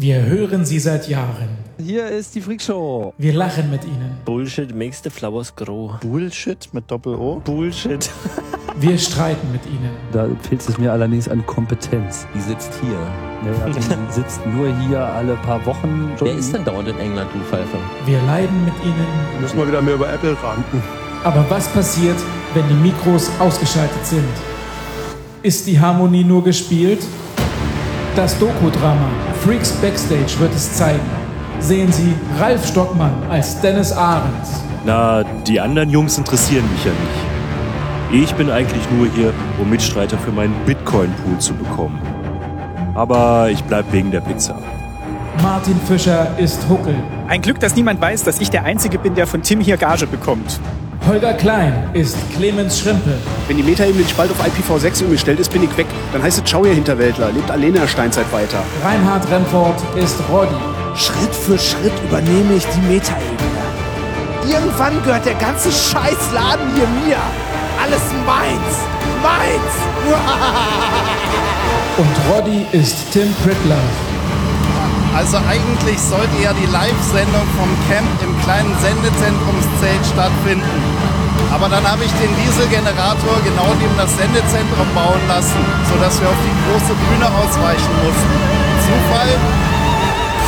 [0.00, 1.48] Wir hören sie seit Jahren.
[1.76, 3.12] Hier ist die Freakshow.
[3.18, 4.16] Wir lachen mit ihnen.
[4.24, 5.98] Bullshit makes the flowers grow.
[5.98, 7.40] Bullshit mit Doppel-O?
[7.44, 8.08] Bullshit.
[8.78, 9.90] Wir streiten mit ihnen.
[10.12, 12.28] Da fehlt es mir allerdings an Kompetenz.
[12.32, 12.92] Die sitzt hier.
[12.92, 16.12] Ja, also die sitzt nur hier alle paar Wochen.
[16.20, 17.78] Wer ist denn dauernd in England, du Pfeife?
[18.06, 19.40] Wir leiden mit ihnen.
[19.40, 20.80] Müssen wir wieder mehr über Apple ranten.
[21.24, 22.18] Aber was passiert,
[22.54, 24.22] wenn die Mikros ausgeschaltet sind?
[25.42, 27.00] Ist die Harmonie nur gespielt?
[28.18, 29.08] Das Doku-Drama
[29.44, 31.08] Freaks Backstage wird es zeigen.
[31.60, 34.60] Sehen Sie Ralf Stockmann als Dennis Ahrens.
[34.84, 38.24] Na, die anderen Jungs interessieren mich ja nicht.
[38.24, 41.96] Ich bin eigentlich nur hier, um Mitstreiter für meinen Bitcoin-Pool zu bekommen.
[42.96, 44.58] Aber ich bleib wegen der Pizza.
[45.40, 46.96] Martin Fischer ist Huckel.
[47.28, 50.08] Ein Glück, dass niemand weiß, dass ich der Einzige bin, der von Tim hier Gage
[50.08, 50.58] bekommt.
[51.08, 53.14] Holger Klein ist Clemens Schrimpe.
[53.46, 55.86] Wenn die Metaebene nicht bald auf IPv6 umgestellt ist, bin ich weg.
[56.12, 57.32] Dann heißt es Ciao, ihr Hinterwäldler.
[57.32, 58.62] Lebt alleine in der Steinzeit weiter.
[58.84, 60.54] Reinhard Remford ist Roddy.
[60.94, 63.62] Schritt für Schritt übernehme ich die Metaebene.
[64.46, 67.16] Irgendwann gehört der ganze Scheißladen hier mir.
[67.82, 68.84] Alles meins.
[69.22, 69.74] Meins.
[71.96, 74.17] Und Roddy ist Tim Pritlove.
[75.14, 80.82] Also eigentlich sollte ja die Live-Sendung vom Camp im kleinen Sendezentrumszelt stattfinden.
[81.52, 86.40] Aber dann habe ich den Dieselgenerator genau neben das Sendezentrum bauen lassen, sodass wir auf
[86.44, 88.36] die große Bühne ausweichen mussten.
[88.84, 89.32] Zufall?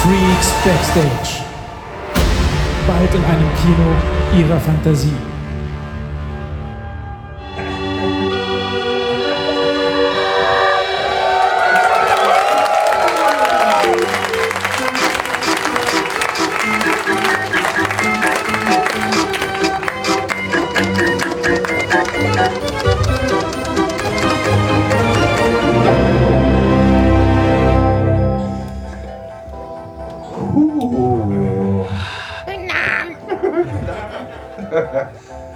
[0.03, 1.45] Freaks Backstage.
[2.87, 3.89] Bald in einem Kino
[4.37, 5.30] Ihrer Fantasie.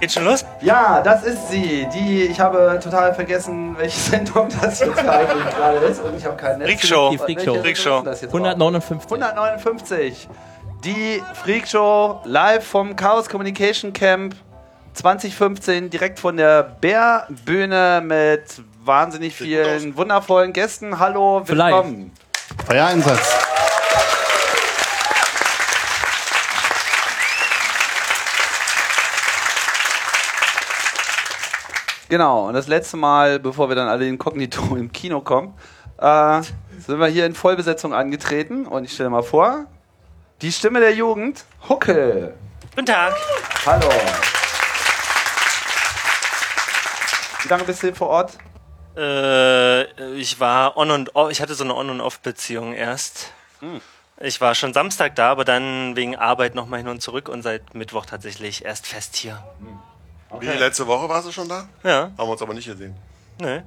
[0.05, 0.45] Geht schon los?
[0.61, 1.87] Ja, das ist sie.
[1.91, 5.99] Die, ich habe total vergessen, welche Sendung das jetzt eigentlich gerade ist.
[5.99, 6.67] Und ich habe kein Netz.
[6.67, 7.09] Freakshow.
[7.09, 7.55] Die Freakshow.
[7.55, 8.03] Freakshow.
[8.27, 9.11] 159.
[9.11, 10.29] 159.
[10.83, 14.35] Die Freakshow live vom Chaos Communication Camp
[14.93, 20.99] 2015 direkt von der Bärbühne mit wahnsinnig vielen wundervollen Gästen.
[20.99, 22.11] Hallo, willkommen.
[22.67, 23.54] Feuereinsatz.
[32.15, 35.53] Genau, und das letzte Mal, bevor wir dann alle inkognito im Kino kommen,
[35.97, 36.41] äh,
[36.79, 39.65] sind wir hier in Vollbesetzung angetreten und ich stelle mal vor,
[40.41, 42.33] die Stimme der Jugend, Huckel.
[42.69, 43.13] Guten Tag.
[43.65, 43.89] Hallo.
[47.43, 48.37] Wie lange bist du hier vor Ort?
[48.95, 49.83] Äh,
[50.13, 53.33] ich war on und off, ich hatte so eine On- und Off-Beziehung erst.
[53.59, 53.81] Hm.
[54.21, 57.75] Ich war schon Samstag da, aber dann wegen Arbeit nochmal hin und zurück und seit
[57.75, 59.43] Mittwoch tatsächlich erst fest hier.
[60.39, 61.67] Wie, letzte Woche warst du schon da?
[61.83, 62.11] Ja.
[62.17, 62.95] Haben wir uns aber nicht gesehen.
[63.39, 63.61] Nö.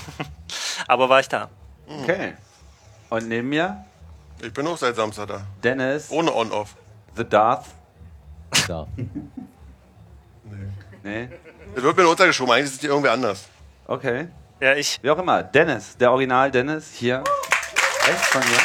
[0.88, 1.48] aber war ich da.
[1.86, 2.34] Okay.
[3.10, 3.84] Und neben mir
[4.40, 5.42] Ich bin auch seit Samstag da.
[5.62, 6.74] Dennis, Ohne On-Off.
[7.16, 7.66] The Darth.
[8.66, 8.86] Da.
[11.04, 11.28] Nee.
[11.74, 12.54] Das wird mir untergeschoben.
[12.54, 13.44] Eigentlich ist es irgendwie anders.
[13.86, 14.28] Okay.
[14.58, 14.98] Ja, ich.
[15.02, 15.42] Wie auch immer.
[15.42, 17.22] Dennis, der Original Dennis, hier.
[18.06, 18.58] Rechts von mir.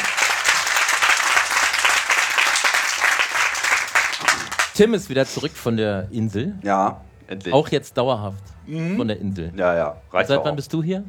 [4.74, 6.54] Tim ist wieder zurück von der Insel.
[6.62, 7.54] Ja, endlich.
[7.54, 8.42] Auch jetzt dauerhaft
[8.96, 9.52] von der Insel.
[9.56, 9.96] Ja, ja.
[10.12, 10.44] Reicht Seit auch.
[10.44, 11.04] wann bist du hier?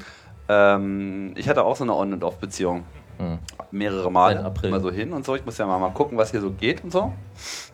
[0.48, 2.84] Ähm, ich hatte auch so eine On- und Off-Beziehung.
[3.18, 3.40] Hm.
[3.72, 4.08] Mehrere
[4.44, 4.70] April.
[4.70, 5.36] Immer so hin und so.
[5.36, 7.14] Ich muss ja mal, mal gucken, was hier so geht und so.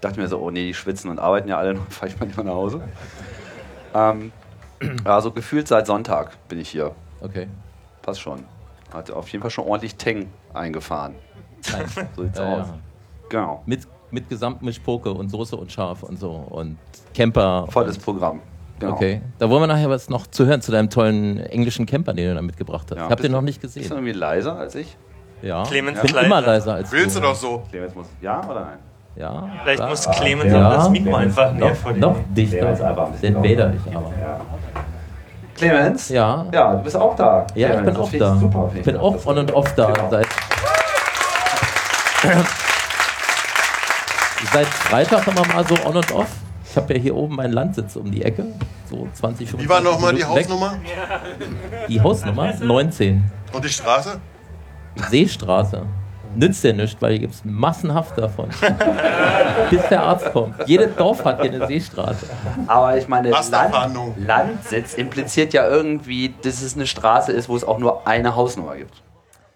[0.02, 2.25] Dachte mir so, oh nee, die schwitzen und arbeiten ja alle, dann fahre ich mal
[2.28, 2.81] lieber nach Hause.
[3.94, 4.31] Ähm,
[5.03, 6.91] also gefühlt seit Sonntag bin ich hier.
[7.22, 7.47] Okay.
[8.02, 8.44] Passt schon.
[8.94, 11.16] Hat auf jeden Fall schon ordentlich Teng eingefahren.
[11.72, 11.85] Nein.
[12.16, 12.68] So sieht's Ja, aus.
[12.68, 12.78] ja.
[13.29, 13.64] Genau.
[13.66, 16.78] Mit, mit Gesamtmischpoke und Soße und Scharf und so und
[17.13, 17.68] Camper.
[17.69, 18.40] Volles und, Programm.
[18.79, 18.94] Genau.
[18.94, 19.22] Okay.
[19.40, 22.35] Da wollen wir nachher was noch zu hören zu deinem tollen englischen Camper, den du
[22.35, 22.97] da mitgebracht hast.
[22.97, 23.91] Ja, Habt ihr bist noch nicht Bist du gesehen?
[23.97, 24.96] irgendwie leiser als ich?
[25.41, 25.64] Ja.
[25.64, 26.73] Clemens ich bin ist immer leiser.
[26.76, 27.26] als Willst du du.
[27.28, 27.64] doch so?
[27.72, 28.08] Clemens muss.
[28.22, 28.78] Ja oder nein?
[29.16, 29.49] Ja.
[29.64, 29.90] Vielleicht klar.
[29.90, 30.70] muss Clemens Ja.
[30.76, 31.99] das Mikro einfach näher noch, vor dir.
[31.99, 32.73] noch dichter.
[33.22, 34.11] Den Bader ich aber.
[35.55, 36.09] Clemens?
[36.09, 36.46] Ja.
[36.53, 37.47] Ja, du bist auch da.
[37.55, 38.35] Ja, ich bin das auch da.
[38.35, 39.91] Super, ich bin auch on und off da.
[39.91, 40.22] Genau.
[44.53, 46.28] Seit, Freitag immer mal so on und off.
[46.69, 48.45] Ich habe ja hier oben meinen Landsitz um die Ecke.
[48.89, 50.23] So 20, 25 Wie war nochmal die.
[50.23, 50.78] Hausnummer?
[51.87, 52.53] Die Hausnummer?
[52.53, 53.23] 19.
[53.53, 54.19] Und die Straße?
[55.09, 55.84] Seestraße.
[56.35, 58.49] Nützt ja nichts, weil hier gibt es massenhaft davon.
[59.72, 60.55] Bis der Arzt kommt.
[60.67, 62.28] Jedes Dorf hat hier eine Seestraße.
[62.67, 63.73] Aber ich meine, Land.
[64.17, 68.75] Landsitz impliziert ja irgendwie, dass es eine Straße ist, wo es auch nur eine Hausnummer
[68.75, 69.01] gibt.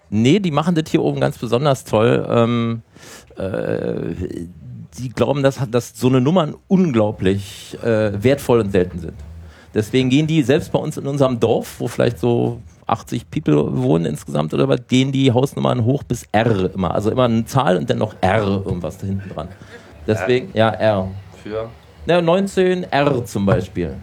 [0.09, 2.25] Nee, die machen das hier oben ganz besonders toll.
[2.29, 2.81] Ähm,
[3.37, 4.47] äh,
[4.97, 9.13] die glauben, dass, dass so eine Nummern unglaublich äh, wertvoll und selten sind.
[9.73, 14.05] Deswegen gehen die selbst bei uns in unserem Dorf, wo vielleicht so 80 People wohnen
[14.05, 16.93] insgesamt oder was, gehen die Hausnummern hoch bis R immer.
[16.93, 19.47] Also immer eine Zahl und dann noch R irgendwas da hinten dran.
[20.05, 21.07] Deswegen, ja, R.
[21.41, 21.69] Für?
[22.05, 23.95] Ja, 19R zum Beispiel.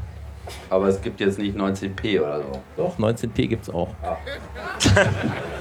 [0.71, 2.63] Aber es gibt jetzt nicht 19p oder so.
[2.77, 3.89] Doch, 19p gibt's auch.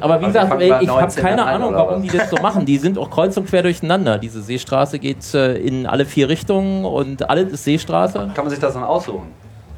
[0.00, 2.02] Aber wie Also gesagt, wir ich habe 19 keine Ahnung, warum was?
[2.02, 2.64] die das so machen.
[2.66, 4.18] Die sind auch kreuz und quer durcheinander.
[4.18, 8.30] Diese Seestraße geht äh, in alle vier Richtungen und alles ist Seestraße.
[8.34, 9.28] Kann man sich das dann aussuchen?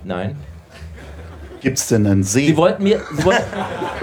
[0.04, 0.36] Nein.
[1.62, 2.48] Gibt es denn einen See?
[2.48, 3.42] Sie wollten mir, sie wollten,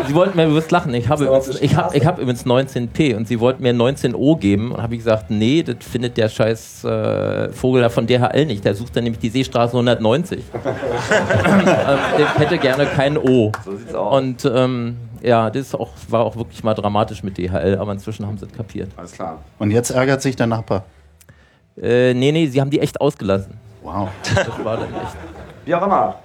[0.08, 3.18] sie wollten mir, du wirst lachen, ich habe übrigens, ich hab, ich hab übrigens 19p
[3.18, 6.86] und sie wollten mir 19o geben und habe ich gesagt, nee, das findet der scheiß
[6.86, 8.64] äh, Vogel da von DHL nicht.
[8.64, 10.40] Der sucht dann nämlich die Seestraße 190.
[10.54, 11.66] ähm,
[12.18, 13.52] der hätte gerne kein O.
[13.66, 14.18] So sieht's aus.
[14.18, 18.38] Und ähm, ja, das auch, war auch wirklich mal dramatisch mit DHL, aber inzwischen haben
[18.38, 18.92] sie es kapiert.
[18.98, 19.40] Alles klar.
[19.58, 20.84] Und jetzt ärgert sich der Nachbar.
[21.82, 23.58] Äh, nee, nee, sie haben die echt ausgelassen.
[23.82, 24.10] Wow.
[24.36, 25.16] Das war dann echt.
[25.66, 26.16] Wie auch immer.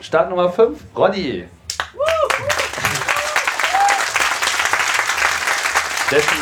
[0.00, 1.44] Start Nummer 5, Roddy.
[6.10, 6.38] Dessen,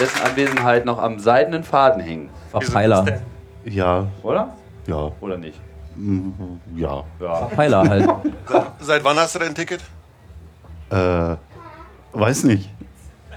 [0.00, 2.30] dessen Anwesenheit noch am seidenen Faden hing.
[2.50, 3.04] Verpeiler.
[3.64, 4.54] Ja, Oder?
[4.86, 5.60] ja, Oder nicht?
[5.96, 6.30] mm,
[6.76, 7.04] ja.
[7.20, 7.36] Ja.
[7.36, 8.08] Verpeiler halt.
[8.80, 9.80] Seit wann hast du dein Ticket?
[10.92, 11.36] Äh,
[12.12, 12.68] weiß nicht.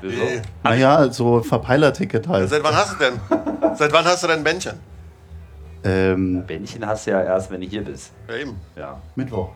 [0.01, 0.21] Wieso?
[0.63, 2.49] Naja, so Verpeilerticket halt.
[2.49, 3.75] Seit wann hast du denn?
[3.75, 4.79] Seit wann hast du dein Bändchen?
[5.83, 8.11] Ähm, Bändchen hast du ja erst, wenn du hier bist.
[8.27, 8.59] Ja, eben.
[8.75, 9.01] Ja.
[9.15, 9.49] Mittwoch.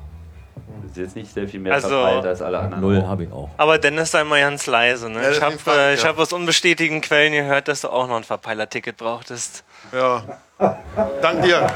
[0.83, 2.81] Das ist jetzt nicht sehr viel mehr Also- verpeilt als alle anderen.
[2.81, 3.49] Null habe ich auch.
[3.57, 5.09] Aber Dennis sei mal ganz leise.
[5.09, 5.21] Ne?
[5.23, 6.09] Ja, ich habe ein äh, ich ja.
[6.09, 9.63] hab aus unbestätigten Quellen gehört, dass du auch noch ein Verpeiler-Ticket brauchtest.
[9.91, 10.23] Ja.
[10.59, 11.67] Dank dir.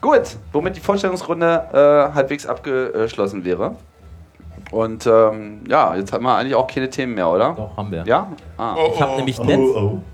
[0.00, 3.76] Gut, womit die Vorstellungsrunde äh, halbwegs abgeschlossen wäre.
[4.70, 7.54] Und ähm, ja, jetzt haben wir eigentlich auch keine Themen mehr, oder?
[7.56, 8.04] Doch, haben wir.
[8.06, 8.30] Ja?
[8.56, 8.76] Ah.
[8.76, 9.16] Oh, Ich habe oh.
[9.16, 9.60] nämlich Netz.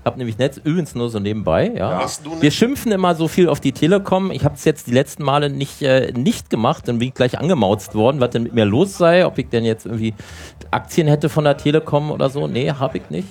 [0.03, 1.71] Hab nämlich Netz übrigens nur so nebenbei.
[1.75, 2.01] Ja.
[2.01, 2.41] Hast du nicht?
[2.41, 4.31] Wir schimpfen immer so viel auf die Telekom.
[4.31, 6.87] Ich habe es jetzt die letzten Male nicht, äh, nicht gemacht.
[6.87, 9.25] Dann bin ich gleich angemauzt worden, was denn mit mir los sei.
[9.25, 10.15] Ob ich denn jetzt irgendwie
[10.71, 12.47] Aktien hätte von der Telekom oder so.
[12.47, 13.27] Nee, habe ich nicht.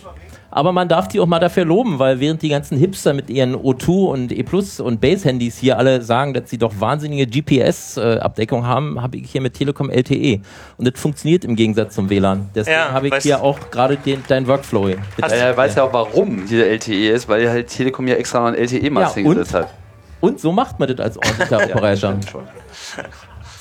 [0.57, 3.55] Aber man darf die auch mal dafür loben, weil während die ganzen Hipster mit ihren
[3.55, 9.03] O2 und E Plus und Base-Handys hier alle sagen, dass sie doch wahnsinnige GPS-Abdeckung haben,
[9.03, 10.41] habe ich hier mit Telekom LTE.
[10.79, 12.49] Und das funktioniert im Gegensatz zum WLAN.
[12.55, 14.89] Deswegen Ja, habe ich hier auch gerade den- deinen Workflow.
[14.89, 14.97] hier.
[15.23, 18.47] Äh, Er weiß ja auch, warum hier LTE ist, weil halt Telekom ja extra noch
[18.47, 19.61] ein LTE-Mast Ja, hingesetzt und?
[19.61, 19.75] hat.
[20.23, 22.15] Und so macht man das als ordentlicher Operator.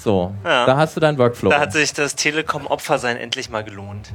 [0.01, 0.65] So, Ja.
[0.65, 1.50] da hast du deinen Workflow.
[1.50, 4.13] Da hat sich das Telekom-Opfersein endlich mal gelohnt.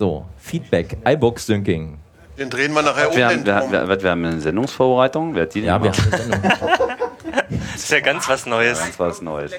[0.00, 1.98] So, Feedback, iBox-Syncing.
[2.38, 3.16] Den drehen wir nachher um.
[3.16, 3.72] Wir haben, wir, drum.
[3.72, 5.34] wir, wir, wir haben eine Sendungsvorbereitung.
[5.34, 6.12] Wer hat die denn Ja, wir gemacht?
[6.12, 6.42] haben.
[7.72, 8.98] Das ist ja ganz was Neues.
[8.98, 9.52] War was Neues.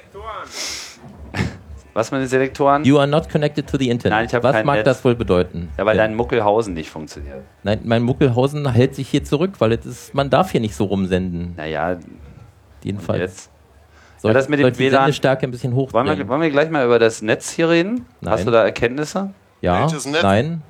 [1.94, 2.84] Was mit den Selektoren?
[2.84, 4.16] You are not connected to the Internet.
[4.18, 4.86] Nein, ich Was mag Netz.
[4.86, 5.70] das wohl bedeuten?
[5.78, 7.42] Ja, weil dein Muckelhausen nicht funktioniert.
[7.64, 10.86] Nein, mein Muckelhausen hält sich hier zurück, weil es ist, man darf hier nicht so
[10.86, 11.54] rumsenden.
[11.58, 11.98] Naja,
[12.84, 13.20] Jedenfalls.
[13.20, 13.50] jetzt.
[14.18, 16.42] Soll, Ja, das mit dem soll ich die WLAN Sendestärke ein bisschen Wollen wir, wollen
[16.42, 18.06] wir gleich mal über das Netz hier reden?
[18.22, 18.34] Nein.
[18.34, 19.32] Hast du da Erkenntnisse?
[19.62, 20.24] Ja, Welches Netz?
[20.24, 20.62] nein.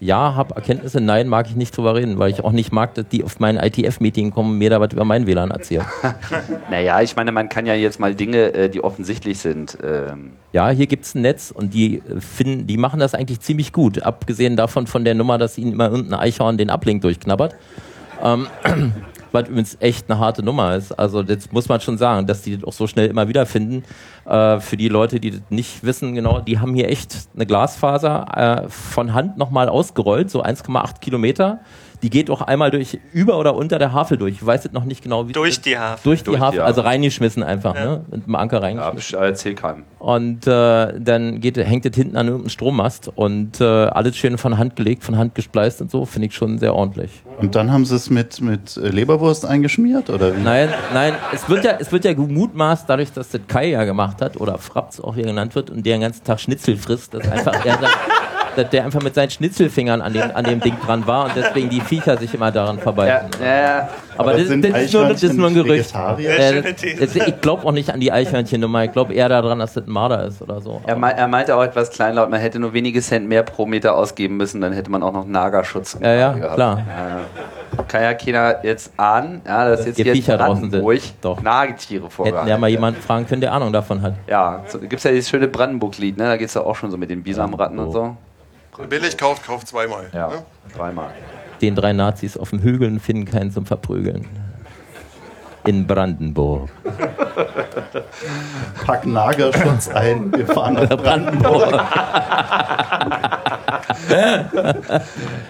[0.00, 3.08] Ja, hab Erkenntnisse, nein, mag ich nicht drüber reden, weil ich auch nicht mag, dass
[3.08, 5.84] die auf mein ITF-Meeting kommen und mir da was über mein WLAN erzählen.
[6.70, 9.78] Naja, ich meine, man kann ja jetzt mal Dinge, äh, die offensichtlich sind.
[9.82, 13.72] Ähm, Ja, hier gibt's ein Netz und die äh, finden, die machen das eigentlich ziemlich
[13.72, 14.02] gut.
[14.02, 17.54] Abgesehen davon von der Nummer, dass ihnen immer irgendein Eichhorn den Ablink durchknabbert.
[18.22, 18.46] Ähm,
[19.32, 20.92] was übrigens echt eine harte Nummer ist.
[20.92, 23.84] Also das muss man schon sagen, dass die das auch so schnell immer wieder finden.
[24.26, 28.66] Äh, für die Leute, die das nicht wissen, genau, die haben hier echt eine Glasfaser
[28.66, 31.60] äh, von Hand nochmal ausgerollt, so 1,8 Kilometer.
[32.02, 34.34] Die geht auch einmal durch über oder unter der Havel durch.
[34.36, 35.98] Ich weiß jetzt noch nicht genau, wie Durch die Havel.
[36.04, 37.84] durch die Durch die Havel, also reingeschmissen einfach, Ja.
[37.84, 38.04] ne?
[38.10, 39.18] Mit dem Anker ja, reingeschmissen.
[39.18, 39.82] ich erzähl keinem.
[39.98, 44.56] Und äh, dann geht, hängt das hinten an irgendeinem Strommast und äh, alles schön von
[44.58, 47.10] Hand gelegt, von Hand gespleist und so, finde ich schon sehr ordentlich.
[47.40, 50.40] Und dann haben sie es mit, mit äh, Leberwurst eingeschmiert, oder wie?
[50.40, 54.22] Nein, nein, es wird ja, es wird ja gemutmaßt, dadurch, dass das Kai ja gemacht
[54.22, 57.28] hat, oder Fraps auch hier genannt wird, und der den ganzen Tag Schnitzel frisst, dass
[57.28, 57.90] einfach er dass
[58.64, 61.80] der einfach mit seinen Schnitzelfingern an dem, an dem Ding dran war und deswegen die
[61.80, 63.28] Viecher sich immer daran Ja, verbeißen.
[63.44, 65.92] ja, Aber, das, sind das, ist nur, das ist nur ein Gerücht.
[65.94, 69.74] Ja, Äh, das, ich glaube auch nicht an die Eichhörnchennummer, ich glaube eher daran, dass
[69.74, 70.80] das ein Marder ist oder so.
[70.86, 73.94] er, mei- er meinte auch etwas kleinlaut, man hätte nur wenige Cent mehr pro Meter
[73.96, 76.54] ausgeben müssen, dann hätte man auch noch Nagerschutz Ja, ja, gehabt.
[76.54, 76.78] klar.
[76.88, 77.84] Ja.
[77.86, 80.70] Kann ja keiner jetzt ahnen, ja, dass jetzt die Viecher draußen sind.
[80.82, 81.40] Brandenburg Doch.
[81.42, 84.14] Nagetiere Hätten vorgehalten ja mal jemanden fragen können, der Ahnung davon hat.
[84.26, 86.24] Ja, so, gibt es ja dieses schöne Brandenburg-Lied, ne?
[86.24, 88.16] da geht es ja auch schon so mit den Bisamratten und so.
[88.78, 90.06] Wer billig kauft, kauft zweimal.
[90.12, 90.42] Ja, Ne?
[90.76, 91.10] dreimal.
[91.60, 94.26] Den drei Nazis auf dem Hügel und finden keinen zum Verprügeln.
[95.66, 96.70] in Brandenburg.
[98.86, 101.72] Pack Nagelschutz ein, wir fahren nach Brandenburg.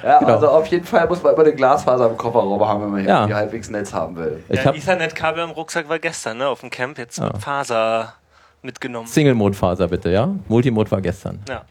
[0.02, 3.00] Ja, also auf jeden Fall muss man immer eine Glasfaser im Kofferraum haben, wenn man
[3.00, 3.16] hier Ja.
[3.20, 4.42] irgendwie halbwegs Netz haben will.
[4.48, 6.48] Ich Ja, habe Ethernet-Kabel im Rucksack war gestern, ne?
[6.48, 8.14] Auf dem Camp jetzt mit Faser
[8.62, 9.06] mitgenommen.
[9.06, 10.28] Single-Mode-Faser bitte, ja?
[10.48, 11.40] Multimode war gestern.
[11.48, 11.62] Ja.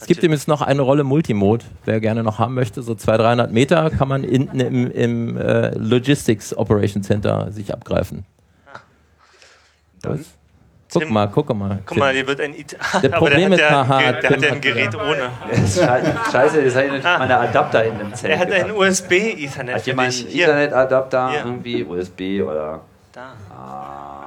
[0.00, 3.52] Es gibt übrigens noch eine Rolle Multimode, wer gerne noch haben möchte, so 200, 300
[3.52, 8.24] Meter kann man hinten im, im äh, Logistics Operation Center sich abgreifen.
[10.02, 10.20] Was?
[10.90, 11.82] Guck Tim, mal, guck mal.
[11.84, 14.30] Guck mal, hier wird ein It Aber Problem der ist, hat ja, haha, der Tim
[14.30, 15.30] hat ja ein Gerät ohne.
[16.32, 18.32] Scheiße, jetzt habe ich natürlich meine Adapter in dem Zelt.
[18.32, 18.70] Er hat einen.
[18.70, 19.74] USB-Ethernet.
[19.74, 20.28] Hat jemand einen.
[20.28, 22.80] Ethernet-Adapter irgendwie, USB oder.
[23.12, 23.32] Da.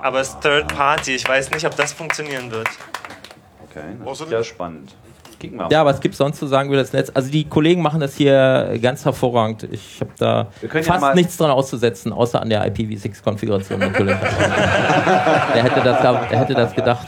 [0.04, 1.16] Aber es ist Third Party.
[1.16, 2.68] Ich weiß nicht, ob das funktionieren wird.
[3.70, 4.94] Okay, das ist ja spannend.
[5.42, 5.68] Kicken wir.
[5.72, 7.12] Ja, was gibt es sonst zu sagen über das Netz?
[7.14, 9.68] Also die Kollegen machen das hier ganz hervorragend.
[9.72, 14.16] Ich habe da ja fast mal- nichts dran auszusetzen, außer an der IPv6-Konfiguration natürlich.
[15.54, 17.08] wer, hätte das, da- wer hätte das gedacht?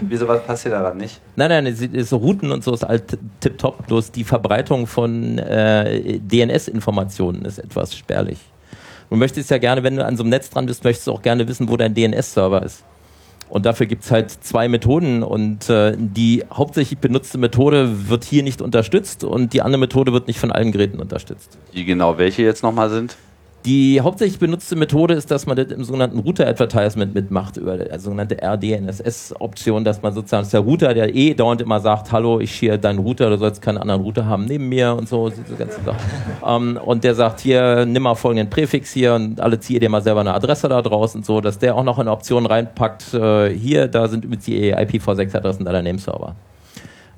[0.00, 1.20] Wieso, was passiert daran nicht?
[1.36, 3.86] Nein, nein, es ist so Routen und so ist halt tipptopp.
[3.88, 8.38] Bloß die Verbreitung von äh, DNS-Informationen ist etwas spärlich.
[9.10, 11.22] Du möchtest ja gerne, wenn du an so einem Netz dran bist, möchtest du auch
[11.22, 12.84] gerne wissen, wo dein DNS-Server ist.
[13.48, 18.42] Und dafür gibt es halt zwei Methoden und äh, die hauptsächlich benutzte Methode wird hier
[18.42, 21.56] nicht unterstützt und die andere Methode wird nicht von allen Geräten unterstützt.
[21.74, 23.16] Die genau welche jetzt nochmal sind?
[23.68, 28.38] Die hauptsächlich benutzte Methode ist, dass man das im sogenannten Router-Advertisement mitmacht, über die sogenannte
[28.42, 32.78] RDNSS-Option, dass man sozusagen, dass der Router, der eh dauernd immer sagt, hallo, ich hier
[32.78, 36.00] deinen Router, du sollst keinen anderen Router haben neben mir und so, diese ganzen Sachen.
[36.46, 40.00] ähm, und der sagt, hier, nimm mal folgenden Präfix hier und alle ziehe dir mal
[40.00, 43.50] selber eine Adresse da draus und so, dass der auch noch eine Option reinpackt, äh,
[43.50, 46.34] hier, da sind übrigens die IPv6-Adressen deiner Nameserver.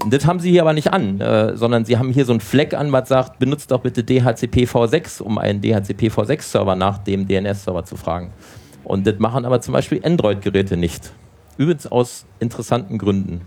[0.09, 2.73] Das haben sie hier aber nicht an, äh, sondern sie haben hier so einen Fleck
[2.75, 8.33] an, was sagt, benutzt doch bitte DHCP-V6, um einen DHCP-V6-Server nach dem DNS-Server zu fragen.
[8.85, 11.13] Und das machen aber zum Beispiel Android-Geräte nicht.
[11.59, 13.43] Übrigens aus interessanten Gründen.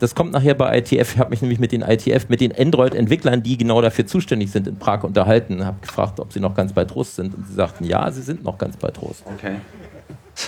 [0.00, 1.14] Das kommt nachher bei ITF.
[1.14, 4.66] Ich habe mich nämlich mit den ITF, mit den Android-Entwicklern, die genau dafür zuständig sind,
[4.66, 5.64] in Prag unterhalten.
[5.64, 7.34] Habe gefragt, ob sie noch ganz bei Trost sind.
[7.34, 9.22] Und sie sagten, ja, sie sind noch ganz bei Trost.
[9.26, 9.56] Okay.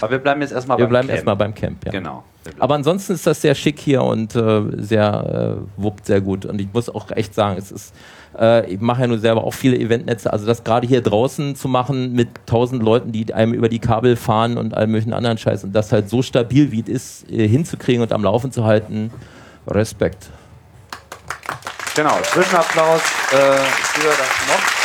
[0.00, 1.16] Aber wir bleiben jetzt erstmal Wir beim bleiben Camp.
[1.16, 1.90] erstmal beim Camp, ja.
[1.92, 2.25] Genau.
[2.58, 6.44] Aber ansonsten ist das sehr schick hier und äh, sehr äh, wuppt sehr gut.
[6.44, 7.94] Und ich muss auch echt sagen, es ist,
[8.38, 11.68] äh, ich mache ja nur selber auch viele Eventnetze, also das gerade hier draußen zu
[11.68, 15.64] machen mit tausend Leuten, die einem über die Kabel fahren und all möglichen anderen Scheiß
[15.64, 19.12] und das halt so stabil wie es ist, äh, hinzukriegen und am Laufen zu halten,
[19.68, 20.28] Respekt.
[21.94, 24.18] Genau, Zwischenapplaus äh, für das
[24.49, 24.82] noch.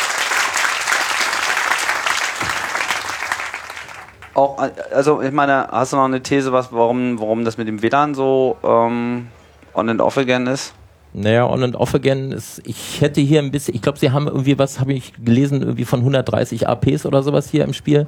[4.37, 4.59] Auch,
[4.93, 8.13] also ich meine, hast du noch eine These, was, warum, warum das mit dem WLAN
[8.13, 9.29] so ähm,
[9.73, 10.75] on and off again ist?
[11.11, 14.27] Naja, on and off again ist, ich hätte hier ein bisschen, ich glaube, sie haben
[14.27, 18.05] irgendwie was, habe ich gelesen, irgendwie von 130 APs oder sowas hier im Spiel.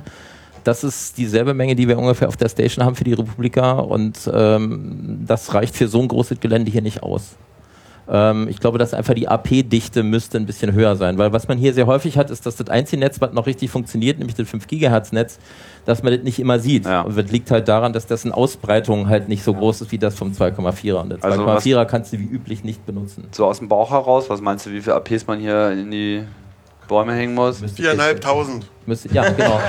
[0.63, 4.29] Das ist dieselbe Menge, die wir ungefähr auf der Station haben für die Republika und
[4.31, 7.37] ähm, das reicht für so ein großes Gelände hier nicht aus.
[8.11, 11.57] Ähm, ich glaube, dass einfach die AP-Dichte müsste ein bisschen höher sein, weil was man
[11.57, 14.49] hier sehr häufig hat, ist, dass das einzige Netz, was noch richtig funktioniert, nämlich das
[14.49, 15.39] 5 Gigahertz Netz,
[15.85, 16.85] dass man das nicht immer sieht.
[16.87, 19.99] Und das liegt halt daran, dass das in Ausbreitung halt nicht so groß ist wie
[19.99, 21.01] das vom 2,4er.
[21.01, 23.27] Und der Also 2,4er kannst du wie üblich nicht benutzen.
[23.31, 26.23] So aus dem Bauch heraus, was meinst du, wie viele APs man hier in die
[26.89, 27.61] Bäume hängen muss?
[27.75, 28.65] Viereinhalbtausend.
[29.13, 29.61] Ja, genau.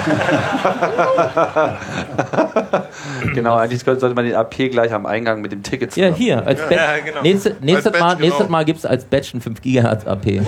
[3.34, 6.58] genau, eigentlich sollte man den AP gleich am Eingang mit dem Ticket Ja, hier, als
[6.60, 7.02] Badge.
[7.04, 7.22] genau.
[7.22, 8.26] Nächste, nächstes, Badge, Mal, genau.
[8.26, 10.40] nächstes Mal gibt es als Badge ein 5 GHz AP.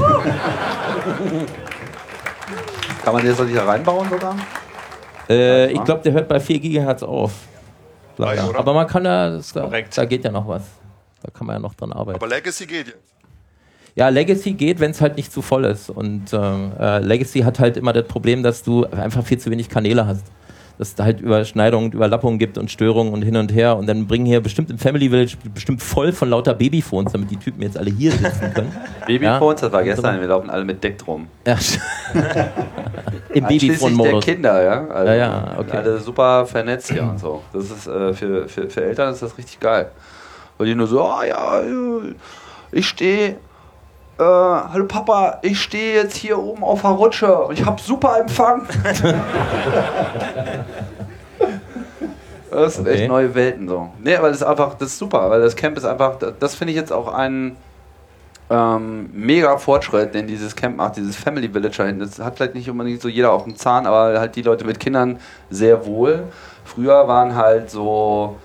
[3.05, 4.35] Kann man den so nicht da reinbauen sogar?
[5.29, 7.33] Äh, ich glaube, der hört bei 4 GHz auf.
[8.17, 8.57] Leider.
[8.57, 10.63] Aber man kann da, das, da, da geht ja noch was.
[11.23, 12.17] Da kann man ja noch dran arbeiten.
[12.17, 13.13] Aber Legacy geht jetzt.
[13.95, 15.91] Ja, Legacy geht, wenn es halt nicht zu voll ist.
[15.91, 19.69] Und ähm, äh, Legacy hat halt immer das Problem, dass du einfach viel zu wenig
[19.69, 20.25] Kanäle hast.
[20.79, 23.77] Dass es da halt Überschneidungen, und Überlappungen gibt und Störungen und hin und her.
[23.77, 27.37] Und dann bringen hier bestimmt im Family Village bestimmt voll von lauter Babyphones, damit die
[27.37, 28.73] Typen jetzt alle hier sitzen können.
[29.07, 29.67] Babyphones, Ja?
[29.67, 31.27] das war gestern, wir laufen alle mit Deck drum.
[31.47, 31.59] Ja.
[33.35, 34.25] Im Babyphone-Modus.
[34.25, 34.87] der Kinder, ja.
[34.89, 35.77] Also Ja, ja, okay.
[35.77, 37.43] Alle super vernetzt hier und so.
[37.53, 39.91] Das ist äh, für, für, für Eltern ist das richtig geil.
[40.57, 42.15] Weil die nur so, ah ja, äh,
[42.73, 43.37] ich stehe.
[44.19, 48.19] Äh, hallo Papa, ich stehe jetzt hier oben auf der Rutsche und ich habe super
[48.21, 48.67] Empfang.
[52.51, 52.99] das sind Okay.
[52.99, 53.89] echt neue Welten so.
[54.03, 56.73] Nee, aber das ist einfach, das ist super, weil das Camp ist einfach, das, finde
[56.73, 57.57] ich jetzt auch ein
[58.51, 62.01] ähm, mega Fortschritt, den dieses Camp macht, dieses Family Village da hinten.
[62.01, 64.79] Das hat vielleicht nicht unbedingt so jeder auf dem Zahn, aber halt die Leute mit
[64.79, 66.25] Kindern sehr wohl.
[66.67, 68.37] Früher waren halt so,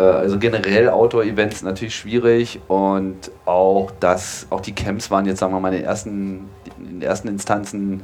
[0.00, 5.60] also generell Outdoor-Events natürlich schwierig und auch das, auch die Camps waren jetzt, sagen wir
[5.60, 8.02] mal, in den ersten, in den ersten Instanzen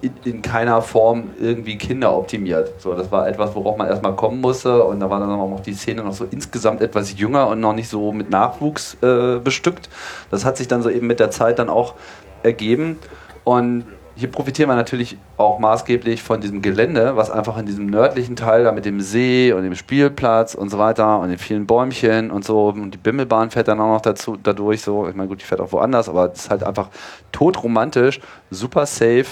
[0.00, 2.80] in, in keiner Form irgendwie kinderoptimiert.
[2.80, 5.74] So, das war etwas, worauf man erstmal kommen musste und da war dann auch die
[5.74, 9.88] Szene noch so insgesamt etwas jünger und noch nicht so mit Nachwuchs äh, bestückt.
[10.30, 11.94] Das hat sich dann so eben mit der Zeit dann auch
[12.42, 12.98] ergeben
[13.44, 13.84] und
[14.16, 18.64] hier profitieren wir natürlich auch maßgeblich von diesem Gelände, was einfach in diesem nördlichen Teil
[18.64, 22.42] da mit dem See und dem Spielplatz und so weiter und den vielen Bäumchen und
[22.42, 25.06] so und die Bimmelbahn fährt dann auch noch dazu dadurch so.
[25.06, 26.88] Ich meine, gut, die fährt auch woanders, aber es ist halt einfach
[27.30, 28.20] totromantisch,
[28.50, 29.26] super safe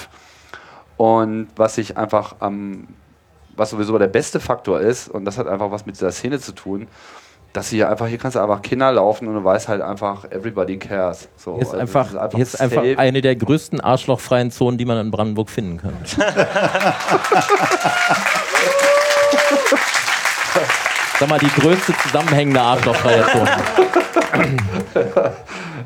[0.99, 2.87] und was ich einfach am
[3.57, 6.53] was sowieso der beste Faktor ist und das hat einfach was mit dieser Szene zu
[6.53, 6.89] tun
[7.55, 10.77] dass hier einfach, hier kannst du einfach Kinder laufen und du weißt halt einfach, everybody
[10.77, 11.29] cares.
[11.37, 14.51] So, Hier ist also einfach, es ist einfach hier ist einfach eine der größten arschlochfreien
[14.51, 15.97] Zonen, die man in Brandenburg finden kann.
[21.21, 23.51] Sag mal, die größte zusammenhängende arschlochfreie Zone.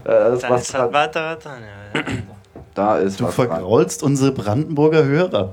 [0.04, 1.50] das Dann ist halt weiter, weiter.
[1.94, 2.00] Ja.
[2.74, 5.52] Da ist Du vergraulst unsere Brandenburger Hörer.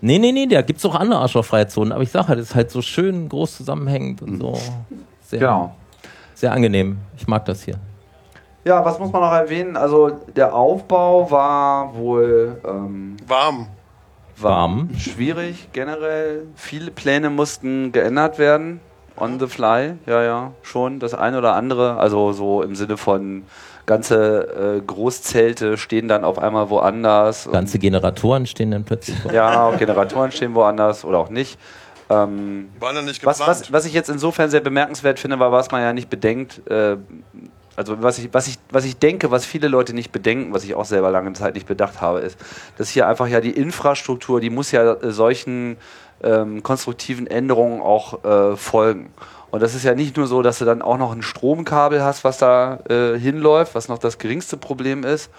[0.00, 2.54] Nee, nee, nee, da gibt's auch andere arschlochfreie Zonen, aber ich sag halt, es ist
[2.54, 4.56] halt so schön groß zusammenhängend und so.
[5.32, 5.74] Sehr, Genau.
[6.34, 6.98] sehr angenehm.
[7.16, 7.76] Ich mag das hier.
[8.64, 9.78] Ja, was muss man noch erwähnen?
[9.78, 13.66] Also der Aufbau war wohl ähm, Warm.
[14.36, 14.90] Warm.
[14.98, 16.46] schwierig generell.
[16.54, 18.80] Viele Pläne mussten geändert werden.
[19.16, 20.98] On the fly, ja, ja, schon.
[21.00, 23.44] Das eine oder andere, also so im Sinne von
[23.86, 27.48] ganze äh, Großzelte stehen dann auf einmal woanders.
[27.50, 29.32] Ganze Generatoren stehen dann plötzlich vor.
[29.32, 31.58] Ja, auch Generatoren stehen woanders oder auch nicht.
[32.12, 33.60] Ähm, War dann nicht was, geplant.
[33.60, 36.96] was, was ich jetzt insofern sehr bemerkenswert finde, war, was man ja nicht bedenkt, äh,
[37.76, 40.74] also was ich, was, ich, was ich denke, was viele Leute nicht bedenken, was ich
[40.74, 42.38] auch selber lange Zeit nicht bedacht habe, ist,
[42.76, 45.76] dass hier einfach ja die Infrastruktur, die muss ja äh, solchen
[46.22, 49.12] ähm, konstruktiven Änderungen auch äh, folgen.
[49.50, 52.24] Und das ist ja nicht nur so, dass du dann auch noch ein Stromkabel hast,
[52.24, 55.30] was da äh, hinläuft, was noch das geringste Problem ist,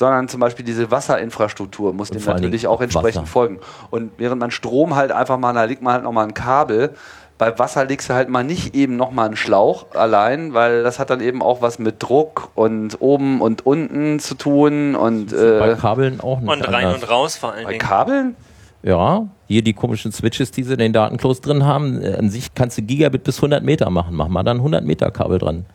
[0.00, 3.30] sondern zum Beispiel diese Wasserinfrastruktur muss dem natürlich Dingen auch entsprechend Wasser.
[3.32, 3.58] folgen.
[3.90, 6.94] Und während man Strom halt einfach mal, da liegt man halt nochmal ein Kabel,
[7.36, 11.10] bei Wasser legst du halt mal nicht eben nochmal einen Schlauch allein, weil das hat
[11.10, 15.76] dann eben auch was mit Druck und oben und unten zu tun und Bei äh,
[15.76, 16.50] Kabeln auch nicht.
[16.50, 17.02] Und rein anders.
[17.02, 17.80] und raus vor allen bei Dingen.
[17.82, 18.36] Kabeln?
[18.82, 22.00] Ja, hier die komischen Switches, die sie in den Datenklos drin haben.
[22.02, 24.16] äh, An sich kannst du Gigabit bis 100 Meter machen.
[24.16, 25.66] Mach mal dann 100 Meter Kabel dran.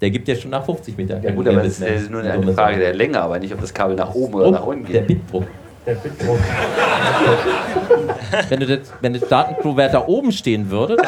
[0.00, 1.20] Der gibt ja schon nach 50 Meter.
[1.22, 3.96] Ja gut, aber das ist nur eine Frage der Länge, aber nicht, ob das Kabel
[3.96, 5.24] nach oben oder nach unten Der geht.
[5.26, 5.44] Bitdruck.
[5.86, 6.38] Der Bitdruck.
[8.48, 10.96] wenn, du das, wenn das Datencrew weiter oben stehen würde.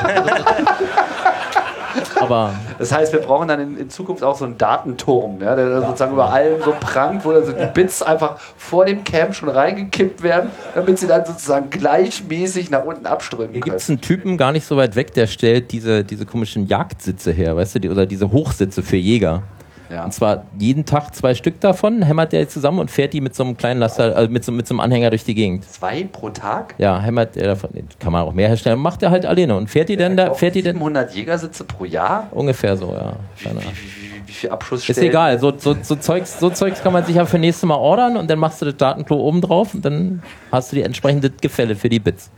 [2.21, 5.81] aber Das heißt, wir brauchen dann in, in Zukunft auch so einen Datenturm, ja, der
[5.83, 9.49] sozusagen über allem so prangt, wo dann so die Bits einfach vor dem Cam schon
[9.49, 13.73] reingekippt werden, damit sie dann sozusagen gleichmäßig nach unten abströmen hier können.
[13.73, 17.33] gibt es einen Typen gar nicht so weit weg, der stellt diese, diese komischen Jagdsitze
[17.33, 19.43] her, weißt du, die, oder diese Hochsitze für Jäger.
[19.91, 20.05] Ja.
[20.05, 23.45] Und zwar jeden Tag zwei Stück davon, hämmert der zusammen und fährt die mit so
[23.45, 25.65] einem kleinen Laster, also mit so, mit so einem Anhänger durch die Gegend.
[25.65, 26.75] Zwei pro Tag?
[26.79, 29.89] Ja, hämmert der davon, kann man auch mehr herstellen, macht er halt alleine und fährt
[29.89, 32.29] die dann da, fährt die dann 700 Jägersitze pro Jahr?
[32.33, 33.15] ungefähr so, ja.
[33.37, 36.93] Wie, wie, wie, wie, viel Abschuss Ist egal, so, so, so, Zeugs, so Zeugs kann
[36.93, 39.75] man sich ja für nächstes Mal ordern und dann machst du das Datenklo oben drauf
[39.75, 42.31] und dann hast du die entsprechende Gefälle für die Bits.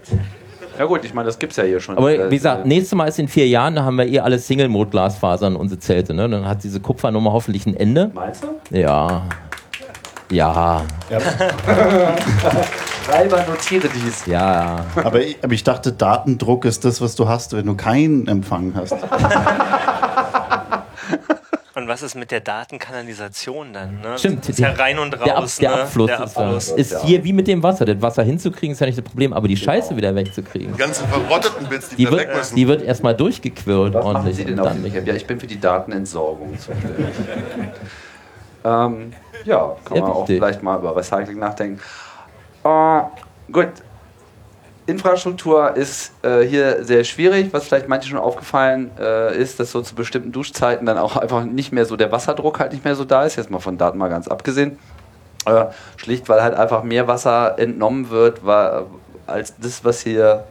[0.78, 1.96] Ja gut, ich meine, das gibt's ja hier schon.
[1.98, 4.38] Aber Äh, wie gesagt, nächstes Mal ist in vier Jahren, da haben wir eh alle
[4.38, 6.14] Single-Mode-Glasfasern, unsere Zelte.
[6.14, 6.28] Ne?
[6.28, 8.12] Dann hat diese Kupfernummer hoffentlich ein Ende.
[8.14, 8.76] Meinst du?
[8.76, 9.22] Ja.
[10.30, 10.84] Ja.
[13.06, 14.26] Treiber notiere dies.
[14.26, 14.84] Ja.
[15.02, 18.72] Aber ich, aber ich dachte, Datendruck ist das, was du hast, wenn du keinen Empfang
[18.76, 18.94] hast.
[21.88, 24.02] Und was ist mit der Datenkanalisation dann?
[24.02, 24.18] Ne?
[24.18, 24.40] Stimmt.
[24.40, 25.24] Das ist ja rein und raus.
[25.24, 25.82] Der, Ab, der ne?
[25.84, 26.68] Abfluss, Der ist, Abfluss.
[26.68, 27.86] ja- ist hier wie mit dem Wasser.
[27.86, 30.74] Das Wasser hinzukriegen ist ja nicht das Problem, aber die Scheiße wieder wegzukriegen.
[30.74, 32.56] Die ganzen verrotteten Bits, die, Die wieder weg wird, müssen.
[32.56, 34.36] die wird erstmal durchgequirlt Was machen ordentlich.
[34.36, 35.06] Sie denn und auf dann?
[35.06, 37.06] Ja, ich bin für die Datenentsorgung zuständig.
[38.66, 39.12] ähm,
[39.46, 41.80] ja, kann Ja, man auch vielleicht mal über Recycling nachdenken.
[42.64, 43.00] Äh,
[43.50, 43.68] gut.
[44.88, 47.52] Infrastruktur ist äh, hier sehr schwierig.
[47.52, 51.44] Was vielleicht manchen schon aufgefallen äh, ist, dass so zu bestimmten Duschzeiten dann auch einfach
[51.44, 53.36] nicht mehr so der Wasserdruck halt nicht mehr so da ist.
[53.36, 54.78] Jetzt mal von Daten mal ganz abgesehen.
[55.44, 55.66] Äh,
[55.98, 58.86] schlicht, weil halt einfach mehr Wasser entnommen wird, weil,
[59.26, 60.44] als das, was hier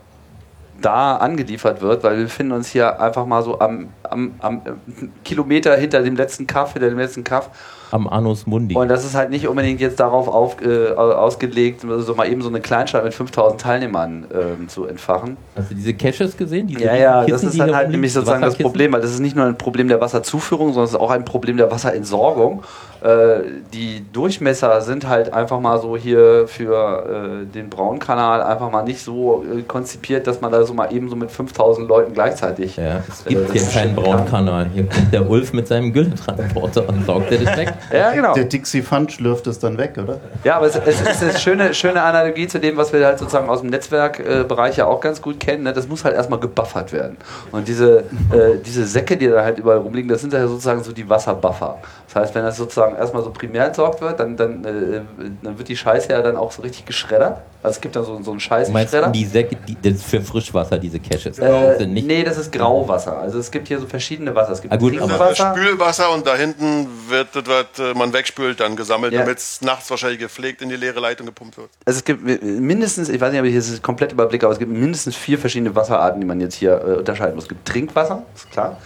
[0.82, 5.08] da angeliefert wird, weil wir befinden uns hier einfach mal so am, am, am äh,
[5.24, 7.50] Kilometer hinter dem letzten Kaff, hinter dem letzten Kaff.
[7.92, 8.76] Am Anus Mundi.
[8.76, 12.50] Und das ist halt nicht unbedingt jetzt darauf auf, äh, ausgelegt, so mal eben so
[12.50, 15.38] eine Kleinstadt mit 5000 Teilnehmern ähm, zu entfachen.
[15.56, 16.68] Hast du diese Caches gesehen?
[16.68, 17.92] Diese Ja, ja, das Kissen, ist die dann halt rumliegen?
[17.92, 18.58] nämlich sozusagen das?
[18.58, 21.26] Problem, weil das ist nicht nur ein Problem der Wasserzuführung, sondern es ist auch ein
[21.26, 22.64] Problem der Wasserentsorgung.
[23.02, 28.84] Äh, die Durchmesser sind halt einfach mal so hier für äh, den Braunkanal einfach mal
[28.84, 32.78] nicht so äh, konzipiert, dass man da so mal eben so mit 5000 Leuten gleichzeitig.
[32.78, 34.70] Ja, es gibt hier keinen Braunkanal.
[34.74, 37.74] Hier kommt der Ulf mit seinem Gülletransporter und saugt das weg.
[37.92, 38.34] Ja, genau.
[38.34, 40.20] Der Dixie Fund schlürft es dann weg, oder?
[40.44, 43.50] Ja, aber es, es ist eine schöne, schöne Analogie zu dem, was wir halt sozusagen
[43.50, 45.64] aus dem Netzwerkbereich ja auch ganz gut kennen.
[45.64, 45.74] Ne?
[45.74, 47.18] Das muss halt erstmal gebuffert werden.
[47.52, 50.92] Und diese, äh, diese Säcke, die da halt überall rumliegen, das sind ja sozusagen so
[50.92, 51.78] die Wasserbuffer.
[52.08, 55.02] Das heißt, wenn das sozusagen erstmal so primär entsorgt wird, dann, dann, äh,
[55.42, 57.40] dann wird die Scheiße ja dann auch so richtig geschreddert.
[57.64, 59.10] Also es gibt da so, so einen Du meinst Scheißenschredder.
[59.10, 61.40] die Säcke, die, das ist für Frischwasser, diese Caches.
[61.40, 63.18] Äh, nicht nee, das ist Grauwasser.
[63.18, 64.54] Also es gibt hier so verschiedene Wasser.
[64.54, 65.56] Es gibt Ah, gut, Das Trinkwasser.
[65.56, 69.22] Spülwasser und da hinten wird das, was äh, man wegspült, dann gesammelt, Ja.
[69.22, 71.70] damit es nachts wahrscheinlich gepflegt in die leere Leitung gepumpt wird.
[71.86, 74.72] Also es gibt mindestens, ich weiß nicht, ob ich jetzt komplett überblicke, aber es gibt
[74.72, 77.46] mindestens vier verschiedene Wasserarten, die man jetzt hier äh, unterscheiden muss.
[77.46, 78.78] Es gibt Trinkwasser, ist klar.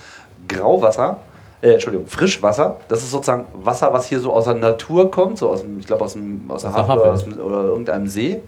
[0.47, 1.17] Grauwasser,
[1.61, 2.77] äh, Entschuldigung, Frischwasser.
[2.87, 5.87] Das ist sozusagen Wasser, was hier so aus der Natur kommt, so aus dem, ich
[5.87, 7.11] glaube aus, dem, aus der Havel oder, Havel.
[7.11, 8.41] aus dem, oder irgendeinem See.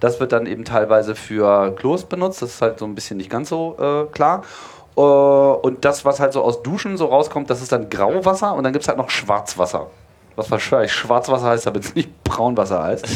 [0.00, 2.42] Das wird dann eben teilweise für Klos benutzt.
[2.42, 4.42] Das ist halt so ein bisschen nicht ganz so äh, klar.
[4.96, 8.54] Äh, und das, was halt so aus Duschen so rauskommt, das ist dann Grauwasser.
[8.54, 9.86] Und dann gibt es halt noch Schwarzwasser.
[10.36, 13.06] Was wahrscheinlich Schwarzwasser heißt, damit es nicht Braunwasser heißt.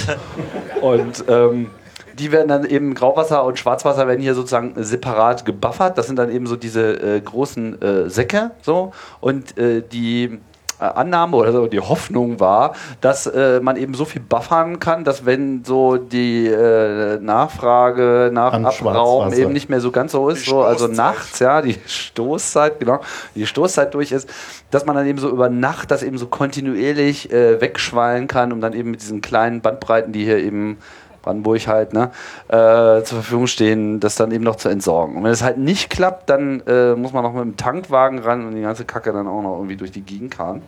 [0.81, 1.71] Und ähm,
[2.19, 5.99] die werden dann eben Grauwasser und Schwarzwasser werden hier sozusagen separat gebuffert.
[5.99, 8.51] Das sind dann eben so diese äh, großen äh, Säcke.
[8.63, 8.93] So.
[9.21, 10.39] Und äh, die
[10.81, 15.03] äh, Annahme oder so, die Hoffnung war, dass äh, man eben so viel buffern kann,
[15.03, 20.29] dass wenn so die äh, Nachfrage nach An Abraum eben nicht mehr so ganz so
[20.29, 23.01] ist, so, also nachts, ja, die Stoßzeit, genau,
[23.35, 24.31] die Stoßzeit durch ist,
[24.71, 28.61] dass man dann eben so über Nacht das eben so kontinuierlich äh, wegschwallen kann, um
[28.61, 30.79] dann eben mit diesen kleinen Bandbreiten, die hier eben
[31.29, 32.11] Brandenburg halt, ne,
[32.49, 35.17] äh, zur Verfügung stehen, das dann eben noch zu entsorgen.
[35.17, 38.47] Und wenn es halt nicht klappt, dann äh, muss man noch mit dem Tankwagen ran
[38.47, 40.63] und die ganze Kacke dann auch noch irgendwie durch die Gegend karren.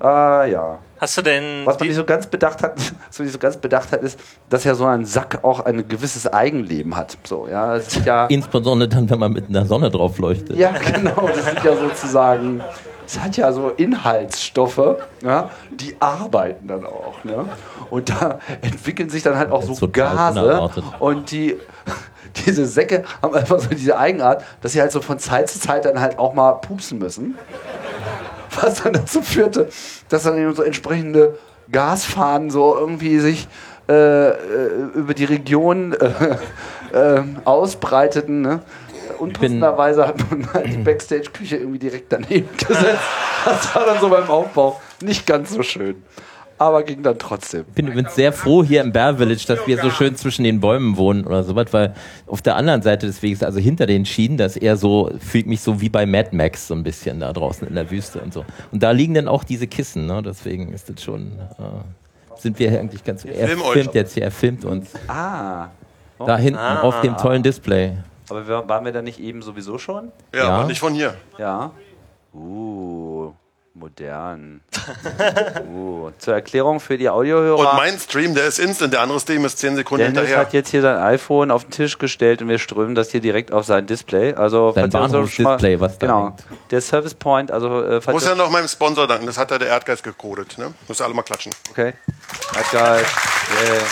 [0.00, 0.78] Ah ja.
[0.98, 1.64] Hast du denn.
[1.64, 2.76] Was man nicht so ganz bedacht hat,
[3.08, 5.86] was man nicht so ganz bedacht hat, ist, dass ja so ein Sack auch ein
[5.86, 7.18] gewisses Eigenleben hat.
[7.24, 10.56] So, ja, ist ja, Insbesondere dann, wenn man mit einer Sonne drauf leuchtet.
[10.56, 12.62] ja genau, das sind ja sozusagen,
[13.06, 17.46] es hat ja so Inhaltsstoffe, ja, die arbeiten dann auch, ne?
[17.90, 21.58] Und da entwickeln sich dann halt auch so Gase und die
[22.46, 25.84] diese Säcke haben einfach so diese Eigenart, dass sie halt so von Zeit zu Zeit
[25.84, 27.36] dann halt auch mal pupsen müssen.
[28.60, 29.68] Was dann dazu führte,
[30.08, 31.38] dass dann eben so entsprechende
[31.70, 33.48] Gasfahnen so irgendwie sich
[33.88, 34.34] äh, äh,
[34.94, 38.42] über die Region äh, äh, ausbreiteten.
[38.42, 38.60] Ne?
[39.22, 42.98] Unpassenderweise hat man halt die Backstage-Küche irgendwie direkt daneben gesetzt.
[43.44, 45.96] Das war dann so beim Aufbau nicht ganz so schön.
[46.58, 47.64] Aber ging dann trotzdem.
[47.68, 50.60] Ich bin übrigens sehr froh hier im Bear Village, dass wir so schön zwischen den
[50.60, 51.92] Bäumen wohnen oder sowas, weil
[52.28, 55.60] auf der anderen Seite des Weges, also hinter den Schienen, das eher so, fühlt mich
[55.60, 58.44] so wie bei Mad Max so ein bisschen da draußen in der Wüste und so.
[58.70, 60.22] Und da liegen dann auch diese Kissen, ne?
[60.24, 64.64] deswegen ist das schon, äh, sind wir eigentlich ganz, er filmt jetzt hier, er filmt
[64.64, 64.90] uns.
[65.08, 65.66] Ah.
[66.24, 66.82] Da hinten Ah.
[66.82, 67.94] auf dem tollen Display.
[68.32, 70.10] Aber wir, waren wir da nicht eben sowieso schon?
[70.34, 70.48] Ja, Ja.
[70.50, 71.14] aber nicht von hier.
[71.36, 71.72] Ja.
[72.34, 73.34] Uh,
[73.74, 74.62] modern.
[75.70, 77.58] uh, zur Erklärung für die Audiohörer.
[77.58, 80.38] Und mein Stream, der ist instant, der andere Stream ist 10 Sekunden Dennis hinterher.
[80.38, 83.52] hat jetzt hier sein iPhone auf den Tisch gestellt und wir strömen das hier direkt
[83.52, 84.32] auf sein Display.
[84.32, 86.24] Also Sein Bahnhofsdisplay, was da Genau.
[86.28, 86.44] hängt.
[86.70, 89.68] Der Service Point, also äh, Muss ja noch meinem Sponsor danken, das hat ja der
[89.68, 90.56] Erdgeist gecodet.
[90.56, 90.72] Ne?
[90.88, 91.52] Muss alle mal klatschen.
[91.70, 91.92] Okay.
[92.72, 93.04] Geil.
[93.66, 93.82] Yeah.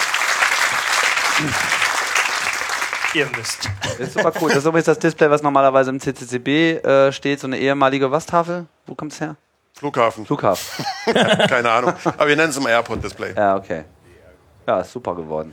[3.15, 3.69] Ihr müsst.
[3.83, 4.49] Das ist super cool.
[4.51, 8.67] Das ist übrigens das Display, was normalerweise im CCCB äh, steht, so eine ehemalige Was-Tafel.
[8.87, 9.37] Wo kommt es her?
[9.75, 10.27] Flughafen.
[10.27, 10.85] Flughafen.
[11.49, 11.95] Keine Ahnung.
[12.05, 13.35] Aber wir nennen es im Airport-Display.
[13.37, 13.85] Ja, okay.
[14.67, 15.53] Ja, ist super geworden.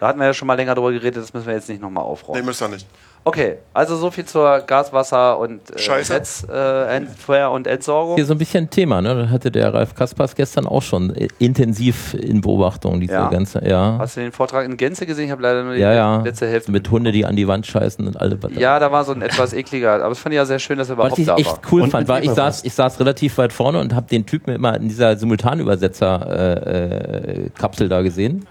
[0.00, 2.04] Da hatten wir ja schon mal länger drüber geredet, das müssen wir jetzt nicht nochmal
[2.04, 2.40] aufräumen.
[2.40, 2.86] Nee, müsst ihr nicht.
[3.28, 6.12] Okay, also so viel zur Gaswasser und äh, Scheiße.
[6.12, 8.14] Netz, äh, Entfeuer und Entsorgung.
[8.14, 9.16] Hier so ein bisschen ein Thema, ne?
[9.16, 13.28] Da hatte der Ralf Kaspers gestern auch schon äh, intensiv in Beobachtung, diese Ja?
[13.28, 13.96] ganze, ja.
[13.98, 15.24] Hast du den Vortrag in Gänze gesehen?
[15.24, 16.22] Ich habe leider nur die Ja, ja.
[16.22, 16.70] letzte Hälfte.
[16.70, 18.38] Mit Hunde, die an die Wand scheißen und alle.
[18.50, 20.88] Ja, da war so ein etwas ekliger, aber es fand ich ja sehr schön, dass
[20.88, 21.58] er überhaupt Was ich da echt war.
[21.72, 24.54] cool Und fand, war, ich saß, ich saß relativ weit vorne und habe den Typen
[24.54, 28.46] immer in dieser Simultanübersetzer-Kapsel da gesehen.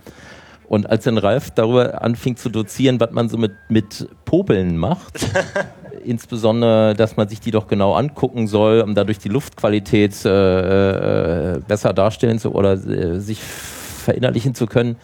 [0.68, 5.20] Und als dann Ralf darüber anfing zu dozieren, was man so mit, mit Popeln macht,
[6.04, 11.60] insbesondere, dass man sich die doch genau angucken soll, um dadurch die Luftqualität äh, äh,
[11.68, 14.96] besser darstellen zu oder äh, sich verinnerlichen zu können.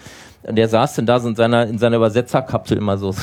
[0.44, 3.12] Und der saß dann da so in seiner, in seiner Übersetzerkapsel immer so.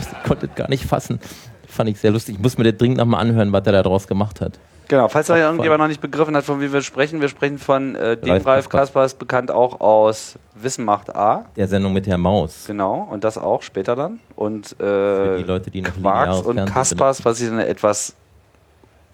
[0.00, 1.20] ich konnte es gar nicht fassen.
[1.68, 2.36] Fand ich sehr lustig.
[2.36, 4.58] Ich muss mir das dringend nochmal anhören, was er da draus gemacht hat.
[4.92, 7.94] Genau, falls da irgendjemand noch nicht begriffen hat, von wie wir sprechen, wir sprechen von
[7.94, 8.70] äh, dem Ralf Ralf Kaspers.
[8.92, 11.46] Kaspers, bekannt auch aus Wissen macht A.
[11.56, 12.64] Der Sendung mit der Maus.
[12.66, 14.20] Genau, und das auch später dann.
[14.36, 18.14] Und Für äh, die Leute, die noch Quarks und Kaspers, was ich eine etwas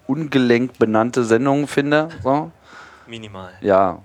[0.05, 2.09] ungelenkt benannte Sendung finde.
[2.21, 2.51] So.
[3.07, 3.53] Minimal.
[3.61, 3.99] Ja,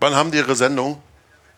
[0.00, 0.98] Wann haben die ihre Sendung,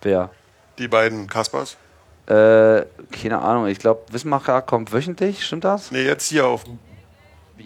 [0.03, 0.29] wer?
[0.77, 1.79] die beiden Kaspers?
[2.27, 5.91] Äh, keine Ahnung, ich glaube, Wismacher kommt wöchentlich, stimmt das?
[5.93, 6.65] Nee, jetzt hier auf.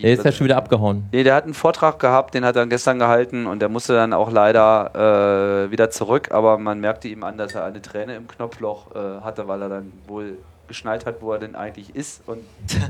[0.01, 1.09] Der ist ja schon wieder abgehauen.
[1.13, 4.13] Nee, der hat einen Vortrag gehabt, den hat er gestern gehalten und der musste dann
[4.13, 8.27] auch leider äh, wieder zurück, aber man merkte ihm an, dass er eine Träne im
[8.29, 12.43] Knopfloch äh, hatte, weil er dann wohl geschnallt hat, wo er denn eigentlich ist und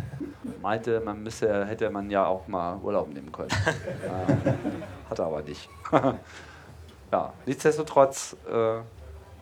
[0.62, 3.50] meinte, man müsse, hätte man ja auch mal Urlaub nehmen können.
[3.50, 4.52] äh,
[5.10, 5.68] hat er aber nicht.
[7.12, 8.52] ja, nichtsdestotrotz äh,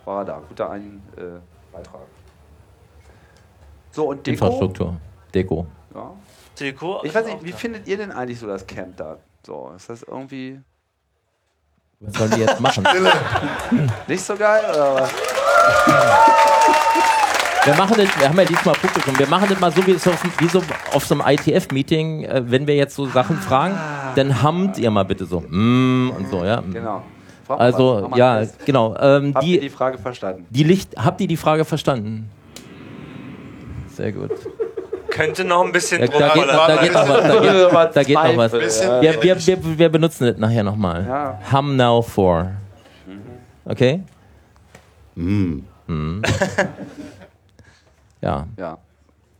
[0.06, 0.42] war er da.
[0.48, 1.40] Guter ein, äh,
[1.72, 2.00] Beitrag.
[3.92, 4.30] So, und Deko?
[4.30, 4.96] Infrastruktur.
[5.34, 5.66] Deko.
[5.94, 6.12] Ja.
[6.60, 7.00] Deko.
[7.04, 9.16] Ich weiß nicht, wie findet ihr denn eigentlich so das Camp da?
[9.46, 10.60] So, ist das irgendwie
[12.00, 12.86] Was sollen die jetzt machen?
[14.08, 15.10] nicht so geil oder was?
[17.64, 20.10] Wir machen das, wir haben ja diesmal Publikum, wir machen das mal so wie, so
[20.10, 20.62] auf, wie so
[20.94, 23.78] auf so einem ITF-Meeting, äh, wenn wir jetzt so Sachen fragen,
[24.14, 26.62] dann hammt ihr mal bitte so, mm, und so, ja.
[26.72, 27.02] Genau.
[27.48, 28.64] Mal Also, mal ja, Test.
[28.64, 28.96] genau.
[28.98, 30.46] Ähm, Habt ihr die, die Frage verstanden?
[30.48, 32.30] die Licht, habt ihr die Frage verstanden?
[33.88, 34.30] Sehr gut.
[35.10, 37.92] Könnte noch ein bisschen Ja, da, geht noch, da geht noch was.
[37.94, 38.52] Da geht, da geht noch was.
[38.52, 41.04] Bisschen Wir, wir, wir, wir benutzen das nachher nochmal.
[41.06, 41.38] Ja.
[41.52, 42.52] Hum now for.
[43.64, 44.02] Okay?
[45.16, 45.64] Hm.
[45.86, 46.22] Hm.
[48.22, 48.78] Ja, Ja.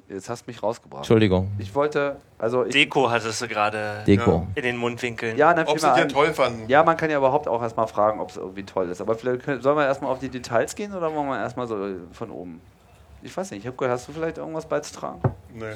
[0.09, 1.02] Jetzt hast du mich rausgebracht.
[1.02, 1.52] Entschuldigung.
[1.59, 4.44] Ich wollte, also ich, Deko hattest du gerade Deko.
[4.56, 5.37] in den Mundwinkeln.
[5.37, 6.68] ja, dann Ob sie dir toll fanden.
[6.68, 9.00] ja, man kann ja überhaupt auch erstmal fragen, ob es irgendwie toll ist.
[9.00, 11.76] Aber vielleicht können, sollen wir erstmal auf die Details gehen oder wollen wir erstmal so
[12.11, 12.61] von oben?
[13.22, 15.20] Ich weiß nicht, ich habe gehört, hast du vielleicht irgendwas beizutragen?
[15.52, 15.74] Nee.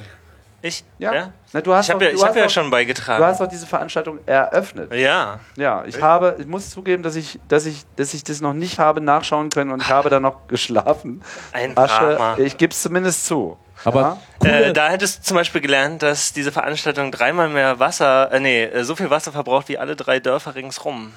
[0.63, 0.83] Ich?
[0.99, 1.31] Ja.
[1.53, 3.23] Na, du hast ich habe ja, du ich hab hast ja schon Du beigetragen.
[3.23, 4.95] hast doch diese Veranstaltung eröffnet.
[4.95, 5.41] ja.
[5.57, 8.79] Ja, ich habe, ich muss zugeben, dass ich, dass ich, dass ich das noch nicht
[8.79, 11.23] habe nachschauen können und ich habe da noch geschlafen.
[11.53, 12.39] Ein Asche, Drama.
[12.39, 13.59] ich gebe es zumindest zu.
[13.85, 14.49] Aber Ja?
[14.49, 18.65] Äh, da hättest du zum Beispiel gelernt, dass diese Veranstaltung dreimal mehr Wasser, äh, nee,
[18.65, 21.13] äh, so viel Wasser verbraucht wie alle drei Dörfer ringsrum.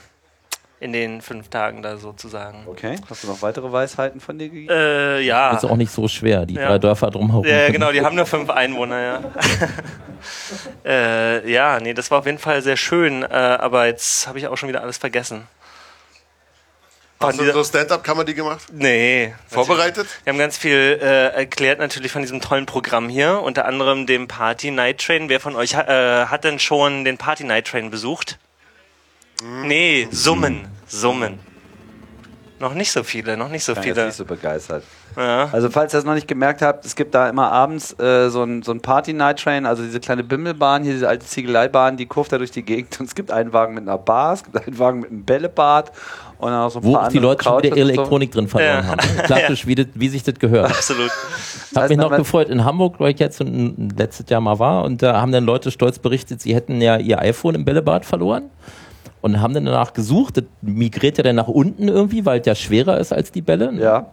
[0.79, 2.63] In den fünf Tagen da sozusagen.
[2.67, 4.71] Okay, hast du noch weitere Weisheiten von dir gegeben?
[4.71, 5.55] Äh, ja.
[5.57, 6.67] ist auch nicht so schwer, die Ja.
[6.67, 7.43] drei Dörfer drumherum.
[7.45, 9.21] Ja, genau, die haben nur fünf Einwohner, ja.
[10.85, 14.47] äh, ja, nee, das war auf jeden Fall sehr schön, äh, aber jetzt habe ich
[14.47, 15.47] auch schon wieder alles vergessen.
[17.19, 18.67] Hast du so Stand-Up-Comedy gemacht?
[18.71, 19.33] Nee.
[19.47, 20.07] Vorbereitet?
[20.23, 24.27] Wir haben ganz viel äh, erklärt natürlich von diesem tollen Programm hier, unter anderem dem
[24.27, 25.27] Party Night Train.
[25.27, 28.37] Wer von euch äh, hat denn schon den Party Night Train besucht?
[29.65, 31.39] Nee, Summen, Summen.
[32.59, 34.07] Noch nicht so viele, noch nicht so Ich bin jetzt viele.
[34.07, 34.83] nicht so begeistert.
[35.15, 35.47] Ja.
[35.51, 38.43] Also falls ihr das noch nicht gemerkt habt, es gibt da immer abends äh, so
[38.43, 42.39] ein, so ein Party-Night-Train, also diese kleine Bimmelbahn, hier diese alte Ziegeleibahn, die kurft da
[42.39, 42.99] durch die Gegend.
[42.99, 45.91] Und es gibt einen Wagen mit einer Bar, es gibt einen Wagen mit einem Bällebad
[46.39, 47.85] und dann auch so ein Wo paar auch die andere Leute schon wieder Couches und
[47.87, 47.93] so.
[47.93, 48.85] Elektronik drin verloren Ja.
[48.85, 48.99] haben.
[49.23, 50.65] Klassisch, wie, das, wie sich das gehört.
[50.71, 51.11] Absolut.
[51.71, 53.39] Ich habe mich noch gefreut, in Hamburg, wo ich jetzt
[53.95, 57.19] letztes Jahr mal war, und da haben dann Leute stolz berichtet, sie hätten ja ihr
[57.19, 58.49] iPhone im Bällebad verloren
[59.21, 60.37] und haben dann danach gesucht.
[60.37, 63.73] Das migriert ja dann nach unten irgendwie, weil es ja schwerer ist als die Bälle.
[63.79, 64.11] Ja.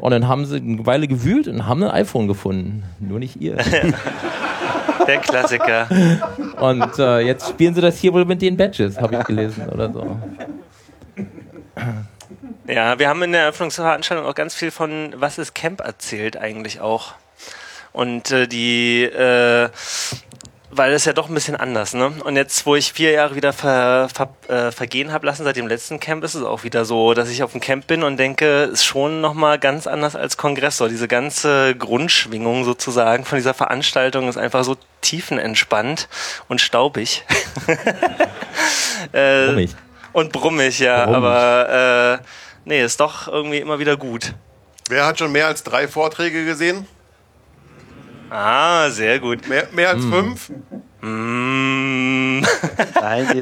[0.00, 2.84] Und dann haben sie eine Weile gewühlt und haben ein iPhone gefunden.
[3.00, 3.56] Nur nicht ihr.
[5.06, 5.88] Der Klassiker.
[6.60, 9.92] Und äh, jetzt spielen sie das hier wohl mit den Badges, habe ich gelesen oder
[9.92, 10.16] so.
[12.68, 16.80] Ja, wir haben in der Eröffnungsveranstaltung auch ganz viel von Was ist Camp erzählt eigentlich
[16.80, 17.14] auch.
[17.92, 19.68] Und äh, die, äh,
[20.74, 22.12] weil das ist ja doch ein bisschen anders, ne?
[22.24, 25.68] Und jetzt, wo ich vier Jahre wieder ver, ver, äh, vergehen habe lassen seit dem
[25.68, 28.64] letzten Camp, ist es auch wieder so, dass ich auf dem Camp bin und denke,
[28.64, 30.78] ist schon nochmal ganz anders als Kongress.
[30.78, 36.08] So diese ganze Grundschwingung sozusagen von dieser Veranstaltung ist einfach so tiefenentspannt
[36.48, 37.24] und staubig.
[39.12, 39.70] äh, Brummig.
[40.14, 41.16] Und brummig, ja, Brummig.
[41.16, 42.24] aber äh,
[42.64, 44.32] nee, ist doch irgendwie immer wieder gut.
[44.88, 46.86] Wer hat schon mehr als drei Vorträge gesehen?
[48.34, 49.46] Ah, sehr gut.
[49.46, 50.10] Mehr, mehr als Hm.
[50.12, 50.50] fünf?
[51.02, 52.42] Mm.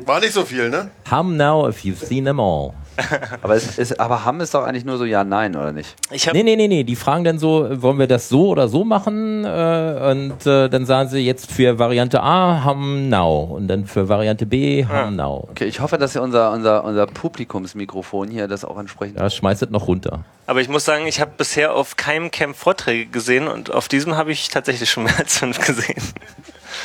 [0.06, 0.90] War nicht so viel, ne?
[1.10, 2.72] Hum now if you've seen them all.
[3.42, 5.94] aber, es ist, aber Hamm ist doch eigentlich nur so Ja, Nein, oder nicht?
[6.10, 6.84] Ich hab, Nee, nee, nee, nee.
[6.84, 9.44] Die fragen dann so, wollen wir das so oder so machen?
[9.44, 13.44] Äh, und äh, dann sagen sie jetzt für Variante A, hum now.
[13.56, 15.10] Und dann für Variante B, hum Ah.
[15.10, 15.48] now.
[15.50, 19.18] Okay, ich hoffe, dass ihr unser, unser, unser Publikumsmikrofon hier das auch entsprechend.
[19.18, 20.24] Ja, schmeißt es noch runter.
[20.46, 24.16] aber ich muss sagen, ich habe bisher auf keinem Camp Vorträge gesehen und auf diesem
[24.16, 26.02] habe ich tatsächlich schon mehr als fünf gesehen.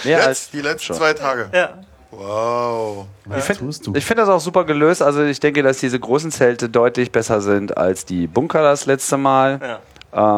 [0.04, 0.96] Mehr Jetzt, als die letzten schon.
[0.98, 1.50] zwei Tage.
[1.54, 1.70] Ja.
[2.18, 3.06] Wow.
[3.26, 3.94] Was tust du?
[3.96, 5.02] Ich finde das auch super gelöst.
[5.02, 9.18] Also ich denke, dass diese großen Zelte deutlich besser sind als die Bunker das letzte
[9.18, 9.60] Mal.
[9.62, 9.80] Ja.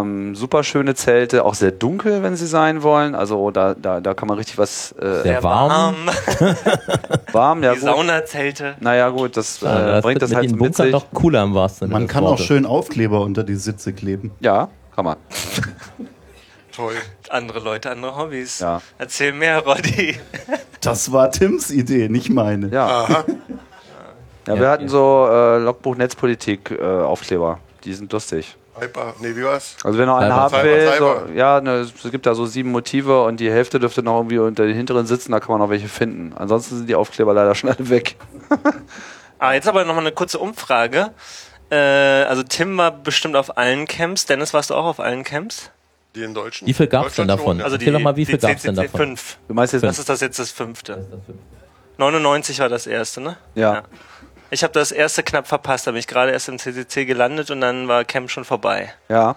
[0.02, 3.14] Ähm, super schöne Zelte, auch sehr dunkel, wenn sie sein wollen.
[3.14, 5.96] Also da, da, da kann man richtig was äh, Sehr warm.
[7.32, 7.62] warm.
[7.62, 7.90] Ja, Die gut.
[7.90, 8.74] Saunazelte.
[8.80, 10.92] Naja gut, das, äh, das bringt das mit halt den so mit sich.
[10.92, 12.46] noch cooler im wahrsten Sinne Man kann auch Wortes.
[12.48, 14.32] schön Aufkleber unter die Sitze kleben.
[14.40, 15.18] Ja, kann man.
[16.78, 16.94] Toll.
[17.30, 18.60] Andere Leute, andere Hobbys.
[18.60, 18.84] Ja.
[19.00, 20.20] Erzähl mehr, Roddy.
[20.80, 22.68] Das war Tims Idee, nicht meine.
[22.68, 22.86] Ja.
[22.86, 23.26] Aha.
[24.46, 27.60] Ja, wir hatten so äh, Logbuch Netzpolitik äh, Aufkleber.
[27.84, 28.56] Die sind lustig.
[28.80, 29.76] Hyper, nee, wie war's?
[29.84, 33.24] Also wenn noch Cyber, haben will, so, ja, ne, es gibt da so sieben Motive
[33.24, 35.88] und die Hälfte dürfte noch irgendwie unter den hinteren sitzen, da kann man noch welche
[35.88, 36.34] finden.
[36.38, 38.18] Ansonsten sind die Aufkleber leider schon alle weg.
[39.40, 41.12] Ah, jetzt aber nochmal eine kurze Umfrage.
[41.70, 44.26] Äh, also Tim war bestimmt auf allen Camps.
[44.26, 45.70] Dennis, warst du auch auf allen Camps?
[46.16, 46.68] Die in Deutschen?
[46.68, 47.62] Wie viel gab's denn davon?
[47.62, 49.08] Also Erzähl die, doch mal, wie viel gab's denn CCC davon?
[49.18, 49.38] 5.
[49.48, 51.06] Du meinst jetzt Das ist das jetzt das fünfte.
[51.98, 53.38] 99 war das erste, ne?
[53.56, 53.84] Ja.
[54.50, 57.62] Ich habe das erste knapp verpasst, da bin ich gerade erst im CCC gelandet und
[57.62, 58.92] dann war Camp schon vorbei.
[59.10, 59.36] Ja.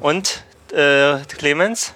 [0.00, 1.94] Und äh, Clemens?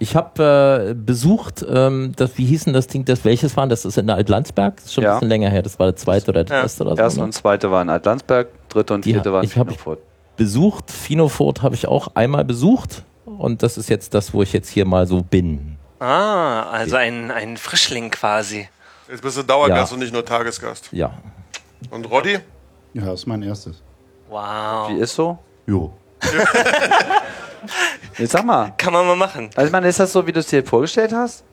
[0.00, 3.66] Ich habe äh, besucht, ähm, das, wie hieß denn das Ding, das welches war?
[3.68, 5.12] Das ist in Altlandsberg, das ist schon Ja.
[5.12, 6.62] ein bisschen länger her, das war der zweite oder der Ja.
[6.64, 7.02] erste oder so.
[7.02, 7.24] Erste ne?
[7.26, 10.00] und zweite waren Atlantsberg, dritte und vierte hab- waren ich hab- Finofurt.
[10.36, 10.90] Besucht.
[10.90, 14.84] Finofurt habe ich auch einmal besucht und das ist jetzt das, wo ich jetzt hier
[14.84, 15.76] mal so bin.
[16.00, 18.68] Ah, also ein, ein Frischling quasi.
[19.08, 19.94] Jetzt bist du Dauergast Ja.
[19.94, 20.88] und nicht nur Tagesgast.
[20.92, 21.12] Ja.
[21.90, 22.38] Und Roddy?
[22.94, 23.82] Ja, das ist mein erstes.
[24.28, 24.88] Wow.
[24.90, 25.38] Wie ist so?
[25.66, 25.92] Jo.
[28.18, 28.72] Jetzt sag mal.
[28.76, 29.50] Kann man mal machen.
[29.54, 31.44] Also ich meine, ist das so, wie du es dir vorgestellt hast?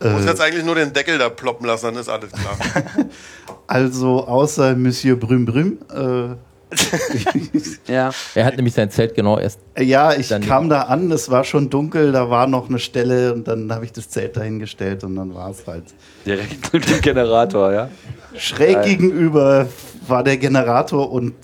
[0.00, 2.56] Du musst Äh, jetzt eigentlich nur den Deckel da ploppen lassen, dann ist alles klar.
[3.66, 5.78] also außer Monsieur Brüm Brüm.
[5.92, 6.36] Äh,
[7.86, 8.10] ja.
[8.34, 9.60] Er hat nämlich sein Zelt genau erst.
[9.78, 13.32] ja, ich Dann- kam da an, es war schon dunkel, da war noch eine Stelle
[13.32, 15.84] und dann habe ich das Zelt dahingestellt und dann war es halt.
[16.26, 17.88] Direkt mit dem Generator, ja?
[18.36, 18.84] Schräg Geil.
[18.84, 19.66] gegenüber
[20.06, 21.34] war der Generator und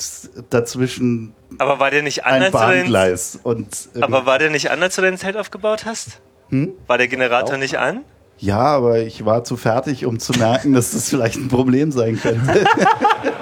[0.50, 3.38] dazwischen Aber war der nicht an, ein als du dein, Bahngleis.
[3.42, 6.20] Und, ähm, aber war der nicht an, als du dein Zelt aufgebaut hast?
[6.50, 6.72] Hm?
[6.86, 8.00] War der Generator nicht an?
[8.38, 12.20] ja, aber ich war zu fertig, um zu merken, dass das vielleicht ein Problem sein
[12.20, 12.64] könnte.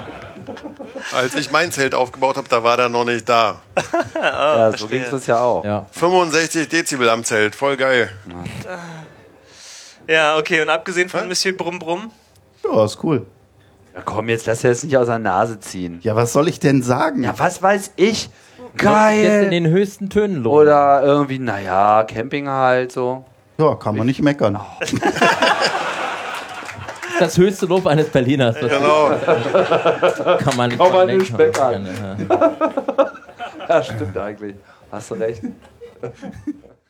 [1.15, 3.61] Als ich mein Zelt aufgebaut habe, da war der noch nicht da.
[4.15, 5.63] ja, so ging es ja auch.
[5.63, 5.85] Ja.
[5.91, 8.09] 65 Dezibel am Zelt, voll geil.
[10.07, 10.61] Ja, okay.
[10.61, 12.11] Und abgesehen von Monsieur Brumm Brumm?
[12.63, 13.25] ja, ist cool.
[13.93, 15.99] Ja, komm, jetzt lass dir das nicht aus der Nase ziehen.
[16.01, 17.23] Ja, was soll ich denn sagen?
[17.23, 18.23] Ja, was weiß ich?
[18.23, 18.31] Jetzt
[18.73, 19.49] in Geil.
[19.51, 20.61] den höchsten Tönen los.
[20.61, 23.23] Oder irgendwie, naja, Camping halt so.
[23.59, 24.59] Ja, kann man nicht meckern.
[27.23, 28.57] Das höchste Lob eines Berliners.
[28.59, 29.11] Das Genau.
[30.39, 31.87] kann man, Kann man nicht meckern.
[33.69, 34.55] Ja, stimmt eigentlich.
[34.91, 35.41] Hast du recht.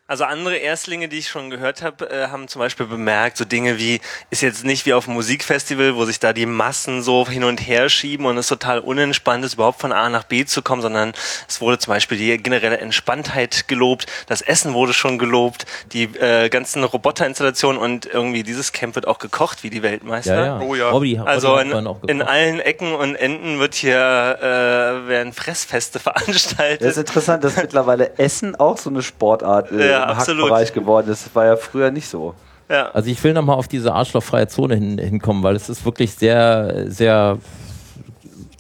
[0.06, 3.80] Also andere Erstlinge, die ich schon gehört habe, äh, haben zum Beispiel bemerkt, so Dinge
[3.80, 7.46] wie, ist jetzt nicht wie auf einem Musikfestival, wo sich da die Massen so hin
[7.46, 10.82] und her schieben und es total unentspannt ist, überhaupt von A nach B zu kommen,
[10.82, 11.14] sondern
[11.48, 16.50] es wurde zum Beispiel die generelle Entspanntheit gelobt, das Essen wurde schon gelobt, die äh,
[16.50, 20.36] ganzen Roboterinstallationen und irgendwie dieses Camp wird auch gekocht wie die Weltmeister.
[20.36, 20.60] Ja, ja.
[20.60, 20.90] Oh ja.
[20.90, 21.72] Robby, Also in,
[22.08, 26.82] in allen Ecken und Enden wird hier äh, werden Fressfeste veranstaltet.
[26.82, 30.44] Das ist interessant, dass mittlerweile Essen auch so eine Sportart äh, Ja, im absolut.
[30.44, 31.26] Hackbereich geworden ist.
[31.28, 32.34] Das war ja früher nicht so.
[32.70, 32.90] ja.
[32.92, 36.86] Also ich will nochmal auf diese arschlochfreie Zone hin, hinkommen, weil es ist wirklich sehr,
[36.92, 37.38] sehr,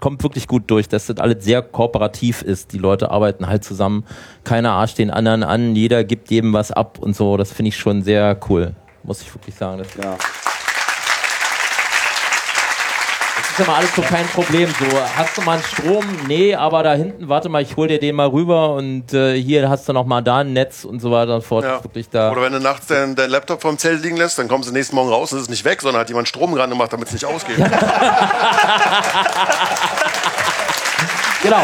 [0.02, 2.74] kommt wirklich gut durch, dass das alles sehr kooperativ ist.
[2.74, 4.06] Die Leute arbeiten halt zusammen,
[4.44, 7.38] keiner arscht den anderen an, jeder gibt jedem was ab und so.
[7.38, 9.78] Das finde ich schon sehr cool, muss ich wirklich sagen.
[9.80, 10.18] Das, Ja.
[13.38, 14.70] das ist immer alles so kein Problem.
[14.80, 14.86] So,
[15.16, 16.06] hast du mal einen Strom?
[16.28, 19.70] Nee, aber da hinten, warte mal, ich hol dir den mal rüber und äh, hier
[19.70, 21.66] hast du noch mal da ein Netz und so weiter und so fort.
[21.66, 21.84] Ja.
[21.84, 22.32] Wirklich da.
[22.32, 24.96] Oder wenn du nachts deinen dein Laptop vom Zelt liegen lässt, dann kommst du nächsten
[24.96, 27.14] Morgen raus und es ist nicht weg, sondern hat jemand Strom dran gemacht, damit es
[27.14, 27.58] nicht ausgeht.
[31.44, 31.62] Genau.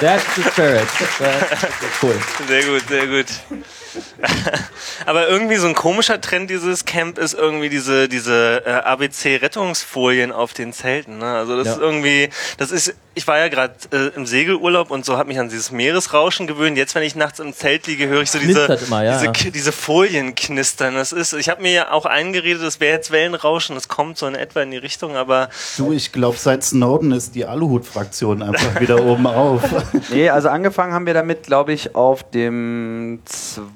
[0.00, 0.88] That's the spirit.
[1.18, 2.14] That's cool.
[2.46, 3.26] Sehr gut, sehr gut.
[5.06, 10.32] Aber irgendwie so ein komischer Trend dieses Camp ist irgendwie diese diese äh, ABC Rettungsfolien
[10.32, 11.18] auf den Zelten.
[11.18, 11.26] Ne?
[11.26, 11.72] Also das Ja.
[11.74, 15.38] ist irgendwie, das ist, ich war ja gerade äh, im Segelurlaub und so habe mich
[15.38, 16.76] an dieses Meeresrauschen gewöhnt.
[16.78, 19.50] Jetzt, wenn ich nachts im Zelt liege, höre ich so diese immer, ja, diese, ja.
[19.50, 20.94] Diese Folien knistern.
[20.94, 23.74] Das ist, ich habe mir ja auch eingeredet, das wäre jetzt Wellenrauschen.
[23.74, 27.34] Das kommt so in etwa in die Richtung, aber Du, ich glaube, seit Snowden ist
[27.34, 29.62] die Aluhut-Fraktion einfach wieder oben auf.
[30.10, 33.68] Nee, also angefangen haben wir damit, glaube ich, auf dem zweiten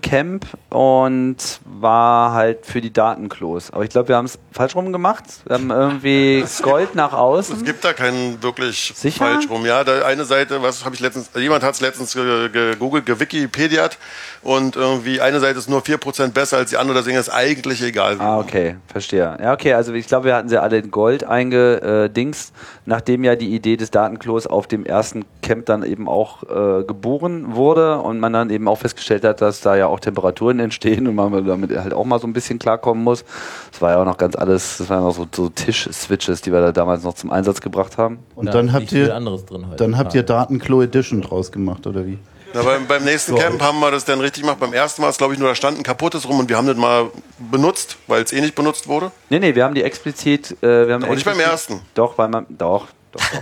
[0.00, 3.70] Camp und war halt für die Datenklos.
[3.72, 5.24] Aber ich glaube, wir haben es falsch rum gemacht.
[5.44, 7.64] Wir haben irgendwie Gold nach Es außen.
[7.64, 9.18] gibt da keinen wirklich Sicher?
[9.26, 9.66] falsch rum.
[9.66, 13.98] Ja, da eine Seite, was habe ich letztens, jemand hat es letztens ge- gegoogelt, gewikipediat
[14.42, 18.18] und irgendwie eine Seite ist nur 4% besser als die andere, deswegen ist eigentlich egal.
[18.18, 19.36] wie Ah, okay, verstehe.
[19.40, 22.52] Ja, okay, also ich glaube, wir hatten sie alle in Gold eingedingst,
[22.86, 27.54] nachdem ja die Idee des Datenklos auf dem ersten Camp dann eben auch äh, geboren
[27.54, 31.14] wurde und man dann eben auch festgestellt hat, dass da ja auch Temperaturen entstehen und
[31.14, 33.24] man damit halt auch mal so ein bisschen klarkommen muss.
[33.72, 36.60] Das war ja auch noch ganz alles, das waren auch so, so Tisch-Switches, die wir
[36.60, 38.18] da damals noch zum Einsatz gebracht haben.
[38.34, 39.76] Und Da dann habt ihr, anderes drin heute.
[39.76, 42.18] dann habt ihr Datenklo Edition draus gemacht, oder wie?
[42.52, 43.38] Na, beim, beim nächsten So.
[43.38, 44.58] Camp haben wir das dann richtig gemacht.
[44.58, 46.66] Beim ersten Mal ist, glaube ich, nur da stand ein kaputtes rum und wir haben
[46.66, 49.12] das mal benutzt, weil es eh nicht benutzt wurde.
[49.28, 50.52] Nee, nee, wir haben die explizit.
[50.62, 51.80] Äh, wir haben Aber nicht beim ersten.
[51.94, 52.46] Doch, weil man.
[52.48, 53.40] Doch, doch, doch.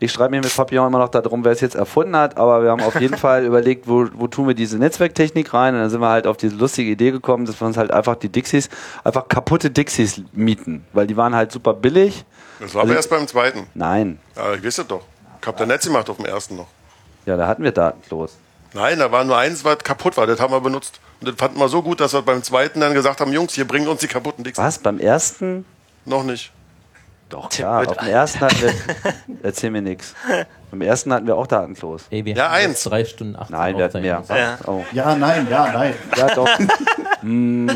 [0.00, 2.70] Ich schreibe mir mit Papillon immer noch darum, wer es jetzt erfunden hat, aber wir
[2.70, 6.00] haben auf jeden Fall überlegt, wo, wo tun wir diese Netzwerktechnik rein und dann sind
[6.00, 8.68] wir halt auf diese lustige Idee gekommen, dass wir uns halt einfach die Dixies,
[9.02, 12.24] einfach kaputte Dixies mieten, weil die waren halt super billig.
[12.60, 13.66] Das war aber Also- erst beim zweiten.
[13.74, 15.02] Nein, Ja, ich es doch.
[15.40, 16.68] Ich hab der Netz gemacht auf dem ersten noch.
[17.28, 18.38] Ja, da hatten wir datenlos.
[18.72, 20.26] Nein, da war nur eins, was kaputt war.
[20.26, 20.98] Das haben wir benutzt.
[21.20, 23.66] Und das fanden wir so gut, dass wir beim zweiten dann gesagt haben, Jungs, hier
[23.66, 24.56] bringen uns die kaputten Dicks.
[24.58, 25.66] Was, beim ersten?
[26.06, 26.52] Noch nicht.
[27.28, 28.72] Doch, klar, auf dem ersten hatten wir,
[29.42, 30.14] erzähl mir nix.
[30.70, 32.04] Beim ersten hatten wir auch datenlos.
[32.08, 32.84] Ey, wir Ja, eins.
[32.84, 34.22] drei Stunden 18 Nein, wir hatten mehr.
[34.30, 34.58] Ja.
[34.66, 34.82] Oh.
[34.92, 35.94] Ja, nein, ja, nein.
[36.16, 36.48] Ja, doch.
[37.20, 37.70] hm.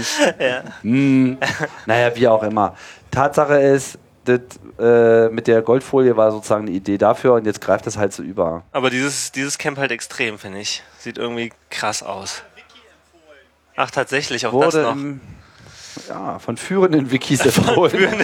[0.81, 1.39] Hm.
[1.85, 2.75] Naja, wie auch immer.
[3.11, 4.41] Tatsache ist, das,
[4.79, 8.23] äh, mit der Goldfolie war sozusagen eine Idee dafür und jetzt greift das halt so
[8.23, 8.63] über.
[8.73, 10.83] Aber dieses, dieses Camp halt extrem, finde ich.
[10.99, 12.43] Sieht irgendwie krass aus.
[13.77, 14.93] Ach, tatsächlich, auch das Wurde noch.
[14.93, 15.21] im,
[16.09, 18.15] ja, von führenden Wikis empfohlen.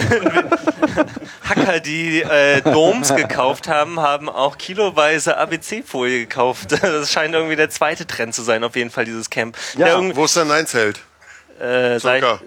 [1.43, 6.71] Hacker, die äh, Domes gekauft haben, haben auch kiloweise ABC-Folie gekauft.
[6.81, 9.57] Das scheint irgendwie der zweite Trend zu sein, auf jeden Fall, dieses Camp.
[9.77, 11.01] Ja, wo ist denn ein Zelt?
[11.59, 12.41] äh, seit, Circa.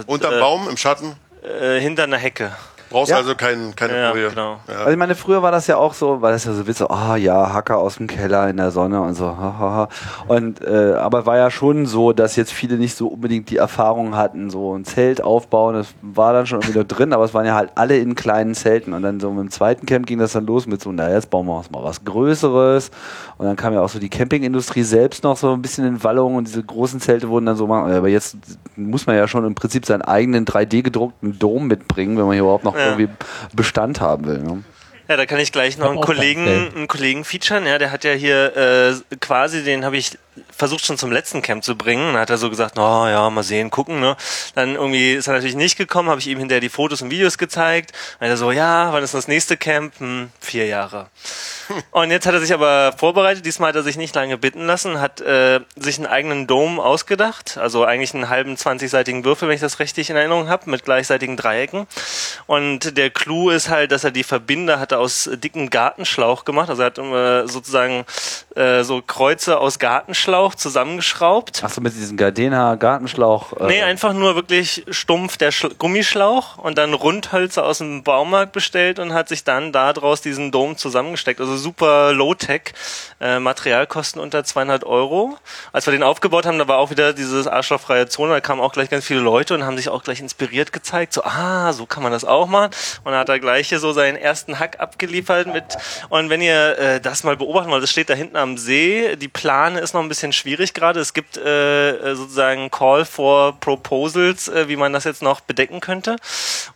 [0.00, 1.16] äh, Unterm äh, Baum, im Schatten?
[1.42, 2.52] Äh, hinter einer Hecke.
[2.90, 3.18] Brauchst Ja.
[3.18, 4.28] also kein, keine Ja, Folie.
[4.30, 4.56] genau.
[4.68, 4.74] Ja.
[4.80, 7.16] Also ich meine, früher war das ja auch so, weil das ja so Witze, ah
[7.16, 9.88] ja, Hacker aus dem Keller in der Sonne und so, hahaha.
[10.26, 14.16] Und äh, aber war ja schon so, dass jetzt viele nicht so unbedingt die Erfahrung
[14.16, 17.46] hatten, so ein Zelt aufbauen, das war dann schon irgendwie da drin, aber es waren
[17.46, 18.92] ja halt alle in kleinen Zelten.
[18.92, 21.30] Und dann so mit dem zweiten Camp ging das dann los mit so, na jetzt
[21.30, 22.90] bauen wir uns mal was Größeres.
[23.38, 26.34] Und dann kam ja auch so die Campingindustrie selbst noch so ein bisschen in Wallung
[26.34, 27.90] und diese großen Zelte wurden dann so machen.
[27.92, 28.36] Aber jetzt
[28.76, 32.42] muss man ja schon im Prinzip seinen eigenen 3D gedruckten Dom mitbringen, wenn man hier
[32.42, 32.96] überhaupt noch Ja.
[32.96, 33.12] irgendwie
[33.54, 34.38] Bestand haben will.
[34.38, 34.64] Ne?
[35.08, 37.66] Ja, da kann ich gleich noch hab einen Kollegen, einen Kollegen featuren.
[37.66, 40.16] Ja, der hat ja hier äh, quasi, den habe ich
[40.60, 42.12] versucht schon zum letzten Camp zu bringen.
[42.12, 43.98] Dann hat er so gesagt, oh ja, mal sehen, gucken.
[43.98, 44.14] Ne?
[44.54, 47.38] Dann irgendwie ist er natürlich nicht gekommen, habe ich ihm hinterher die Fotos und Videos
[47.38, 47.92] gezeigt.
[48.18, 49.98] Dann hat er so, ja, wann ist das nächste Camp?
[49.98, 51.08] Hm, vier Jahre.
[51.92, 53.46] Und jetzt hat er sich aber vorbereitet.
[53.46, 57.56] Diesmal hat er sich nicht lange bitten lassen, hat äh, sich einen eigenen Dom ausgedacht.
[57.58, 61.36] Also eigentlich einen halben 20-seitigen Würfel, wenn ich das richtig in Erinnerung habe, mit gleichseitigen
[61.36, 61.86] Dreiecken.
[62.46, 66.68] Und der Clou ist halt, dass er die Verbinder hatte aus dicken Gartenschlauch gemacht.
[66.68, 68.04] Also er hat äh, sozusagen
[68.56, 71.62] äh, so Kreuze aus Gartenschlauch zusammengeschraubt.
[71.64, 73.52] Ach so, mit diesem Gardena Gartenschlauch.
[73.60, 78.52] Äh, Nee, einfach nur wirklich stumpf der Schl Gummischlauch und dann Rundhölzer aus dem Baumarkt
[78.52, 81.40] bestellt und hat sich dann daraus diesen Dom zusammengesteckt.
[81.40, 82.72] Also super Low-Tech.
[83.20, 85.36] Äh, Materialkosten unter 200 Euro.
[85.72, 88.32] Als wir den aufgebaut haben, da war auch wieder dieses arschlochfreie Zone.
[88.32, 91.12] Da kamen auch gleich ganz viele Leute und haben sich auch gleich inspiriert gezeigt.
[91.12, 92.70] So, ah, so kann man das auch machen.
[93.04, 95.64] Und dann hat er gleich hier so seinen ersten Hack abgeliefert mit.
[96.08, 99.16] Und wenn ihr äh, das mal beobachten wollt, das steht da hinten am See.
[99.16, 101.00] Die Plane ist noch ein bisschen schwierig gerade.
[101.00, 105.80] Es gibt äh, äh, sozusagen Call for Proposals, äh, wie man das jetzt noch bedecken
[105.80, 106.16] könnte.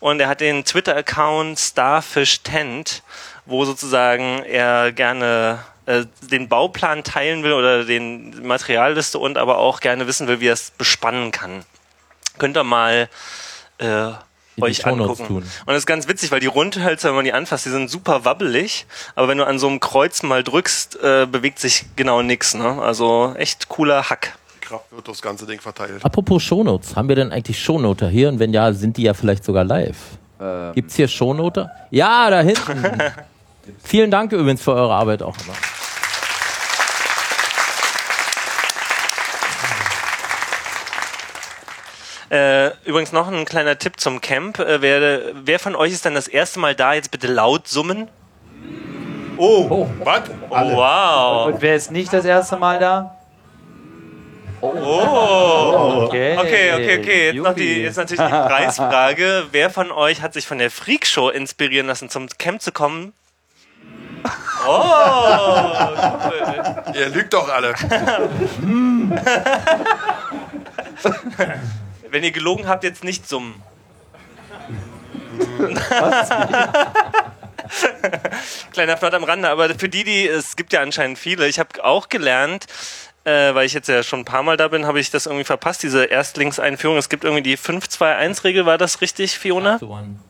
[0.00, 3.02] Und er hat den Twitter-Account Starfish Tent,
[3.46, 9.80] wo sozusagen er gerne äh, den Bauplan teilen will oder den Materialliste und aber auch
[9.80, 11.64] gerne wissen will, wie er es bespannen kann.
[12.38, 13.08] Könnt ihr mal
[13.78, 14.12] äh,
[14.60, 15.26] euch angucken.
[15.26, 15.36] tun.
[15.36, 18.24] Und das ist ganz witzig, weil die Rundhölzer, wenn man die anfasst, die sind super
[18.24, 22.54] wabbelig, aber wenn du an so einem Kreuz mal drückst, äh, bewegt sich genau nix.
[22.54, 22.80] Ne?
[22.82, 24.36] Also echt cooler Hack.
[24.60, 26.04] Kraft wird das ganze Ding verteilt.
[26.04, 28.28] Apropos Shownotes, haben wir denn eigentlich Shownoter hier?
[28.28, 29.96] Und wenn ja, sind die ja vielleicht sogar live?
[30.40, 30.72] Ähm.
[30.74, 31.70] Gibt's hier Shownoter?
[31.90, 32.98] Ja, da hinten.
[33.82, 35.54] Vielen Dank übrigens für eure Arbeit auch immer.
[42.30, 44.58] Äh, übrigens noch ein kleiner Tipp zum Camp.
[44.58, 46.94] Äh, wer, wer von euch ist dann das erste Mal da?
[46.94, 48.08] Jetzt bitte laut summen.
[49.36, 50.22] Oh, Was?
[50.48, 51.46] oh wow.
[51.46, 53.16] Und wer ist nicht das erste Mal da?
[54.60, 56.04] Oh.
[56.06, 57.26] Okay, Okay, okay, okay.
[57.32, 59.46] Jetzt, noch die, jetzt natürlich die Preisfrage.
[59.50, 63.12] Wer von euch hat sich von der Freakshow inspirieren lassen, zum Camp zu kommen?
[64.66, 65.90] Oh,
[66.24, 66.94] cool.
[66.94, 67.74] Ihr lügt doch alle.
[72.14, 73.60] Wenn ihr gelogen habt, jetzt nicht summen.
[78.72, 81.82] Kleiner Plot am Rande, aber für die, die, es gibt ja anscheinend viele, ich habe
[81.84, 82.66] auch gelernt,
[83.24, 85.42] äh, weil ich jetzt ja schon ein paar Mal da bin, habe ich das irgendwie
[85.42, 86.96] verpasst, diese Erstlingseinführung.
[86.98, 89.78] Es gibt irgendwie die 5-2-1-Regel, war das richtig, Fiona?
[89.80, 90.20] So ein-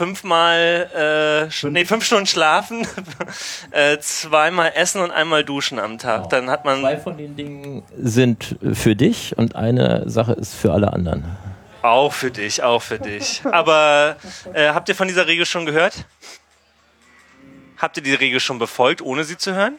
[0.00, 2.86] Fünfmal, äh, sch nee, fünf Stunden schlafen,
[3.70, 6.30] äh, zweimal essen und einmal duschen am Tag.
[6.30, 10.72] Dann hat man Zwei von den Dingen sind für dich und eine Sache ist für
[10.72, 11.36] alle anderen.
[11.82, 13.42] Auch für dich, auch für dich.
[13.44, 14.16] Aber
[14.54, 16.06] äh, habt ihr von dieser Regel schon gehört?
[17.76, 19.78] Habt ihr die Regel schon befolgt, ohne sie zu hören?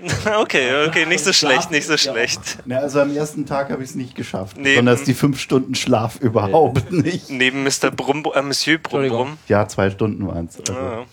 [0.40, 2.58] okay, okay, nicht so schlecht, nicht so schlecht.
[2.64, 4.56] Na, also am ersten Tag habe ich es nicht geschafft.
[4.56, 4.70] Nee.
[4.70, 7.30] Besonders die fünf Stunden Schlaf überhaupt nicht.
[7.30, 7.90] Neben Mr.
[7.94, 9.38] Brumm, äh, Monsieur Brumm Brumm.
[9.48, 10.58] Ja, zwei Stunden waren es.
[10.58, 10.72] Also.
[10.72, 11.04] Ja.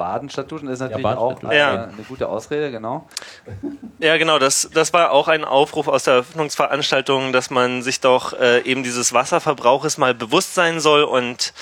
[0.00, 1.84] Baden statt duschen ist natürlich baden auch eine, Ja.
[1.84, 3.06] eine gute Ausrede, genau.
[3.98, 8.32] Ja, genau, das, das war auch ein Aufruf aus der Öffnungsveranstaltung, dass man sich doch
[8.32, 11.52] äh, eben dieses Wasserverbrauches mal bewusst sein soll und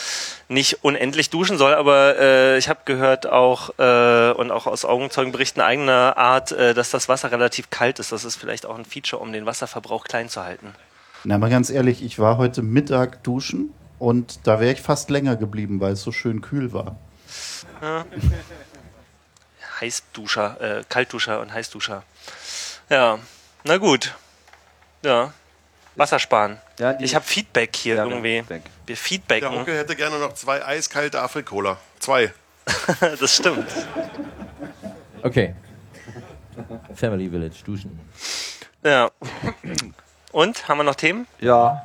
[0.49, 1.75] nicht unendlich duschen soll.
[1.75, 6.91] Aber äh, ich habe gehört auch äh, und auch aus Augenzeugenberichten eigener Art, äh, dass
[6.91, 8.13] das Wasser relativ kalt ist.
[8.13, 10.69] Das ist vielleicht auch ein Feature, um den Wasserverbrauch klein zu halten.
[11.25, 15.35] Na, mal ganz ehrlich, ich war heute Mittag duschen und da wäre ich fast länger
[15.35, 16.95] geblieben, weil es so schön kühl war.
[17.83, 18.05] Ja.
[19.81, 22.03] Heißduscher, äh, Kaltduscher und Heißduscher.
[22.91, 23.19] Ja,
[23.65, 24.15] na gut.
[25.03, 25.33] Ja.
[25.95, 26.59] Wasser sparen.
[26.79, 28.39] Ja, ich habe Feedback hier Ja, irgendwie.
[28.39, 28.63] Feedback.
[28.87, 29.59] Wir Der feedbacken.
[29.59, 31.79] Onkel hätte gerne noch zwei eiskalte Afrikola.
[31.99, 32.33] Zwei.
[33.21, 33.69] das stimmt.
[35.23, 35.55] Okay.
[36.95, 37.99] Family Village, duschen.
[38.85, 39.11] Ja.
[40.33, 41.27] Und haben wir noch Themen?
[41.41, 41.85] Ja.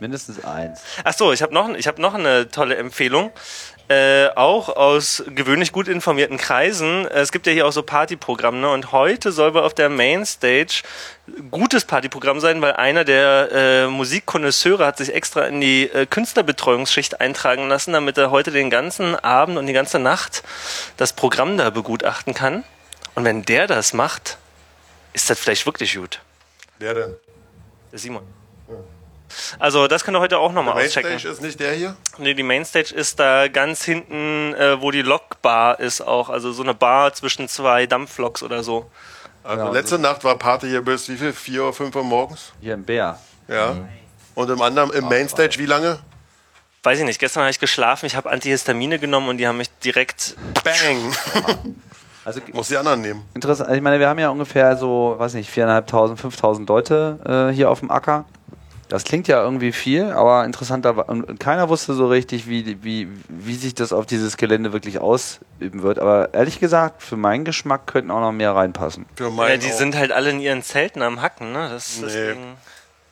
[0.00, 0.80] Mindestens eins.
[1.04, 3.32] Ach so, ich habe noch, ich hab noch eine tolle Empfehlung.
[3.88, 7.06] Äh, auch aus gewöhnlich gut informierten Kreisen.
[7.06, 8.58] Äh, Es gibt ja hier auch so Partyprogramme.
[8.58, 8.68] Ne?
[8.68, 10.82] Und heute soll wohl auf der Mainstage
[11.52, 17.20] gutes Partyprogramm sein, weil einer der äh, Musikkonnoisseure hat sich extra in die äh, Künstlerbetreuungsschicht
[17.20, 20.42] eintragen lassen, damit er heute den ganzen Abend und die ganze Nacht
[20.96, 22.64] das Programm da begutachten kann.
[23.14, 24.36] Und wenn der das macht,
[25.12, 26.20] ist das vielleicht wirklich gut.
[26.80, 27.16] Wer denn?
[27.92, 28.35] Der Simon.
[29.58, 31.10] Also das könnt ihr heute auch nochmal auschecken.
[31.10, 31.96] Mainstage ist nicht der hier?
[32.18, 36.30] Nee, die Mainstage ist da ganz hinten, äh, wo die Lokbar ist auch.
[36.30, 38.90] Also so eine Bar zwischen zwei Dampfloks oder so.
[39.44, 41.32] Also letzte Nacht war Party hier bis wie viel?
[41.32, 42.52] Vier oder fünf Uhr morgens?
[42.60, 43.18] Hier im Bär.
[43.48, 43.76] Ja.
[44.34, 45.98] Und im anderen, im Mainstage, wie lange?
[46.82, 49.70] Weiß ich nicht, gestern habe ich geschlafen, ich habe Antihistamine genommen und die haben mich
[49.80, 50.36] direkt...
[50.62, 51.14] Bang!
[52.24, 53.22] Also Muss die anderen nehmen.
[53.34, 57.70] interessant, ich meine, wir haben ja ungefähr so, weiß nicht, 4.500, 5.000 Leute äh, hier
[57.70, 58.24] auf dem Acker.
[58.88, 63.08] Das klingt ja irgendwie viel, aber interessanter war- und keiner wusste so richtig, wie, wie,
[63.28, 65.98] wie sich das auf dieses Gelände wirklich ausüben wird.
[65.98, 69.06] Aber ehrlich gesagt, für meinen Geschmack könnten auch noch mehr reinpassen.
[69.16, 69.72] Für Ja, die auch.
[69.72, 71.68] sind halt alle in ihren Zelten am Hacken, ne?
[71.70, 72.06] Das, Nee.
[72.06, 72.42] deswegen...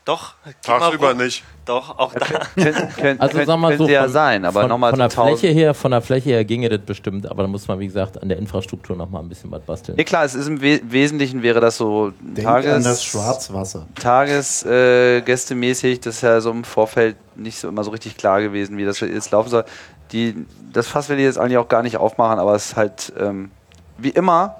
[0.05, 1.45] Doch, tagsüber nicht.
[1.65, 2.27] Doch, auch da.
[2.55, 5.09] Können, können, Also sag mal so, könnte ja von, sein, aber von, nochmal von der
[5.09, 7.87] 1000 Fläche her, von der Fläche her ginge das bestimmt, aber da muss man, wie
[7.87, 9.97] gesagt, an der Infrastruktur noch mal ein bisschen was basteln.
[9.97, 13.87] Nee, klar, es ist im We Wesentlichen wäre das so Denk an das Tages, Schwarzwasser.
[13.95, 15.97] Tagesgästemäßig.
[15.97, 18.85] Äh, das ist ja so im Vorfeld nicht so immer so richtig klar gewesen, wie
[18.85, 19.65] das jetzt laufen soll.
[20.13, 20.35] Die,
[20.71, 23.51] das Fass will ich jetzt eigentlich auch gar nicht aufmachen, aber es ist halt ähm,
[23.97, 24.57] wie immer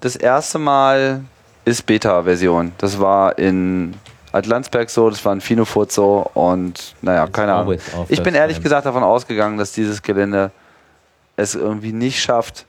[0.00, 1.24] das erste Mal
[1.64, 2.70] ist Beta-Version.
[2.78, 3.94] Das war in
[4.36, 7.78] Atlantsberg so, das war in Finofurt so und naja, keine Ahnung.
[8.08, 10.50] Ich bin ehrlich gesagt davon ausgegangen, dass dieses Gelände
[11.36, 12.66] es irgendwie nicht schafft,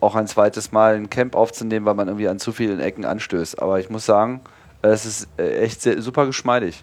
[0.00, 3.60] auch ein zweites Mal ein Camp aufzunehmen, weil man irgendwie an zu vielen Ecken anstößt.
[3.60, 4.40] Aber ich muss sagen,
[4.82, 6.82] es ist äh, echt sehr, super geschmeidig.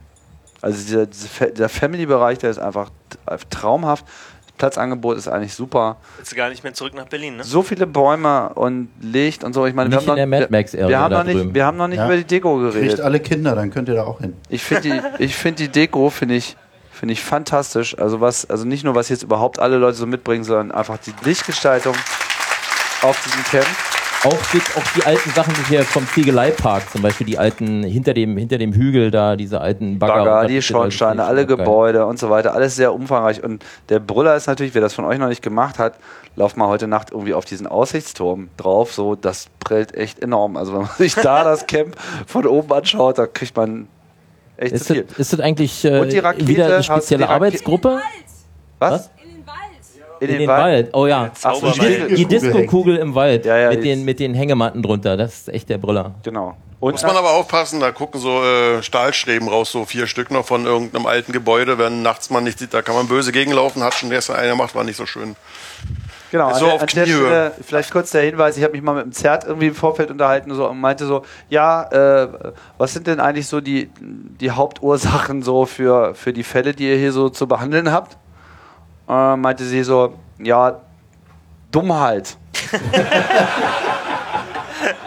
[0.61, 2.89] Also dieser, dieser Family-Bereich, der ist einfach
[3.49, 4.05] traumhaft.
[4.57, 5.97] Das Platzangebot ist eigentlich super.
[6.17, 7.43] Jetzt gar nicht mehr zurück nach Berlin, ne?
[7.43, 9.67] So viele Bäume und Licht und so.
[9.67, 12.05] Ich meine, wir haben, noch, Max-Area wir, haben noch nicht, wir haben noch nicht Ja.
[12.07, 13.01] über die Deko Kriegt geredet.
[13.01, 14.33] alle Kinder, dann könnt ihr da auch hin.
[14.49, 16.57] Ich finde die, ich find die Deko finde ich,
[16.91, 17.97] finde ich fantastisch.
[17.99, 21.13] Also was, also nicht nur was jetzt überhaupt alle Leute so mitbringen, sondern einfach die
[21.23, 21.93] Lichtgestaltung
[23.03, 23.67] auf diesem Camp.
[24.23, 28.35] Auch die, auch die alten Sachen hier vom Ziegeleipark, zum Beispiel die alten, hinter dem,
[28.35, 30.15] hinter dem Hügel da, diese alten Bagger.
[30.15, 31.45] Bagger, das die Schornsteine, alle.
[31.45, 33.43] Gebäude und so weiter, alles sehr umfangreich.
[33.43, 35.93] Und der Brüller ist natürlich, wer das von euch noch nicht gemacht hat,
[36.35, 38.91] lauft mal heute Nacht irgendwie auf diesen Aussichtsturm drauf.
[38.93, 40.57] So, das prellt echt enorm.
[40.57, 41.95] Also wenn man sich da das Camp
[42.25, 43.87] von oben anschaut, da kriegt man
[44.57, 45.03] echt Ist zu viel.
[45.03, 47.99] das, ist das eigentlich äh, Und die Rakete, wieder eine spezielle die Arbeitsgruppe?
[48.79, 48.91] Was?
[48.91, 49.09] Was?
[50.19, 50.89] In, In den Wald.
[50.93, 51.31] Oh ja.
[51.43, 55.17] Ach so, Die, die Disco-Kugel im Wald Ja, ja, mit, den, mit den Hängematten drunter.
[55.17, 56.15] Das ist echt der Brüller.
[56.23, 56.55] Genau.
[56.79, 60.45] Und Muss man aber aufpassen, da gucken so äh, Stahlstreben raus, so vier Stück noch
[60.45, 61.79] von irgendeinem alten Gebäude.
[61.79, 63.83] Wenn nachts man nicht sieht, da kann man böse gegenlaufen.
[63.83, 65.35] Hat schon gestern einer gemacht, war nicht so schön.
[66.31, 67.05] Genau, So an, der, auf an der.
[67.05, 70.11] Stelle vielleicht kurz der Hinweis, ich habe mich mal mit dem Zert irgendwie im Vorfeld
[70.11, 71.83] unterhalten so, und meinte so, ja,
[72.23, 72.27] äh,
[72.77, 76.97] was sind denn eigentlich so die, die Hauptursachen so für, für die Fälle, die ihr
[76.97, 78.17] hier so zu behandeln habt?
[79.07, 80.81] Äh, meinte sie so, ja,
[81.71, 82.37] Dummheit.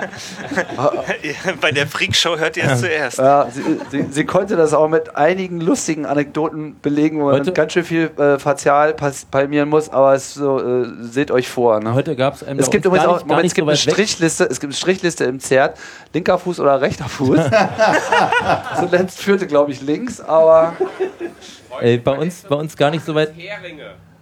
[1.61, 3.19] Bei der Freakshow hört ihr es zuerst.
[3.19, 7.53] Ja, sie, sie, sie konnte das auch mit einigen lustigen Anekdoten belegen, wo man Heute-
[7.53, 11.81] ganz schön viel äh, facial pas- palmieren muss, aber es so, äh, seht euch vor.
[11.81, 11.95] Ne?
[11.95, 13.93] Heute gab es Es gibt übrigens gar auch, Moment, es gibt so eine weit weg.
[13.95, 15.79] Strichliste, es gibt eine Strichliste im Zert,
[16.15, 17.39] linker Fuß oder rechter Fuß.
[18.79, 20.75] Zuletzt führte, glaube ich, links, aber
[21.81, 23.33] Äh, bei, uns, bei uns gar nicht so weit.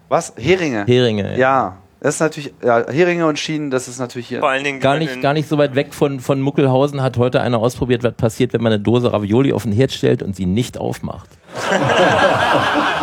[0.08, 0.32] was?
[0.36, 0.84] Heringe.
[0.86, 1.32] Heringe.
[1.36, 1.38] Ja.
[1.38, 4.38] Ja, das ist natürlich, ja, Heringe und Schienen, das ist natürlich hier.
[4.40, 7.40] Vor allen Dingen Gar nicht, gar nicht so weit weg von, von Muckelhausen hat heute
[7.40, 10.46] einer ausprobiert, was passiert, wenn man eine Dose Ravioli auf den Herd stellt und sie
[10.46, 11.28] nicht aufmacht.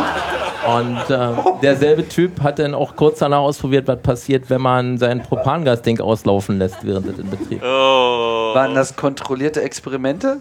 [0.66, 1.30] Und äh,
[1.62, 6.58] derselbe Typ hat dann auch kurz danach ausprobiert, was passiert, wenn man sein Propangasding auslaufen
[6.58, 7.62] lässt während es in Betrieb.
[7.64, 8.56] Oh.
[8.56, 10.38] Waren das kontrollierte Experimente?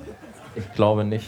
[0.57, 1.27] Ich glaube nicht.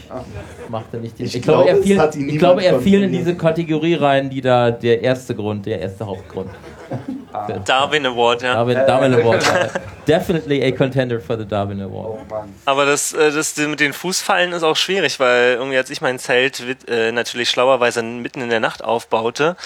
[0.70, 3.12] Macht er nicht den, Ich ich, glaube, glaube, er fiel, ich glaube, er fiel in
[3.12, 6.50] diese Kategorie rein, die da der erste Grund, der erste Hauptgrund.
[6.88, 7.25] Thank you.
[7.64, 8.54] Darwin Award, ja.
[8.54, 9.44] Darwin, Darwin Award.
[10.06, 12.20] Definitely a contender for the Darwin Award.
[12.64, 16.18] Aber das, äh, das mit den Fußfallen ist auch schwierig, weil irgendwie als ich mein
[16.18, 19.56] Zelt äh, natürlich schlauerweise mitten in der Nacht aufbaute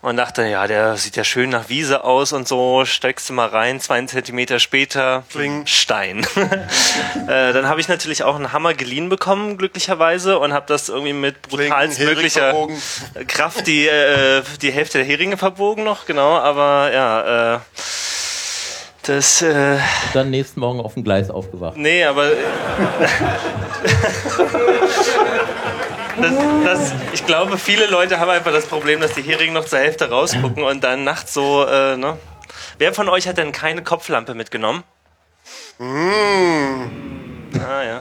[0.00, 3.48] und dachte, ja, der sieht ja schön nach Wiese aus und so, steckst du mal
[3.48, 5.24] rein, zwei Zentimeter später,
[5.64, 6.26] Stein.
[7.28, 11.12] äh, dann habe ich natürlich auch einen Hammer geliehen bekommen, glücklicherweise, und habe das irgendwie
[11.12, 12.82] mit brutalst Hering möglicher verbogen.
[13.28, 17.58] Kraft die, äh, die Hälfte der Heringe verbogen noch, genau, aber ja, äh,
[19.06, 19.78] das, äh,
[20.14, 21.76] Dann nächsten Morgen auf dem Gleis aufgewacht.
[21.76, 22.30] Nee, aber.
[26.20, 26.34] Das,
[26.64, 30.10] das, ich glaube, viele Leute haben einfach das Problem, dass die Heringe noch zur Hälfte
[30.10, 32.18] rausgucken und dann nachts so, äh, ne?
[32.78, 34.84] Wer von euch hat denn keine Kopflampe mitgenommen?
[35.78, 36.90] Mmh.
[37.58, 38.00] Ah, ja.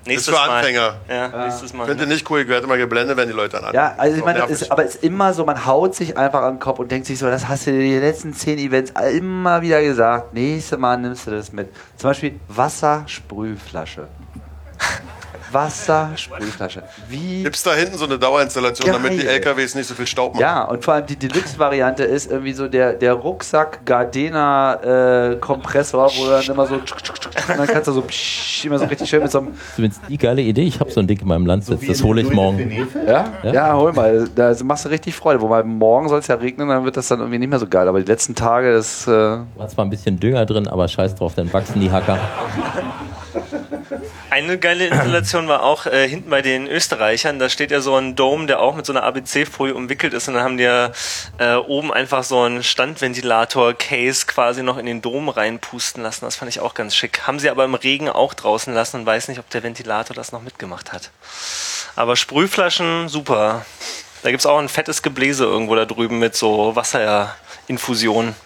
[0.00, 0.58] Ist Nächstes für Mal.
[0.58, 0.94] Anfänger.
[1.08, 1.86] Ja, nächstes Mal.
[1.86, 3.74] Finde nicht cool, ich werde immer geblendet, wenn die Leute an.
[3.74, 6.42] Ja, also ich meine, das ist, aber es ist immer so, man haut sich einfach
[6.42, 8.92] an den Kopf und denkt sich so, das hast du dir die letzten zehn Events
[9.12, 10.32] immer wieder gesagt.
[10.32, 11.68] Nächstes Mal nimmst du das mit.
[11.96, 14.08] Zum Beispiel Wassersprühflasche.
[15.52, 16.82] Wassersprühflasche.
[17.08, 19.36] Wie Gibt's da hinten so eine Dauerinstallation, damit die Geil.
[19.36, 20.42] LKWs nicht so viel Staub machen?
[20.42, 26.10] Ja, und vor allem die Deluxe-Variante ist irgendwie so der, der Rucksack Gardena äh, Kompressor,
[26.16, 28.04] wo du dann immer so und dann kannst du so
[28.64, 30.62] immer so richtig schön mit so einem Zumindest die geile Idee.
[30.62, 31.86] Ich habe so ein Ding in meinem Landsitz.
[31.86, 32.70] Das hole ich morgen.
[33.06, 33.52] ja, Ja?
[33.52, 34.28] ja, hol mal.
[34.34, 35.40] Da machst du richtig Freude.
[35.40, 37.88] Wobei morgen soll es ja regnen, dann wird das dann irgendwie nicht mehr so geil.
[37.88, 41.34] Aber die letzten Tage, das äh, War zwar ein bisschen Dünger drin, aber scheiß drauf,
[41.34, 42.18] dann wachsen die Hacker.
[44.30, 47.40] Eine geile Installation war auch äh, hinten bei den Österreichern.
[47.40, 50.28] Da steht ja so ein Dome, der auch mit so einer ABC-Folie umwickelt ist.
[50.28, 50.92] Und dann haben die ja
[51.38, 56.26] äh, oben einfach so einen Standventilator-Case quasi noch in den Dom reinpusten lassen.
[56.26, 57.26] Das fand ich auch ganz schick.
[57.26, 60.30] Haben sie aber im Regen auch draußen lassen und weiß nicht, ob der Ventilator das
[60.30, 61.10] noch mitgemacht hat.
[61.96, 63.66] Aber Sprühflaschen, super.
[64.22, 68.36] Da gibt's auch ein fettes Gebläse irgendwo da drüben mit so Wasserinfusion.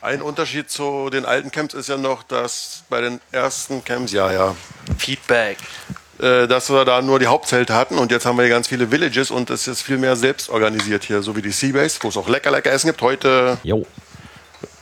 [0.00, 4.30] Ein Unterschied zu den alten Camps ist ja noch, dass bei den ersten Camps, ja,
[4.32, 4.54] ja,
[4.96, 5.58] Feedback.
[6.20, 8.90] äh, dass wir da nur die Hauptzelte hatten und jetzt haben wir hier ganz viele
[8.90, 12.16] Villages und es ist viel mehr selbst organisiert hier, so wie die Seabase, wo es
[12.16, 13.02] auch lecker, lecker Essen gibt.
[13.02, 13.86] Heute Jo.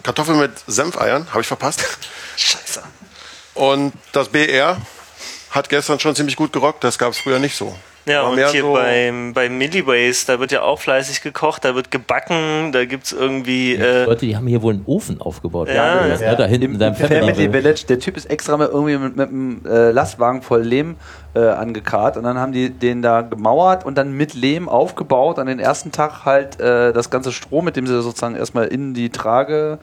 [0.02, 1.82] Kartoffeln mit Senfeiern, habe ich verpasst.
[2.36, 2.82] Scheiße.
[3.54, 4.76] Und das BR
[5.50, 7.74] hat gestern schon ziemlich gut gerockt, das gab es früher nicht so.
[8.08, 11.90] Ja, und hier so- beim, beim Milliways, da wird ja auch fleißig gekocht, da wird
[11.90, 13.74] gebacken, da gibt's irgendwie.
[13.74, 15.68] Äh, Leute, die haben hier wohl einen Ofen aufgebaut.
[15.68, 16.34] Ja, ja, ja.
[16.36, 17.84] da hinten in seinem Family Family Village.
[17.88, 20.94] Der Typ ist extra mit, irgendwie mit, mit einem äh, Lastwagen voll Lehm
[21.34, 25.40] äh, angekarrt und dann haben die den da gemauert und dann mit Lehm aufgebaut.
[25.40, 28.94] An den ersten Tag halt äh, das ganze Stroh, mit dem sie sozusagen erstmal in
[28.94, 29.78] die Trage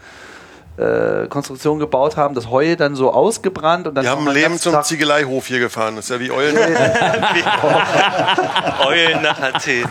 [0.77, 4.57] äh, Konstruktion gebaut haben, das Heu dann so ausgebrannt und dann Die haben am Leben
[4.57, 5.95] zum Tag- Ziegeleihof hier gefahren.
[5.95, 6.55] Das ist ja wie Eulen.
[8.87, 9.85] Eulen nach Athen.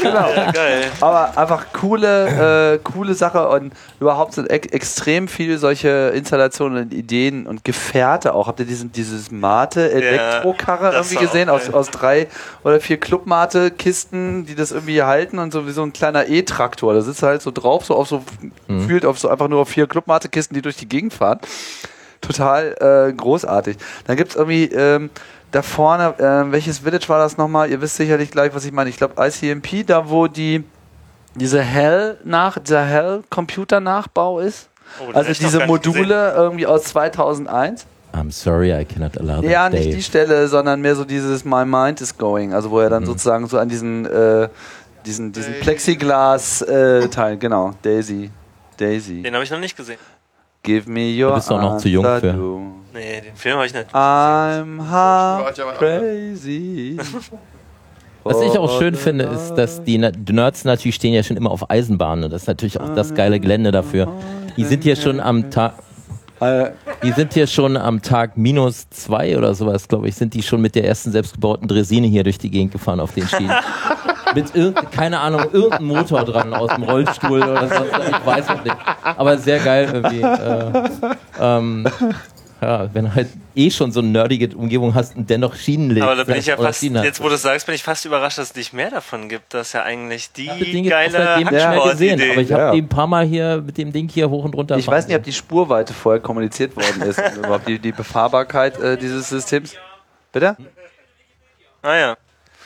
[0.00, 0.28] Genau.
[0.30, 0.84] Ja, geil.
[1.00, 6.94] Aber einfach coole, äh, coole Sache und überhaupt sind ex extrem viel solche Installationen und
[6.94, 8.46] Ideen und Gefährte auch.
[8.46, 11.48] Habt ihr diesen, dieses Mate Elektrokarre das irgendwie gesehen?
[11.48, 12.28] Aus, aus drei
[12.64, 16.94] oder vier Clubmate-Kisten, die das irgendwie halten und so wie so ein kleiner E-Traktor.
[16.94, 18.22] Da sitzt er halt so drauf, so auf so,
[18.86, 21.38] fühlt auf so einfach nur auf vier Clubmate-Kisten, die durch die Gegend fahren.
[22.20, 22.74] Total
[23.08, 23.76] äh, großartig.
[24.06, 25.08] Dann gibt's irgendwie ähm,
[25.52, 27.70] da vorne, äh, welches Village war das nochmal?
[27.70, 28.90] Ihr wisst sicherlich gleich, was ich meine.
[28.90, 30.64] Ich glaube ICMP, da wo die
[31.34, 34.68] diese Hell nach dieser Hell Computer Nachbau ist.
[35.00, 37.86] Oh, also diese Module irgendwie aus 2001.
[38.12, 39.48] I'm sorry, I cannot allow that.
[39.50, 39.94] Ja, nicht Dave.
[39.96, 42.92] die Stelle, sondern mehr so dieses My Mind is Going, also wo er Mhm.
[42.92, 44.48] dann sozusagen so an diesen äh,
[45.06, 48.30] diesen diesen Plexiglas äh, Teil, genau, Daisy,
[48.80, 49.22] Daisy.
[49.22, 49.98] Den habe ich noch nicht gesehen.
[50.62, 52.20] Give me your Du bist doch noch zu jung für.
[52.32, 52.60] to-
[52.92, 53.86] Nee, den Film habe ich nicht.
[53.94, 56.98] I'm half crazy.
[58.24, 61.70] Was ich auch schön finde, ist, dass die, Nerds natürlich stehen ja schon immer auf
[61.70, 64.12] Eisenbahnen und das ist natürlich auch das geile Gelände dafür.
[64.58, 65.74] Die sind hier schon am Tag,
[66.40, 66.72] Äh,
[67.02, 70.60] die sind hier schon am Tag minus zwei oder sowas, glaube ich, sind die schon
[70.60, 73.52] mit der ersten selbstgebauten Dresine hier durch die Gegend gefahren auf den Schienen.
[74.34, 78.64] mit irgend, keine Ahnung, irgendein Motor dran aus dem Rollstuhl oder sonst, ich weiß noch
[78.64, 78.76] nicht.
[79.02, 80.20] Aber sehr geil irgendwie.
[80.22, 80.88] Äh,
[81.40, 81.86] ähm,
[82.60, 86.02] ja, wenn du halt eh schon so eine nerdige Umgebung hast und dennoch Schienen legst.
[86.06, 88.36] Aber da bin ich ja fast, jetzt wo du es sagst, bin ich fast überrascht,
[88.38, 89.54] dass es nicht mehr davon gibt.
[89.54, 92.72] Das ist ja eigentlich die jetzt geile nicht mehr gesehen, aber ich habe Ja.
[92.72, 95.16] die ein paar Mal hier mit dem Ding hier hoch und runter Ich weiß nicht,
[95.16, 99.74] ob die Spurweite vorher kommuniziert worden ist, überhaupt die, die Befahrbarkeit äh, dieses Systems.
[100.32, 100.56] Bitte?
[101.82, 102.16] Ah ja.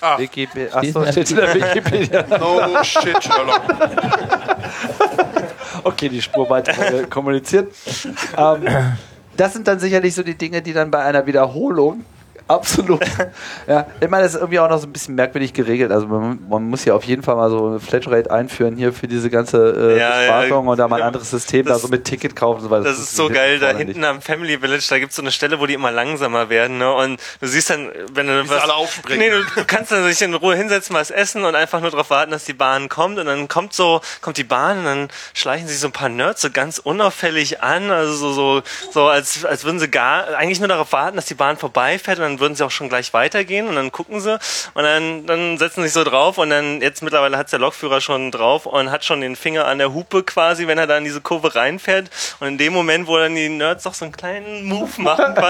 [0.04, 0.18] Ah.
[0.18, 0.74] Wikipedia.
[0.74, 2.24] Achso, steht in der Wikipedia.
[2.38, 3.62] No shit, Sherlock.
[5.82, 7.72] Okay, die Spur weiter äh, kommuniziert.
[8.36, 8.66] Ähm,
[9.36, 12.04] das sind dann sicherlich so die Dinge, die dann bei einer Wiederholung
[12.48, 13.00] absolut.
[13.66, 15.90] ja, ich meine, das ist irgendwie auch noch so ein bisschen merkwürdig geregelt.
[15.92, 19.08] Also man, man muss ja auf jeden Fall mal so eine Flatrate einführen hier für
[19.08, 21.88] diese ganze äh, Ja, Bespaßung ja, und da mal ein anderes System, da Das- so
[21.88, 22.84] mit Ticket kaufen und so weiter.
[22.84, 25.66] Das ist so geil, da hinten am Family Village, da gibt's so eine Stelle, wo
[25.66, 26.92] die immer langsamer werden, ne?
[26.92, 28.62] Und du siehst dann, wenn du was.
[28.62, 29.18] alle aufspringen.
[29.20, 32.10] Nee, du, du kannst dann sich in Ruhe hinsetzen, was essen und einfach nur darauf
[32.10, 33.18] warten, dass die Bahn kommt.
[33.18, 36.42] Und dann kommt so, kommt die Bahn und dann schleichen sich so ein paar Nerds
[36.42, 40.68] so ganz unauffällig an, also so, so, so als, als würden sie gar, eigentlich nur
[40.68, 43.76] darauf warten, dass die Bahn vorbeifährt und dann würden sie auch schon gleich weitergehen und
[43.76, 44.38] dann gucken sie
[44.74, 48.00] und dann, dann setzen sie sich so drauf und dann, jetzt mittlerweile hat's der Lokführer
[48.00, 51.04] schon drauf und hat schon den Finger an der Hupe quasi, wenn er da in
[51.04, 52.10] diese Kurve reinfährt
[52.40, 55.34] und in dem Moment, wo dann die Nerds doch so einen kleinen Move machen,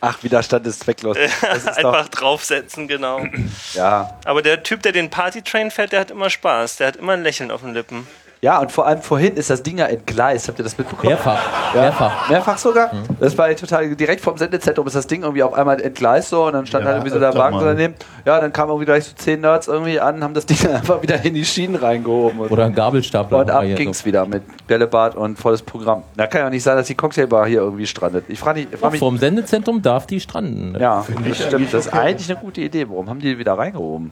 [0.00, 1.16] Ach, Widerstand ist zwecklos.
[1.40, 3.26] Das ist einfach draufsetzen, genau.
[3.74, 4.16] ja.
[4.24, 7.22] Aber der Typ, der den Partytrain fährt, der hat immer Spaß, der hat immer ein
[7.22, 8.06] Lächeln auf den Lippen.
[8.40, 10.48] Ja, und vor allem vorhin ist das Ding ja entgleist.
[10.48, 11.08] Habt ihr das mitbekommen?
[11.08, 11.74] Mehrfach.
[11.74, 11.80] Ja.
[11.82, 12.30] Mehrfach.
[12.30, 12.90] Mehrfach sogar?
[13.18, 16.52] Das war total direkt vom Sendezentrum ist das Ding irgendwie auf einmal entgleist so und
[16.52, 17.94] dann stand Ja, halt irgendwie so der Wagen daneben.
[18.24, 21.02] Ja, dann kamen irgendwie gleich so zehn Nerds irgendwie an, haben das Ding dann einfach
[21.02, 22.40] wieder in die Schienen reingehoben.
[22.40, 23.38] Und, Oder ein Gabelstapler.
[23.38, 24.04] und ab ging's so.
[24.04, 26.02] wieder mit Bällebad und volles Programm.
[26.16, 28.24] Da kann ja auch nicht sein, dass die Cocktailbar hier irgendwie strandet.
[28.28, 30.76] Ich frage mich, frag mich Vom Sendezentrum darf die stranden.
[30.78, 31.72] ja, das stimmt.
[31.72, 32.88] Das ist eigentlich eine gute Idee.
[32.88, 34.10] Warum haben die die wieder reingehoben?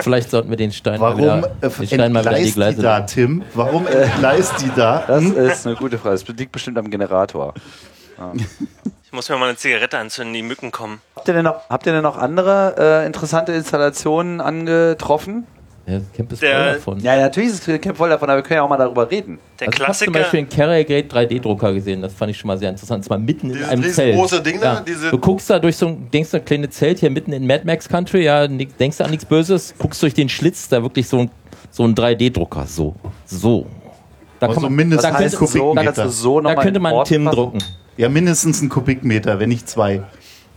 [0.00, 2.48] Vielleicht sollten wir den Stein Warum mal wieder, äh, den Stein mal wieder die entgleist
[2.48, 3.00] die Gleise da.
[3.00, 3.42] Tim?
[3.54, 5.04] Warum entgleist die da?
[5.06, 6.18] Das ist eine gute Frage.
[6.18, 7.54] Das liegt bestimmt am Generator.
[9.04, 11.00] Ich muss mir mal eine Zigarette anzünden, die Mücken kommen.
[11.16, 15.46] Habt ihr denn noch, habt ihr denn noch andere äh, interessante Installationen angetroffen?
[15.88, 17.00] Ja, das Camp ist Der- voll davon.
[17.00, 19.38] Ja, natürlich ist das Camp voll davon, aber wir können ja auch mal darüber reden.
[19.58, 20.12] Der Also ich habe zum Klassiker.
[20.12, 23.04] Beispiel einen Carrier Gate 3D-Drucker gesehen, das fand ich schon mal sehr interessant.
[23.04, 24.08] Das war mitten in einem Zelt.
[24.08, 24.80] riesengroße Ding da, ja.
[24.86, 27.46] diese- Du guckst da durch so ein, denkst du, ein kleines Zelt hier mitten in
[27.46, 31.08] Mad Max Country, ja, denkst du an nichts Böses, guckst durch den Schlitz, da wirklich
[31.08, 31.30] so ein,
[31.70, 33.66] so ein 3D-Drucker, so, so.
[34.40, 35.84] Da Also man- mindestens da ein könnte, Kubikmeter.
[35.84, 37.34] kannst du so noch da mal könnte man Tim fassen?
[37.36, 37.58] drucken.
[37.96, 40.02] Ja, mindestens ein Kubikmeter, wenn nicht zwei.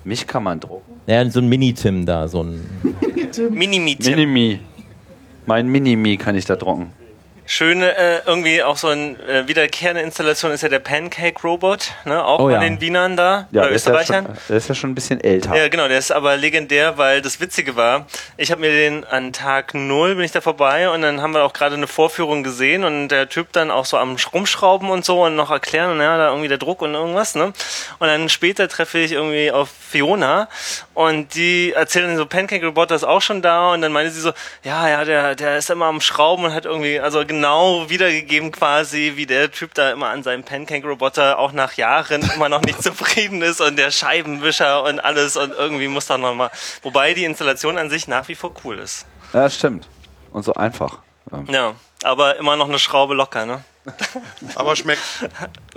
[0.04, 0.82] Mich kann man drucken.
[1.08, 2.62] Ja, so ein Mini-Tim da, so ein.
[3.50, 4.06] Mini-Meet.
[4.06, 4.60] Minimi.
[5.46, 6.92] Mein Minimi kann ich da drucken.
[7.56, 12.24] Schöne, äh, irgendwie auch so eine äh, wiederkehrende Installation ist ja der Pancake Robot, ne?
[12.24, 12.62] auch Oh ja.
[12.62, 14.26] den Wienern da, Ja, bei der ist ja, Österreichern.
[14.28, 15.54] schon, der ist ja schon ein bisschen älter.
[15.54, 18.06] Ja, genau, der ist aber legendär, weil das Witzige war,
[18.38, 21.44] ich habe mir den an Tag null bin ich da vorbei und dann haben wir
[21.44, 25.26] auch gerade eine Vorführung gesehen und der Typ dann auch so am Rumschrauben und so
[25.26, 27.52] und noch erklären und ja, da irgendwie der Druck und irgendwas, ne?
[28.00, 30.48] Und dann später treffe ich irgendwie auf Fiona
[30.94, 34.22] und die erzählen dann so, Pancake Roboter ist auch schon da und dann meinte sie
[34.22, 34.32] so,
[34.64, 39.14] ja, ja, der, der ist immer am Schrauben und hat irgendwie, also genau wiedergegeben quasi,
[39.16, 42.82] wie der Typ da immer an seinem Pancake Roboter auch nach Jahren immer noch nicht
[42.84, 46.52] zufrieden ist und der Scheibenwischer und alles und irgendwie muss da nochmal,
[46.84, 49.06] wobei die Installation an sich nach wie vor cool ist.
[49.34, 49.88] Ja, stimmt.
[50.32, 51.00] Und so einfach.
[51.50, 51.74] Ja,
[52.04, 53.64] aber immer noch eine Schraube locker, ne?
[54.56, 55.02] Aber schmeckt.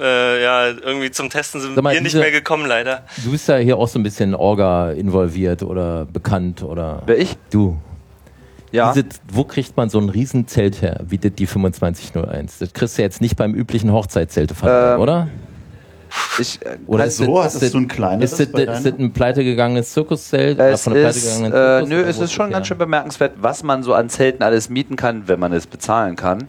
[0.01, 3.07] Äh, ja, irgendwie zum Testen sind mal, wir nicht diese- mehr gekommen, leider.
[3.23, 7.01] Du bist ja hier auch so ein bisschen Orga involviert oder bekannt oder.
[7.07, 7.37] Wer ich?
[7.51, 7.81] Du.
[8.75, 8.93] Ja.
[8.93, 12.59] Diese, wo kriegt man so ein Riesenzelt her, wie das die 2501?
[12.59, 15.29] Das kriegst du jetzt nicht beim üblichen Hochzeitszelteverleih, Ähm, oder?
[16.39, 20.59] Ich, äh, Oder Also so, hattest du ein kleineres Ist das, ist ein pleitegegangenen Zirkuszelt?
[20.59, 21.89] Es einem ist, pleitegegangenen äh, Zirkus?
[21.89, 24.97] nö, Oder es ist schon ganz schön bemerkenswert, was man so an Zelten alles mieten
[24.97, 26.49] kann, wenn man es bezahlen kann.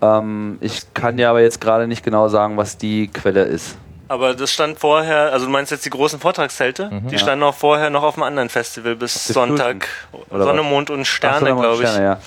[0.00, 3.76] Ähm, ich kann dir aber jetzt gerade nicht genau sagen, was die Quelle ist.
[4.12, 6.90] Aber das stand vorher, also du meinst jetzt die großen Vortragszelte?
[6.90, 7.08] Mhm.
[7.08, 9.88] Die standen auch vorher noch auf einem anderen Festival bis Sonntag.
[10.28, 10.62] Oder Sonne?
[10.62, 11.88] Mond und so, Sterne, glaube ich.
[11.88, 12.18] Sterne, ja.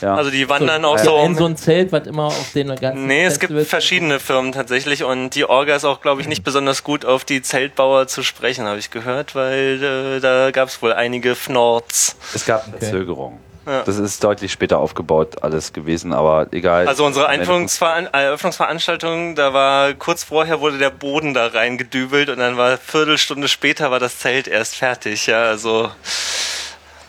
[0.00, 0.14] Ja.
[0.14, 1.16] Also die wandern auch Ist so.
[1.16, 4.52] ja ein so ein Zelt, was immer auf den ganzen Nee, es gibt verschiedene Firmen
[4.52, 8.22] tatsächlich und die Orga ist auch, glaube ich, nicht besonders gut auf die Zeltbauer zu
[8.22, 12.14] sprechen, habe ich gehört, weil äh, da gab es wohl einige Fnords.
[12.32, 13.40] es gab eine Verzögerung.
[13.66, 13.82] Ja.
[13.82, 16.86] Das ist deutlich später aufgebaut alles gewesen, aber egal.
[16.86, 22.56] Also unsere Einführungsveran Eröffnungsveranstaltung, da war kurz vorher wurde der Boden da reingedübelt und dann
[22.56, 25.90] war eine Viertelstunde später war das Zelt erst fertig, ja, also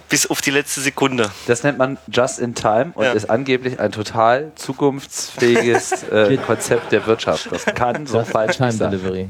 [0.08, 1.32] bis auf die letzte Sekunde.
[1.48, 3.12] Das nennt man Just in Time und Ja.
[3.14, 7.52] ist angeblich ein total zukunftsfähiges äh, Konzept der Wirtschaft.
[7.52, 8.78] Das kann so Just falsch sein.
[8.78, 9.30] Delivery.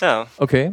[0.00, 0.72] Ja, Okay.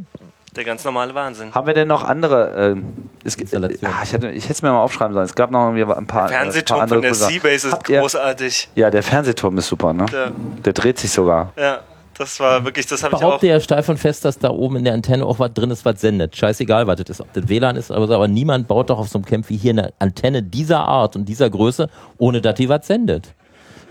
[0.55, 1.53] Der ganz normale Wahnsinn.
[1.53, 2.53] Haben wir denn noch andere?
[2.57, 2.85] Ähm,
[3.23, 3.95] es, gibt- Installationen.
[3.95, 5.25] ah, ich, hätte, ich hätte es mir mal aufschreiben sollen.
[5.25, 7.13] Es gab noch irgendwie ein paar, äh, ein Fernsehturm paar von der.
[7.13, 8.69] Seabase ist Habt ihr- großartig.
[8.75, 10.05] Ja, der Fernsehturm ist super, ne?
[10.11, 10.31] Ja.
[10.65, 11.53] Der dreht sich sogar.
[11.57, 11.79] Ja,
[12.17, 13.27] das war wirklich, das habe ich auch.
[13.27, 15.85] Behaupte ja steif und fest, dass da oben in der Antenne auch was drin ist,
[15.85, 16.35] was sendet.
[16.35, 17.21] Scheißegal, was das ist.
[17.21, 19.55] Ob das WLAN ist, aber, so, aber niemand baut doch auf so einem Camp wie
[19.57, 23.33] hier eine Antenne dieser Art und dieser Größe, ohne dass die was sendet.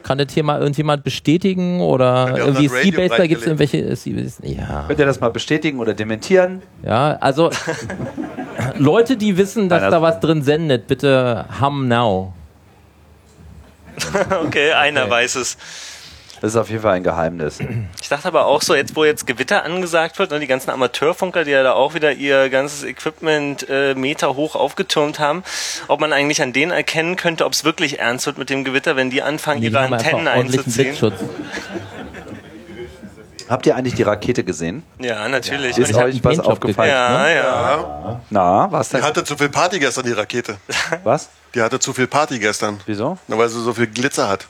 [0.08, 3.46] Kann das hier mal irgendjemand bestätigen oder Ja, irgendwie das Radio Seabase, da gibt es
[3.46, 4.46] irgendwelche Seabase?
[4.46, 4.84] Ja.
[4.86, 6.62] Könnt ihr das mal bestätigen oder dementieren?
[6.82, 7.50] Ja, also
[8.78, 12.32] Leute, die wissen, dass Einer- da was drin sendet, bitte hum now.
[14.46, 15.58] okay, einer weiß es.
[16.40, 17.58] Das ist auf jeden Fall ein Geheimnis.
[18.00, 21.44] Ich dachte aber auch so, jetzt wo jetzt Gewitter angesagt wird, ne, die ganzen Amateurfunker,
[21.44, 25.42] die ja da auch wieder ihr ganzes Equipment äh, Meter hoch aufgetürmt haben,
[25.88, 28.94] ob man eigentlich an denen erkennen könnte, ob es wirklich ernst wird mit dem Gewitter,
[28.96, 30.84] wenn die anfangen, die ihre Antennen ordentlichen einzuziehen.
[30.90, 31.14] Blitzschutz.
[33.48, 34.82] Habt ihr eigentlich die Rakete gesehen?
[34.98, 35.78] Ja, natürlich.
[35.78, 36.90] Ist Ich hab euch was aufgefallen?
[36.90, 37.34] gekriegt, ne?
[37.34, 38.20] Ja, ja.
[38.28, 39.04] Na, was Die denn?
[39.04, 40.56] hatte zu viel Party gestern, die Rakete.
[41.02, 41.30] Was?
[41.54, 42.78] Die hatte zu viel Party gestern.
[42.84, 43.16] Wieso?
[43.26, 44.46] Na, weil sie so viel Glitzer hat.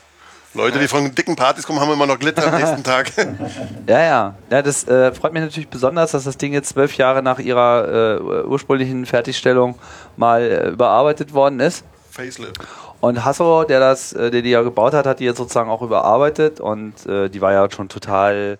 [0.55, 3.11] Leute, die von dicken Partys kommen, haben immer noch Glitzer am nächsten Tag.
[3.87, 4.35] Ja, ja.
[4.49, 8.17] Ja, das äh, freut mich natürlich besonders, dass das Ding jetzt zwölf Jahre nach ihrer
[8.17, 9.75] äh, ursprünglichen Fertigstellung
[10.17, 11.83] mal äh, überarbeitet worden ist.
[12.11, 12.59] Facelift.
[12.99, 15.81] Und Hasso, der das, äh, der die ja gebaut hat, hat die jetzt sozusagen auch
[15.81, 18.57] überarbeitet und äh, die war ja schon total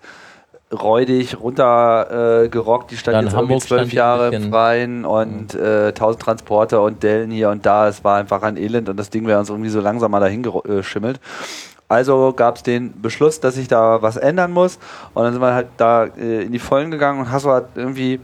[0.72, 2.84] räudig runtergerockt.
[2.84, 6.82] Äh, die stand Ja, jetzt irgendwie Hamburg zwölf Jahre im Freien und äh, tausend Transporter
[6.82, 7.88] und Dellen hier und da.
[7.88, 10.42] Es war einfach ein Elend und das Ding wäre uns irgendwie so langsam mal dahin
[10.42, 11.20] geschimmelt.
[11.90, 14.78] Also gab es den Beschluss, dass sich da was ändern muss.
[15.12, 18.20] Und dann sind wir halt da äh, in die Vollen gegangen und Hasso hat irgendwie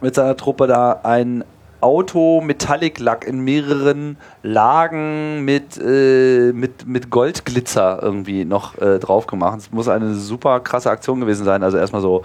[0.00, 1.44] mit seiner Truppe da ein
[1.82, 9.26] Auto Metallic Lack in mehreren Lagen mit, äh, mit, mit Goldglitzer irgendwie noch äh, drauf
[9.26, 9.58] gemacht.
[9.58, 11.62] Es muss eine super krasse Aktion gewesen sein.
[11.62, 12.22] Also erstmal so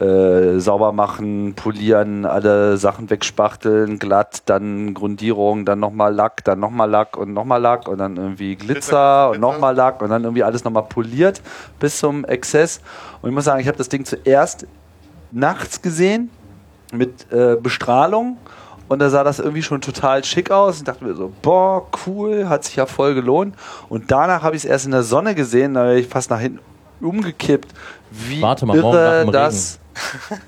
[0.00, 6.88] äh, sauber machen, polieren, alle Sachen wegspachteln, glatt, dann Grundierung, dann nochmal Lack, dann nochmal
[6.88, 10.64] Lack und nochmal Lack und dann irgendwie Glitzer und nochmal Lack und dann irgendwie alles
[10.64, 11.42] nochmal poliert
[11.80, 12.80] bis zum Exzess.
[13.22, 14.66] Und ich muss sagen, ich habe das Ding zuerst
[15.32, 16.30] nachts gesehen
[16.92, 18.38] mit äh, Bestrahlung
[18.88, 22.48] und da sah das irgendwie schon total schick aus und dachte mir so, boah, cool,
[22.48, 23.54] hat sich ja voll gelohnt.
[23.88, 26.40] Und danach habe ich es erst in der Sonne gesehen, da wäre ich fast nach
[26.40, 26.60] hinten
[27.00, 27.68] umgekippt,
[28.10, 29.78] wie Warte mal, morgen nach irre dem das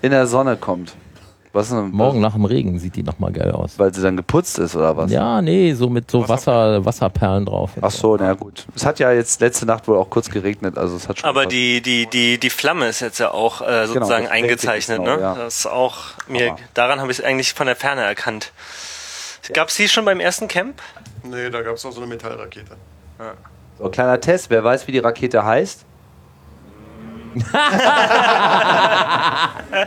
[0.03, 0.95] in der Sonne kommt.
[1.53, 3.77] Was denn, Morgen nach dem Regen sieht die nochmal geil aus.
[3.77, 5.11] Weil sie dann geputzt ist oder was?
[5.11, 7.73] Ja, nee, so mit so Wasser, Wasserperlen drauf.
[7.81, 8.67] Ach so, na gut.
[8.77, 11.29] Es hat ja jetzt letzte Nacht wohl auch kurz geregnet, also es hat schon.
[11.29, 15.05] Aber die, die, die, die Flamme ist jetzt ja auch äh, sozusagen das eingezeichnet, ist
[15.05, 15.21] ne?
[15.21, 15.35] ja.
[15.35, 15.99] Das ist auch
[16.29, 16.59] mir, Hammer.
[16.75, 18.53] daran habe ich es eigentlich von der Ferne erkannt.
[19.53, 20.81] Gab es die schon beim ersten Camp?
[21.25, 22.77] nee, da gab es noch so eine Metallrakete.
[23.79, 25.85] So, kleiner Test, wer weiß, wie die Rakete heißt?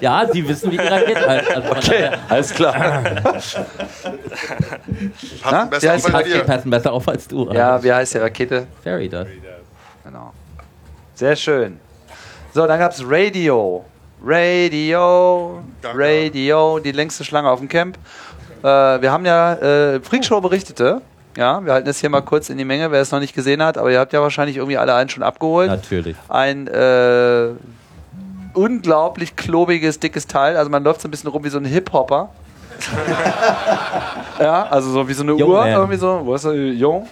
[0.01, 1.49] Ja, die wissen, wie die Rakete heißt.
[1.51, 3.01] Also daher- alles klar.
[5.69, 6.43] Besser wie heißt auf als ihr.
[6.43, 7.51] passen besser auf als du.
[7.51, 8.67] Ja, wie heißt die Rakete?
[8.83, 9.27] Fairy das.
[10.03, 10.31] Genau.
[11.15, 11.79] Sehr schön.
[12.53, 13.83] So, dann gab es Radio.
[14.23, 15.61] Radio.
[15.83, 17.97] Radio, die längste Schlange auf dem Camp.
[18.63, 21.01] Äh, wir haben ja, äh, Freakshow berichtete,
[21.37, 23.63] ja, wir halten das hier mal kurz in die Menge, wer es noch nicht gesehen
[23.63, 25.69] hat, aber ihr habt ja wahrscheinlich irgendwie alle einen schon abgeholt.
[25.69, 26.15] Natürlich.
[26.29, 27.49] Ein äh,
[28.53, 30.57] unglaublich klobiges, dickes Teil.
[30.57, 32.29] Also man läuft so ein bisschen rum wie so ein Hip-Hopper.
[34.39, 35.71] ja, also so wie so eine Young Uhr, Man.
[35.71, 36.21] irgendwie so.
[36.23, 36.53] Wo ist er?
[36.53, 37.07] Jung.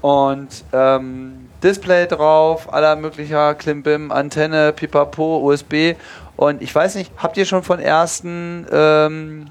[0.00, 5.94] Und ähm, Display drauf, aller möglicher Klimbim, Antenne, Pipapo, USB.
[6.36, 9.46] Und ich weiß nicht, habt ihr schon von ersten ähm,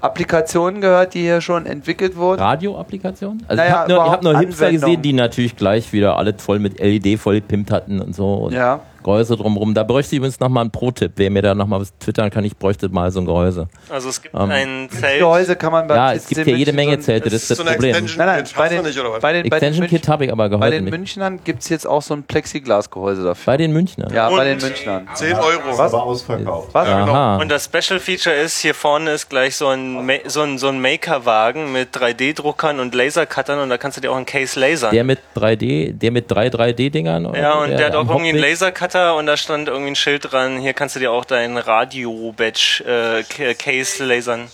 [0.00, 2.40] Applikationen gehört, die hier schon entwickelt wurden?
[2.40, 3.42] Radio-Applikation?
[3.46, 6.58] Also Naja, ich habe nur, hab nur Hipster gesehen, die natürlich gleich wieder alle voll
[6.58, 8.34] mit LED voll gepimpt hatten und so.
[8.34, 8.80] Und Ja.
[9.02, 9.74] Gehäuse drumrum.
[9.74, 11.12] Da bräuchte ich übrigens nochmal einen Pro-Tipp.
[11.16, 13.68] Wer mir da nochmal was twittern kann, ich bräuchte mal so ein Gehäuse.
[13.88, 15.18] Also es gibt Ähm, ein Zelt.
[15.20, 17.64] Gehäuse kann man bei Ja, es gibt ja jede Menge Zelte, das ist das so
[17.64, 17.90] Problem.
[17.90, 18.56] Extension Nein, nein, Kit.
[18.56, 19.20] bei den, nicht, oder was?
[19.20, 20.90] bei den, bei den, Extension Kit habe ich aber bei Gehäuse den nicht.
[20.92, 23.52] Münchnern gibt es jetzt auch so ein Plexiglas-Gehäuse dafür.
[23.52, 24.12] Bei den Münchnern?
[24.12, 25.08] Ja, bei den Und- Münchnern.
[25.14, 25.60] 10 Euro.
[25.78, 25.94] Was?
[25.94, 26.68] Aber ausverkauft.
[26.72, 26.88] Was?
[26.88, 27.36] Aha.
[27.36, 30.68] Und das Special Feature ist, hier vorne ist gleich so ein, Ma so ein, so
[30.68, 34.92] ein Maker-Wagen mit 3D-Druckern und Lasercuttern und da kannst du dir auch ein Case lasern.
[34.92, 37.32] Der mit 3D, der mit drei 3D-Dingern?
[37.34, 38.50] ja, und der hat auch irgendwie einen Hauptweg?
[38.90, 42.84] Lasercutter und da stand irgendwie ein Schild dran, hier kannst du dir auch dein Radio-Badge
[42.86, 44.48] äh, Ca- Case lasern.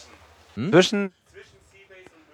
[0.71, 1.13] Zwischen,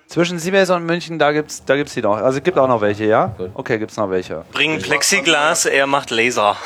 [0.06, 2.16] zwischen Siebes und München, da gibt's, da gibt's die noch.
[2.16, 3.26] Also es gibt auch noch welche, ja?
[3.36, 3.50] Gut.
[3.54, 4.44] Okay, gibt's noch welche.
[4.52, 6.56] Bringen Plexiglas, er macht Laser.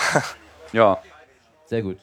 [0.73, 0.99] Ja.
[1.67, 1.99] Sehr gut.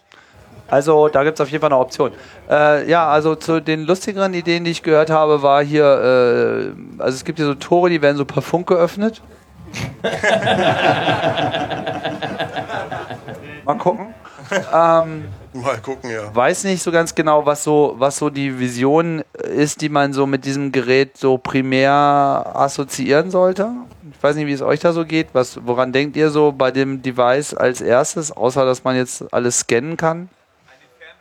[0.67, 2.11] Also da gibt's auf jeden Fall eine Option.
[2.49, 7.15] Äh, ja, also zu den lustigeren Ideen, die ich gehört habe, war hier, äh, also
[7.15, 9.21] es gibt hier so Tore, die werden so per Funk geöffnet.
[13.65, 14.13] Mal gucken.
[14.73, 16.35] Ähm, Mal gucken, ja.
[16.35, 20.27] weiß nicht so ganz genau, was so, was so die Vision ist, die man so
[20.27, 23.71] mit diesem Gerät so primär assoziieren sollte.
[24.11, 25.29] Ich weiß nicht, wie es euch da so geht.
[25.33, 29.59] Was, woran denkt ihr so bei dem Device als erstes, außer dass man jetzt alles
[29.59, 30.29] scannen kann?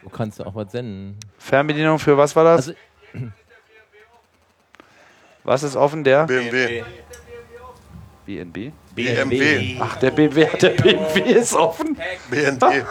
[0.02, 1.16] Du kannst auch was senden.
[1.38, 2.68] Fernbedienung für was war das?
[2.68, 2.74] Also,
[5.44, 6.04] was ist offen?
[6.04, 6.24] Der?
[6.24, 6.82] BMW.
[8.32, 8.72] BNB?
[8.94, 9.76] BMW.
[9.80, 11.96] Ach, der BMW, der BMW ist offen.
[12.30, 12.62] BND.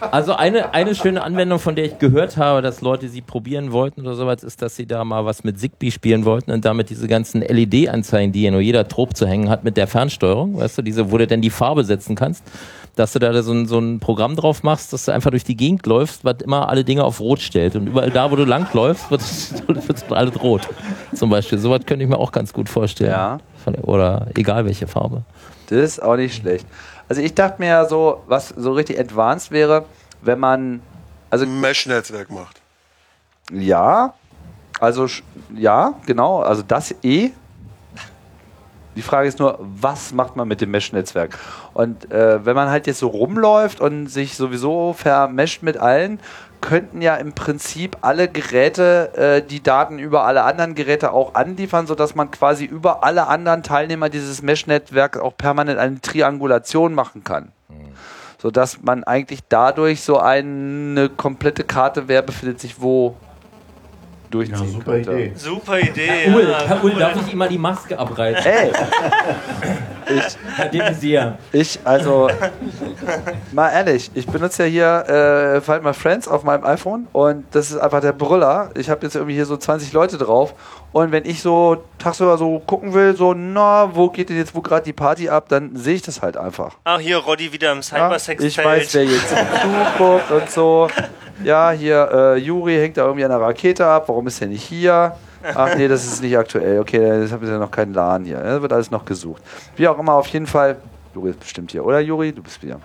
[0.00, 4.00] Also eine, eine schöne Anwendung, von der ich gehört habe, dass Leute sie probieren wollten
[4.00, 7.06] oder sowas, ist, dass sie da mal was mit Zigbee spielen wollten und damit diese
[7.06, 10.82] ganzen LED-Anzeigen, die ja nur jeder Trop zu hängen hat mit der Fernsteuerung, weißt du,
[10.82, 12.42] diese, wo du denn die Farbe setzen kannst,
[12.96, 15.56] dass du da so ein, so ein Programm drauf machst, dass du einfach durch die
[15.56, 17.76] Gegend läufst, was immer alle Dinge auf Rot stellt.
[17.76, 19.54] Und überall da, wo du langläufst, wird es
[20.10, 20.68] alles rot.
[21.14, 21.58] Zum Beispiel.
[21.58, 23.10] Sowas könnte ich mir auch ganz gut vorstellen.
[23.10, 23.38] Ja.
[23.64, 25.22] Von, oder egal welche Farbe.
[25.68, 26.66] Das ist auch nicht schlecht.
[27.08, 29.84] Also ich dachte mir ja so, was so richtig advanced wäre,
[30.22, 30.80] wenn man,
[31.28, 32.60] also Mesh-Netzwerk macht.
[33.52, 34.14] ja,
[34.80, 35.06] also
[35.54, 37.30] ja, genau, also das eh.
[38.96, 41.38] Die Frage ist nur, was macht man mit dem Mesh-Netzwerk?
[41.74, 46.18] Und äh, wenn man halt jetzt so rumläuft und sich sowieso vermescht mit allen,
[46.60, 51.86] könnten ja im Prinzip alle Geräte äh, die Daten über alle anderen Geräte auch anliefern,
[51.86, 57.52] sodass man quasi über alle anderen Teilnehmer dieses Mesh-Netzwerks auch permanent eine Triangulation machen kann.
[58.38, 63.16] Sodass man eigentlich dadurch so eine komplette Karte, wer befindet sich wo,
[64.30, 65.12] durchziehen super könnte.
[65.12, 65.32] Idee.
[65.34, 66.06] Super Idee.
[66.06, 66.98] Herr Ull, ja, Herr Ull, cool.
[66.98, 68.50] darf ich ihm mal die Maske abreißen?
[68.50, 68.72] Ey,
[70.56, 71.34] Herr Maizière.
[71.52, 72.28] ich, also,
[73.52, 77.70] mal ehrlich, ich benutze ja hier äh, Find My Friends auf meinem iPhone und das
[77.70, 78.70] ist einfach der Brüller.
[78.74, 80.54] Ich habe jetzt irgendwie hier so 20 Leute drauf
[80.92, 84.60] und wenn ich so tagsüber so gucken will, so, na, wo geht denn jetzt wo
[84.60, 86.76] gerade die Party ab, dann sehe ich das halt einfach.
[86.84, 88.42] Ach, hier Roddy wieder im Ja, Cybersex-Feld.
[88.50, 90.88] ich weiß, wer jetzt zuguckt und so.
[91.44, 94.08] Ja, hier, äh, Juri hängt da irgendwie an der Rakete ab.
[94.08, 95.16] Warum ist er nicht hier?
[95.54, 96.80] Ach nee, das ist nicht aktuell.
[96.80, 98.38] Okay, das haben wir ja noch keinen Laden hier.
[98.38, 99.42] Das wird alles noch gesucht.
[99.76, 100.76] Wie auch immer, auf jeden Fall.
[101.14, 102.32] Juri ist bestimmt hier, oder Juri?
[102.32, 102.78] Du bist wieder.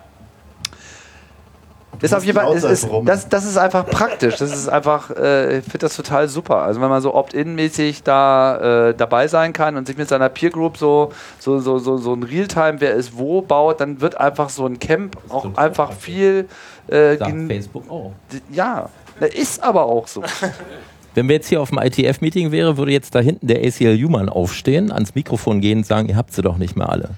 [2.01, 4.37] Ist auf jeden Fall, ist, ist, das, das ist einfach praktisch.
[4.37, 6.57] Das ist einfach, äh, ich finde das total super.
[6.57, 10.49] Also wenn man so opt-in-mäßig da äh, dabei sein kann und sich mit seiner Peer
[10.49, 14.49] Group so, so, so, so, so ein Realtime, wer ist wo baut, dann wird einfach
[14.49, 16.47] so ein Camp auch einfach viel
[16.87, 18.11] äh, Facebook auch.
[18.51, 18.89] ja,
[19.19, 20.23] das ist aber auch so.
[21.15, 24.91] Wenn wir jetzt hier auf dem ITF-Meeting wäre, würde jetzt da hinten der ACLU-Mann aufstehen,
[24.91, 27.11] ans Mikrofon gehen und sagen, ihr habt sie doch nicht mehr alle.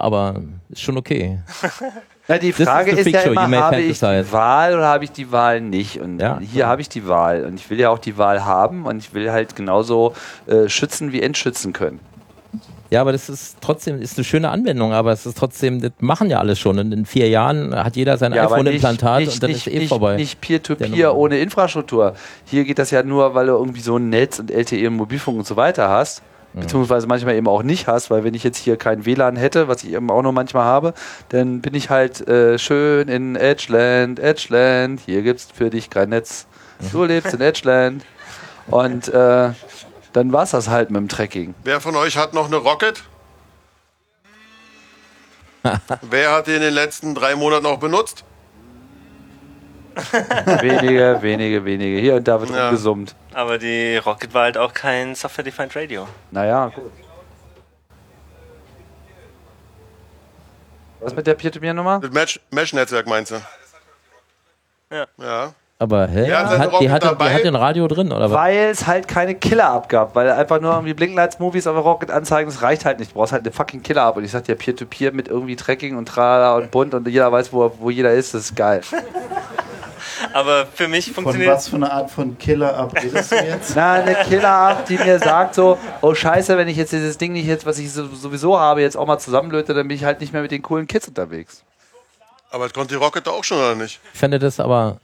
[0.00, 1.38] Aber ist schon okay.
[2.28, 5.60] Na, die Frage ist ja immer, habe ich die Wahl oder habe ich die Wahl
[5.60, 6.00] nicht?
[6.00, 6.38] Und Ja.
[6.40, 7.44] hier habe ich die Wahl.
[7.44, 10.14] Und ich will ja auch die Wahl haben und ich will halt genauso
[10.46, 11.98] äh, schützen wie entschützen können.
[12.90, 16.28] Ja, aber das ist trotzdem ist eine schöne Anwendung, aber es ist trotzdem, das machen
[16.28, 16.78] ja alle schon.
[16.78, 19.88] Und in vier Jahren hat jeder sein Ja, iPhone-Implantat und dann nicht, ist eh nicht,
[19.88, 20.16] vorbei.
[20.16, 22.14] Nicht Peer-to-Peer ohne Infrastruktur.
[22.46, 25.38] Hier geht das ja nur, weil du irgendwie so ein Netz und LTE und Mobilfunk
[25.38, 26.22] und so weiter hast.
[26.52, 29.84] Beziehungsweise manchmal eben auch nicht hast, weil wenn ich jetzt hier kein WLAN hätte, was
[29.84, 30.94] ich eben auch noch manchmal habe,
[31.28, 36.46] dann bin ich halt äh, schön in Edgeland, Edgeland, hier gibt's für dich kein Netz.
[36.92, 38.04] Du lebst in Edgeland.
[38.66, 39.50] Und äh,
[40.12, 41.54] dann war's das halt mit dem Trekking.
[41.64, 43.04] Wer von euch hat noch eine Rocket?
[46.02, 48.24] Wer hat die in den letzten drei Monaten auch benutzt?
[50.60, 52.00] wenige, wenige, wenige.
[52.00, 52.64] Hier und da wird Ja.
[52.68, 53.14] rumgesummt.
[53.34, 56.06] Aber die Rocket war halt auch kein Software-Defined Radio.
[56.30, 56.90] Naja, gut.
[61.00, 62.00] Was mit der Peer-to-Peer-Nummer?
[62.12, 63.36] Mesh- Mesh-Netzwerk meinst du?
[64.92, 65.06] Ja.
[65.18, 65.52] Ja.
[65.78, 66.30] aber hä?
[66.30, 67.32] Hat seine hat, die, Rocket hatte, die dabei?
[67.34, 68.36] hat ein Radio drin, oder was?
[68.36, 72.50] Weil es halt keine Killer-App gab, weil einfach nur irgendwie Blinklights-Movies auf der Rocket anzeigen,
[72.50, 73.12] das reicht halt nicht.
[73.12, 74.16] Du brauchst halt eine fucking Killer-App.
[74.16, 77.50] Und ich sag dir, Peer-to-Peer mit irgendwie Tracking und Trala und bunt und jeder weiß,
[77.52, 78.82] wo, wo jeder ist, das ist geil.
[80.32, 83.72] Aber für mich Von funktioniert was für eine Art von Killer-Up redest du jetzt?
[83.76, 87.46] Na, eine Killer-App, die mir sagt so, oh scheiße, wenn ich jetzt dieses Ding nicht
[87.46, 90.32] jetzt, was ich so- sowieso habe, jetzt auch mal zusammenlöte, dann bin ich halt nicht
[90.32, 91.62] mehr mit den coolen Kids unterwegs.
[92.50, 94.00] Aber das konnte die Rocket auch schon, oder nicht?
[94.12, 94.98] Ich fände das aber,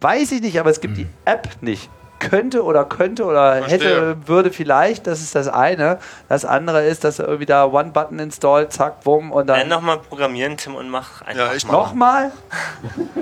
[0.00, 1.88] Weiß ich nicht, aber es gibt die App nicht.
[2.18, 3.78] Könnte oder könnte oder Verstehe.
[3.78, 5.98] hätte, würde vielleicht, das ist das eine.
[6.28, 9.68] Das andere ist, dass er irgendwie da One-Button install, zack, bumm und äh, dann.
[9.68, 11.72] nochmal programmieren, Tim, und mach einfach Ja, ich mal.
[11.72, 12.32] Nochmal?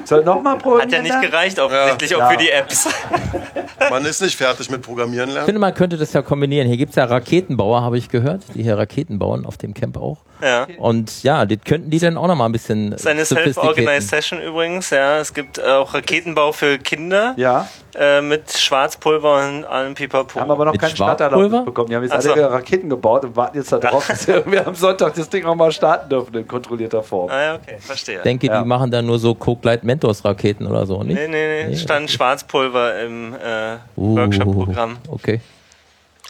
[0.04, 0.82] Soll nochmal programmieren?
[0.90, 1.22] Hat ja nicht dann?
[1.22, 2.26] gereicht, offensichtlich, Ja.
[2.26, 2.88] auch für die Apps.
[3.90, 5.46] Man ist nicht fertig mit Programmieren ich lernen.
[5.46, 6.66] finde, man könnte das ja kombinieren.
[6.66, 9.98] Hier gibt es ja Raketenbauer, habe ich gehört, die hier Raketen bauen, auf dem Camp
[9.98, 10.18] auch.
[10.40, 10.66] Ja.
[10.78, 13.24] Und ja, das könnten die dann auch noch mal ein bisschen Das ist eine.
[13.26, 15.18] Self-Organized Session übrigens, ja.
[15.18, 18.50] Es gibt auch Raketenbau für Kinder Ja, äh, mit
[18.88, 20.40] Schwarzpulver und allem Pipapo.
[20.40, 21.14] haben aber noch Mit keinen Schwarzpulver?
[21.26, 21.88] Starterlaubnis bekommen.
[21.88, 22.32] Die haben jetzt Ach so.
[22.32, 25.54] alle ihre Raketen gebaut und warten jetzt darauf, dass wir am Sonntag das Ding auch
[25.54, 27.30] mal starten dürfen in kontrollierter Form.
[27.30, 28.20] Ah ja, okay, verstehe.
[28.22, 28.60] denke, Ja.
[28.62, 31.14] die machen dann nur so Coke Light Mentos Raketen oder so, nicht?
[31.16, 34.98] nee, nee, nee, stand Schwarzpulver im äh, Uh, Workshop-Programm.
[35.08, 35.40] Okay.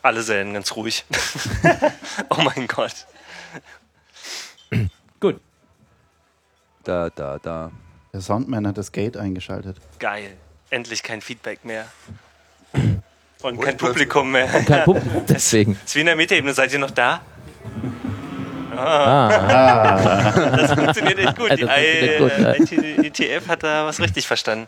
[0.02, 1.04] Alle sähen ganz ruhig.
[2.30, 3.06] oh mein Gott.
[5.20, 5.40] Gut.
[6.84, 7.70] Da, da, da.
[8.12, 9.78] Der Soundman hat das Gate eingeschaltet.
[9.98, 10.34] Geil.
[10.70, 11.86] Endlich kein Feedback mehr.
[13.42, 13.76] Und kein.
[13.76, 14.46] Publikum mehr.
[14.46, 15.78] Kein Publikum, deswegen.
[15.84, 16.54] Ist wie in der Metaebene.
[16.54, 17.20] Seid ihr noch da?
[18.76, 20.40] Ah.
[20.56, 21.50] Das funktioniert echt gut.
[21.52, 22.54] Die funktioniert gut, ja.
[22.82, 24.66] I- ITF hat da was richtig verstanden.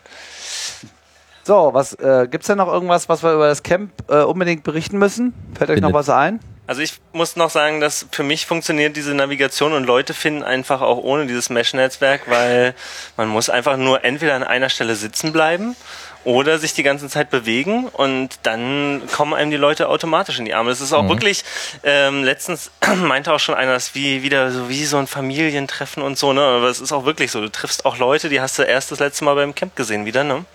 [1.43, 4.97] So, was äh, gibt's denn noch irgendwas, was wir über das Camp äh, unbedingt berichten
[4.97, 5.33] müssen?
[5.57, 6.39] Fällt euch noch was ein?
[6.67, 10.81] Also ich muss noch sagen, dass für mich funktioniert diese Navigation und Leute finden einfach
[10.81, 12.73] auch ohne dieses Mesh-Netzwerk, weil
[13.15, 15.77] man muss einfach nur entweder an einer Stelle sitzen bleiben
[16.23, 20.53] oder sich die ganze Zeit bewegen und dann kommen einem die Leute automatisch in die
[20.53, 20.69] Arme.
[20.69, 21.09] Das ist auch Mhm.
[21.09, 21.43] wirklich,
[21.83, 26.03] ähm, letztens meinte auch schon einer, das ist wie wieder so wie so ein Familientreffen
[26.03, 26.41] und so, ne?
[26.41, 27.39] Aber es ist auch wirklich so.
[27.41, 30.23] Du triffst auch Leute, die hast du erst das letzte Mal beim Camp gesehen wieder,
[30.23, 30.45] ne?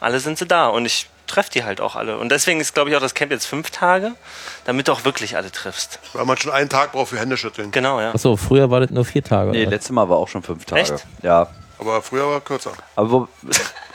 [0.00, 2.18] Alle sind sie da und ich treffe die halt auch alle.
[2.18, 4.12] Und deswegen ist, glaube ich, auch das Camp jetzt fünf Tage,
[4.64, 6.00] damit du auch wirklich alle triffst.
[6.12, 7.70] Weil man schon einen Tag braucht für Händeschütteln.
[7.70, 8.10] Genau, ja.
[8.12, 9.52] Achso, früher war das nur vier Tage.
[9.52, 10.80] Nee, letztes Mal war auch schon fünf Tage.
[10.82, 11.06] Echt?
[11.22, 11.48] Ja.
[11.80, 12.72] Aber früher war kürzer.
[12.96, 13.28] Aber wo,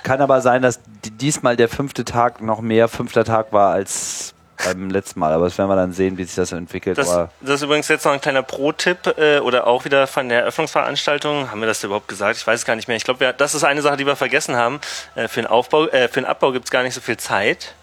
[0.03, 4.33] kann aber sein, dass di- diesmal der fünfte Tag noch mehr fünfter Tag war als
[4.63, 5.33] beim letzten Mal.
[5.33, 6.97] Aber das werden wir dann sehen, wie sich das entwickelt.
[6.97, 10.41] Das, das ist übrigens jetzt noch ein kleiner Pro-Tipp äh, oder auch wieder von der
[10.41, 11.51] Eröffnungsveranstaltung.
[11.51, 12.37] Haben wir das überhaupt gesagt?
[12.37, 12.97] Ich weiß es gar nicht mehr.
[12.97, 14.79] Ich glaube, das ist eine Sache, die wir vergessen haben.
[15.15, 17.75] Äh, für den Aufbau, äh, für den Abbau gibt es gar nicht so viel Zeit.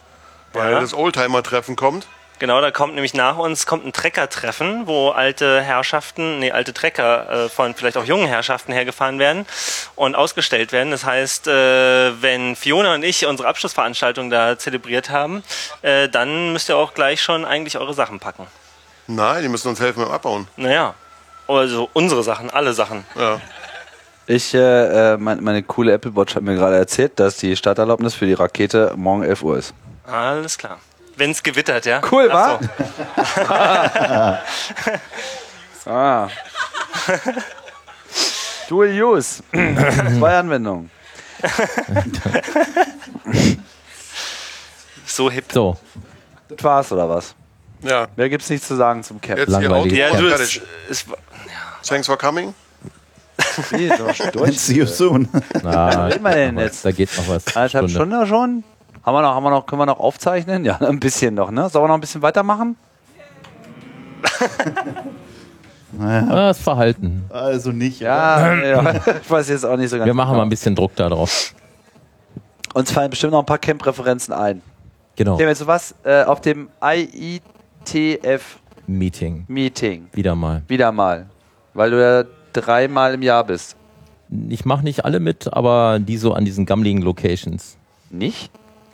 [0.55, 0.81] Weil Ja.
[0.81, 2.07] das Oldtimer-Treffen kommt.
[2.43, 7.45] Genau, da kommt nämlich nach uns kommt ein Trecker-Treffen, wo alte Herrschaften, nee, alte Trecker
[7.45, 9.47] äh, von vielleicht auch jungen Herrschaften hergefahren werden
[9.95, 10.91] und ausgestellt werden.
[10.91, 15.45] Das heißt, äh, wenn Fiona und ich unsere Abschlussveranstaltung da zelebriert haben,
[15.83, 18.49] äh, dann müsst ihr auch gleich schon eigentlich eure Sachen packen.
[19.07, 20.49] Nein, die müssen uns helfen beim Abbauen.
[20.57, 20.95] Naja,
[21.47, 23.05] also unsere Sachen, alle Sachen.
[23.15, 23.41] Ja.
[24.27, 28.15] ich, äh, äh, mein, meine coole Apple Watch hat mir gerade erzählt, dass die Starterlaubnis
[28.15, 29.75] für die Rakete morgen 11 Uhr ist.
[30.05, 30.81] Alles klar.
[31.17, 32.01] Wenn es gewittert, ja?
[32.11, 32.59] Cool, wa?
[35.85, 35.85] so.
[35.91, 36.29] Ah.
[38.69, 39.43] Dual Use.
[39.53, 40.91] Zwei Anwendungen.
[45.13, 45.45] So hip.
[45.53, 45.77] So,
[46.49, 47.35] Das war's, oder was?
[47.83, 48.07] Ja.
[48.17, 49.39] Mehr gibt's nichts zu sagen zum Camp.
[49.39, 49.93] Jetzt Langweilig.
[49.93, 51.05] hier Ja, du, es, es,
[51.87, 52.55] Thanks for coming.
[53.69, 54.53] Schon.
[54.53, 55.29] See you soon.
[55.63, 56.85] na, wir denn jetzt?
[56.85, 57.47] da geht noch was.
[57.55, 58.65] Eineinhalb Stunden schon?
[59.05, 60.65] Haben wir noch, haben wir noch, können wir noch aufzeichnen?
[60.65, 61.69] Ja, ein bisschen noch, ne?
[61.69, 62.77] Sollen wir noch ein bisschen weitermachen?
[66.01, 67.25] Ah, das Verhalten.
[67.29, 68.01] Also nicht.
[68.01, 68.95] Ja, ja.
[69.23, 70.39] ich weiß jetzt auch nicht so ganz Wir machen genau.
[70.39, 71.55] mal ein bisschen Druck da drauf.
[72.73, 74.63] Uns fallen bestimmt noch ein paar Camp-Referenzen ein.
[75.17, 75.37] Genau.
[75.37, 76.71] Dem jetzt was äh, auf dem
[77.85, 79.45] IETF-Meeting.
[79.49, 80.09] Meeting.
[80.15, 80.63] Wieder mal.
[80.67, 81.27] Wieder mal.
[81.75, 82.25] Weil du ja
[82.55, 83.77] dreimal im Jahr bist.
[84.49, 87.77] Ich mache nicht alle mit, aber die so an diesen gammeligen Locations.
[88.09, 88.51] Nicht?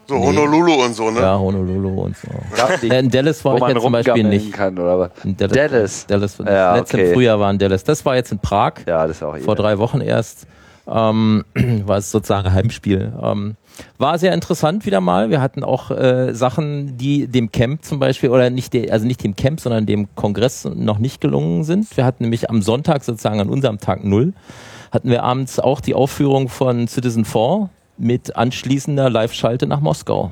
[0.09, 1.21] So Honolulu und so, ne?
[1.21, 2.29] Ja, Honolulu und so.
[2.57, 4.53] Ja, in Dallas war Wo ich man jetzt zum Beispiel nicht.
[4.55, 5.11] Kann, oder was?
[5.23, 5.53] In Dallas.
[5.53, 6.07] Dallas.
[6.07, 6.37] Dallas.
[6.39, 7.13] Das Ja, letzte okay.
[7.13, 7.85] Frühjahr war in Dallas.
[7.85, 8.73] Das war jetzt in Prag.
[8.87, 10.47] Ja, das ist auch Vor drei Wochen erst.
[10.91, 11.45] Ähm,
[11.85, 13.13] war es sozusagen Heimspiel.
[13.23, 13.57] Ähm,
[13.99, 15.29] war sehr interessant wieder mal.
[15.29, 19.23] Wir hatten auch äh, Sachen, die dem Camp zum Beispiel, oder nicht, de, also nicht
[19.23, 21.95] dem Camp, sondern dem Kongress noch nicht gelungen sind.
[21.99, 24.33] Wir hatten nämlich am Sonntag sozusagen an unserem Tag Null,
[24.91, 27.69] hatten wir abends auch die Aufführung von Citizen 4
[27.99, 30.31] mit anschließender Live-Schalte nach Moskau.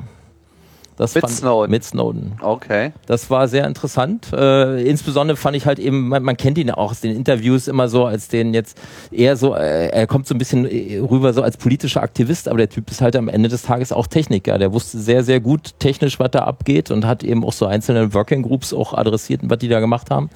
[0.96, 1.70] Das Mit fand- Snowden.
[1.70, 2.32] Mit Snowden.
[2.40, 2.92] Okay.
[3.04, 4.28] Das war sehr interessant.
[4.32, 7.68] Äh, insbesondere fand ich halt eben, man, man kennt ihn ja auch aus den Interviews
[7.68, 8.78] immer so, als den jetzt
[9.10, 12.56] eher so, äh, er kommt so ein bisschen äh, rüber so als politischer Aktivist, aber
[12.56, 14.56] der Typ ist halt am Ende des Tages auch Techniker.
[14.56, 18.14] Der wusste sehr, sehr gut technisch, was da abgeht und hat eben auch so einzelne
[18.14, 20.30] Working Groups auch adressiert, was die da gemacht haben.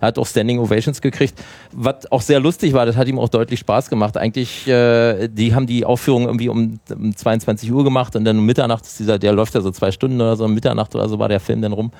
[0.00, 1.42] Er hat auch Standing Ovations gekriegt.
[1.72, 4.16] Was auch sehr lustig war, das hat ihm auch deutlich Spaß gemacht.
[4.16, 8.46] Eigentlich, äh, die haben die Aufführung irgendwie um, um 22 Uhr gemacht und dann um
[8.46, 11.18] Mitternacht ist dieser, der läuft ja so zwei Stunden oder so, um Mitternacht oder so
[11.18, 11.92] war der Film dann rum.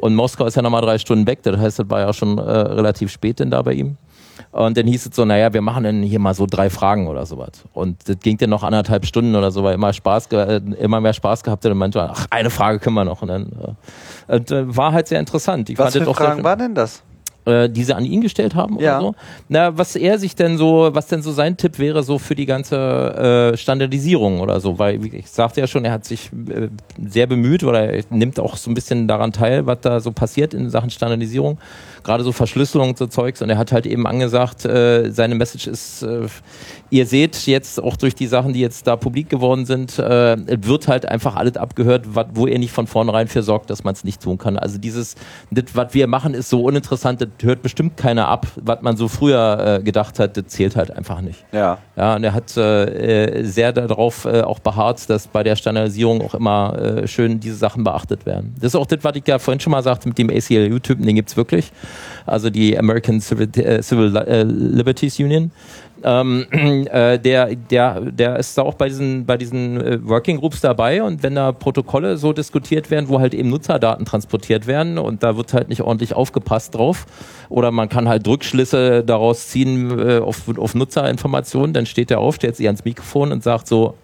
[0.00, 2.42] Und Moskau ist ja nochmal drei Stunden weg, das heißt, das war ja schon äh,
[2.42, 3.96] relativ spät denn da bei ihm.
[4.50, 7.26] Und dann hieß es so, naja, wir machen dann hier mal so drei Fragen oder
[7.26, 7.50] sowas.
[7.72, 11.12] Und das ging dann noch anderthalb Stunden oder so, weil immer Spaß, äh, immer mehr
[11.12, 13.22] Spaß gehabt hat und manchmal, ach, eine Frage können wir noch.
[13.22, 13.76] Und dann
[14.28, 15.70] äh, und, äh, war halt sehr interessant.
[15.70, 17.02] Ich Was für auch Fragen waren denn das?
[17.48, 18.98] Äh, die sie an ihn gestellt haben Ja.
[18.98, 19.14] oder so.
[19.48, 22.46] Na, was er sich denn so, was denn so sein Tipp wäre so für die
[22.46, 26.68] ganze äh, Standardisierung oder so, weil wie ich sagte ja schon, er hat sich äh,
[27.08, 30.54] sehr bemüht oder er nimmt auch so ein bisschen daran teil, was da so passiert
[30.54, 31.58] in Sachen Standardisierung,
[32.04, 35.66] gerade so Verschlüsselung und so Zeugs und er hat halt eben angesagt, äh, seine Message
[35.66, 36.26] ist, äh,
[36.90, 40.66] ihr seht jetzt auch durch die Sachen, die jetzt da publik geworden sind, äh, es
[40.66, 43.94] wird halt einfach alles abgehört, wat, wo er nicht von vornherein für sorgt, dass man
[43.94, 44.58] es nicht tun kann.
[44.58, 45.14] Also dieses,
[45.50, 48.46] das, was wir machen, ist so uninteressant, das hört bestimmt keiner ab.
[48.56, 51.44] Was man so früher äh, gedacht hat, das zählt halt einfach nicht.
[51.52, 51.78] Ja.
[51.96, 56.22] Ja, und er hat äh, äh, sehr darauf äh, auch beharrt, dass bei der Standardisierung
[56.22, 58.54] auch immer äh, schön diese Sachen beachtet werden.
[58.56, 61.16] Das ist auch das, was ich ja vorhin schon mal sagte mit dem ACLU-Typen, den
[61.16, 61.72] gibt's wirklich.
[62.26, 65.50] also die American Civil, äh, Civil äh, Liberties Union.
[66.04, 66.46] Ähm,
[66.90, 71.02] äh, der, der, der ist da auch bei diesen, bei diesen äh, Working Groups dabei
[71.02, 75.36] und wenn da Protokolle so diskutiert werden, wo halt eben Nutzerdaten transportiert werden und da
[75.36, 77.06] wird halt nicht ordentlich aufgepasst drauf
[77.48, 82.36] oder man kann halt Rückschlüsse daraus ziehen äh, auf, auf Nutzerinformationen, dann steht er auf,
[82.36, 83.94] stellt sich ans Mikrofon und sagt so,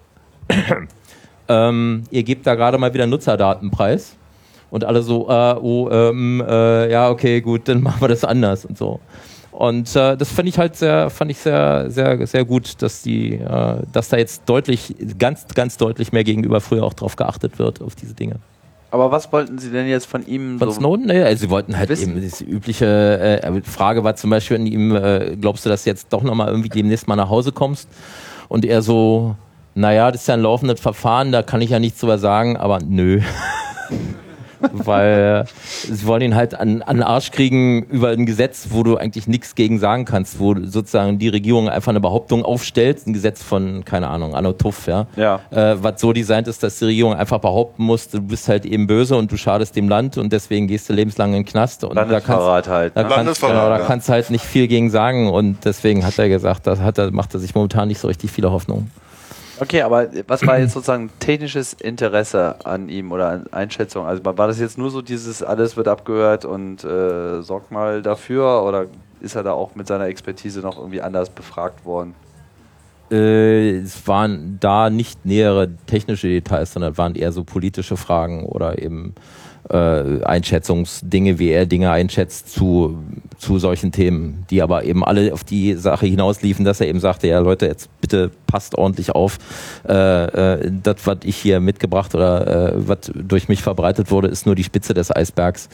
[1.47, 4.15] ähm, ihr gebt da gerade mal wieder Nutzerdatenpreis
[4.69, 8.65] und alle so, äh, oh, ähm, äh, ja, okay, gut, dann machen wir das anders
[8.65, 8.99] und so.
[9.55, 13.35] Und äh, das fand ich halt sehr, fand ich sehr, sehr, sehr gut, dass die,
[13.35, 17.81] äh, dass da jetzt deutlich, ganz, ganz deutlich mehr gegenüber früher auch drauf geachtet wird
[17.81, 18.35] auf diese Dinge.
[18.91, 20.59] Aber was wollten Sie denn jetzt von ihm?
[20.59, 21.05] Von so Snowden?
[21.05, 22.17] Naja, also sie wollten halt wissen?
[22.17, 25.89] eben, die übliche äh, Frage war zum Beispiel an ihm, äh, glaubst du, dass du
[25.89, 27.87] jetzt doch nochmal irgendwie demnächst mal nach Hause kommst?
[28.49, 29.37] Und er so,
[29.73, 32.79] naja, das ist ja ein laufendes Verfahren, da kann ich ja nichts drüber sagen, aber
[32.85, 33.21] nö.
[34.59, 35.45] Weil
[35.83, 39.27] sie wollen ihn halt an, an den Arsch kriegen über ein Gesetz, wo du eigentlich
[39.27, 43.85] nichts gegen sagen kannst, wo sozusagen die Regierung einfach eine Behauptung aufstellt, ein Gesetz von,
[43.85, 45.07] keine Ahnung, Anno Tuff, ja.
[45.15, 45.39] Ja.
[45.51, 48.87] Äh, was so designt ist, dass die Regierung einfach behaupten muss, du bist halt eben
[48.87, 51.83] böse und du schadest dem Land und deswegen gehst du lebenslang in den Knast.
[51.83, 53.07] Und Landesverrat da kannst, halt, Da ne?
[53.07, 56.67] kannst, Landesverrat, genau, da kannst halt nicht viel gegen sagen und deswegen hat er gesagt,
[56.67, 58.91] da hat er, macht er sich momentan nicht so richtig viele Hoffnungen.
[59.59, 64.05] Okay, aber was war jetzt sozusagen technisches Interesse an ihm oder an Einschätzung?
[64.05, 68.63] Also war das jetzt nur so dieses, alles wird abgehört und äh, sorgt mal dafür
[68.63, 68.87] oder
[69.21, 72.15] ist er da auch mit seiner Expertise noch irgendwie anders befragt worden?
[73.11, 78.81] Äh, es waren da nicht nähere technische Details, sondern waren eher so politische Fragen oder
[78.81, 79.15] eben
[79.69, 82.97] äh, Einschätzungsdinge, wie er Dinge einschätzt zu,
[83.37, 87.27] zu solchen Themen, die aber eben alle auf die Sache hinausliefen, dass er eben sagte,
[87.27, 89.37] ja Leute, jetzt bitte passt ordentlich auf.
[89.87, 89.93] Äh,
[90.63, 94.55] äh, das, was ich hier mitgebracht oder äh, was durch mich verbreitet wurde, ist nur
[94.55, 95.67] die Spitze des Eisbergs.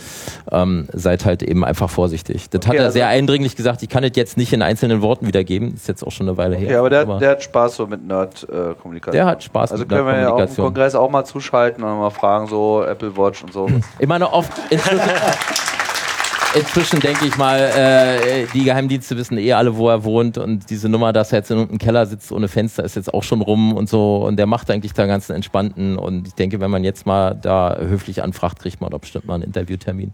[0.52, 2.50] Ähm, seid halt eben einfach vorsichtig.
[2.50, 5.02] Das hat Okay, er also- sehr eindringlich gesagt, ich kann es jetzt nicht in einzelnen
[5.02, 6.68] Worten wiedergeben, ist jetzt auch schon eine Weile her.
[6.68, 9.14] Okay, aber der, der hat Spaß so mit Nerd-Kommunikation.
[9.14, 10.66] Der hat Spaß also mit können wir ja auch im Nerd-Kommunikation.
[10.66, 13.68] Kongress auch mal zuschalten und mal fragen, so Apple Watch und so.
[14.00, 15.00] Ich meine, oft inzwischen,
[16.56, 20.90] inzwischen denke ich mal, äh, die Geheimdienste wissen eh alle, wo er wohnt und diese
[20.90, 23.74] Nummer, dass er jetzt in einem Keller sitzt ohne Fenster, ist jetzt auch schon rum
[23.74, 27.06] und so und der macht eigentlich da ganz entspannten und ich denke, wenn man jetzt
[27.06, 30.14] mal da höflich anfragt, kriegt man doch bestimmt mal einen Interviewtermin.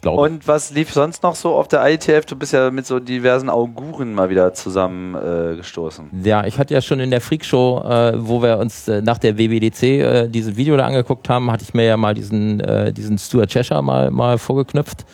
[0.00, 2.26] Glaube Und was lief sonst noch so auf der IETF?
[2.26, 6.10] Du bist ja mit so diversen Auguren mal wieder zusammengestoßen.
[6.24, 6.28] Äh.
[6.28, 9.38] Ja, ich hatte ja schon in der Freakshow, äh, wo wir uns äh, nach der
[9.38, 13.18] WWDC äh, dieses Video da angeguckt haben, hatte ich mir ja mal diesen, äh, diesen
[13.18, 15.04] Stuart Cheshire mal, mal vorgeknüpft.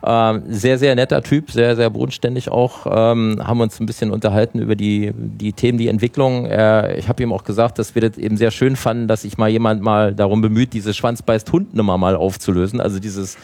[0.00, 2.86] Ähm, sehr, sehr netter Typ, sehr, sehr bodenständig auch.
[2.86, 6.46] Ähm, haben uns ein bisschen unterhalten über die, die Themen, die Entwicklung.
[6.46, 9.38] Äh, ich habe ihm auch gesagt, dass wir das eben sehr schön fanden, dass sich
[9.38, 12.80] mal jemand mal darum bemüht, diese Schwanzbeißt-Hund-Nummer mal aufzulösen.
[12.80, 13.36] Also dieses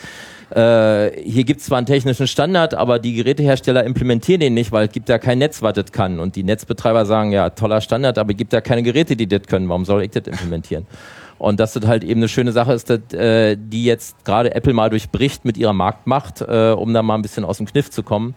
[0.51, 4.87] äh, hier gibt es zwar einen technischen Standard, aber die Gerätehersteller implementieren den nicht, weil
[4.87, 6.21] es gibt ja kein Netz, was das kann.
[6.21, 9.43] Und die Netzbetreiber sagen, ja, toller Standard, aber es gibt ja keine Geräte, die das
[9.43, 9.69] können.
[9.69, 10.87] Warum soll ich das implementieren?
[11.39, 14.73] Und dass das halt eben eine schöne Sache ist, dass, äh, die jetzt gerade Apple
[14.73, 18.03] mal durchbricht mit ihrer Marktmacht, äh, um da mal ein bisschen aus dem Kniff zu
[18.03, 18.35] kommen.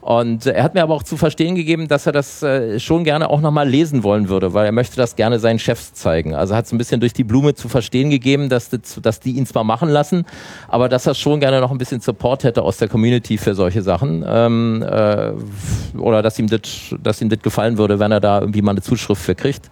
[0.00, 3.04] Und äh, er hat mir aber auch zu verstehen gegeben, dass er das äh, schon
[3.04, 6.34] gerne auch nochmal lesen wollen würde, weil er möchte das gerne seinen Chefs zeigen.
[6.34, 9.32] Also hat es ein bisschen durch die Blume zu verstehen gegeben, dass, das, dass die
[9.32, 10.24] ihn zwar machen lassen,
[10.68, 13.82] aber dass er schon gerne noch ein bisschen Support hätte aus der Community für solche
[13.82, 14.24] Sachen.
[14.26, 15.32] Ähm, äh,
[15.98, 16.60] oder dass ihm das
[17.02, 19.70] dass ihm das gefallen würde, wenn er da irgendwie mal eine Zuschrift für kriegt.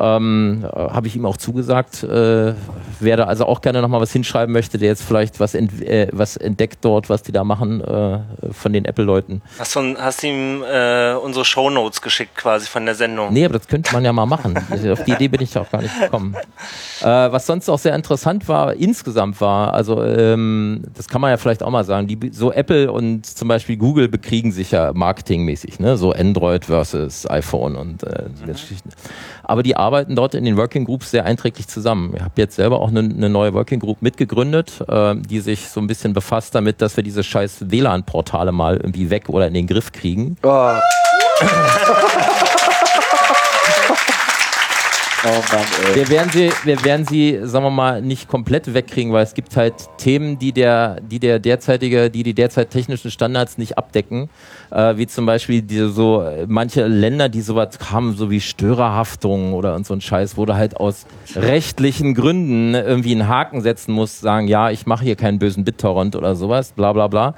[0.00, 2.02] Ähm, äh, Habe ich ihm auch zugesagt.
[2.02, 2.54] Äh,
[3.00, 6.08] wer da also auch gerne nochmal was hinschreiben möchte, der jetzt vielleicht was, ent äh,
[6.12, 8.18] was entdeckt dort, was die da machen äh,
[8.52, 9.42] von den Apple-Leuten.
[9.58, 13.32] Hast du hast ihm äh, unsere Shownotes geschickt quasi von der Sendung?
[13.32, 14.56] Nee, aber das könnte man ja mal machen.
[14.92, 16.36] Auf die Idee bin ich auch gar nicht gekommen.
[17.00, 21.36] Äh, was sonst auch sehr interessant war, insgesamt war, also ähm, das kann man ja
[21.36, 25.78] vielleicht auch mal sagen, die, so Apple und zum Beispiel Google bekriegen sich ja marketingmäßig,
[25.78, 25.96] ne?
[25.96, 28.90] so Android versus iPhone und äh, die ganzen Geschichten.
[29.48, 32.12] Aber die arbeiten dort in den Working Groups sehr einträglich zusammen.
[32.14, 35.80] Ich habe jetzt selber auch eine, eine neue Working Group mitgegründet, äh, die sich so
[35.80, 39.66] ein bisschen befasst damit, dass wir diese scheiß WLAN-Portale mal irgendwie weg oder in den
[39.66, 40.36] Griff kriegen.
[40.42, 40.74] Oh.
[45.24, 45.96] Oh Mann, ey.
[45.96, 49.56] Wir werden sie, wir werden sie, sagen wir mal, nicht komplett wegkriegen, weil es gibt
[49.56, 54.30] halt Themen, die der, die der derzeitige, die die derzeit technischen Standards nicht abdecken,
[54.70, 59.52] äh, wie zum Beispiel diese so äh, manche Länder, die sowas haben, so wie Störerhaftung
[59.54, 64.20] oder so ein Scheiß, wo du halt aus rechtlichen Gründen irgendwie einen Haken setzen musst,
[64.20, 67.34] sagen, ja, ich mache hier keinen bösen BitTorrent oder sowas, bla bla bla.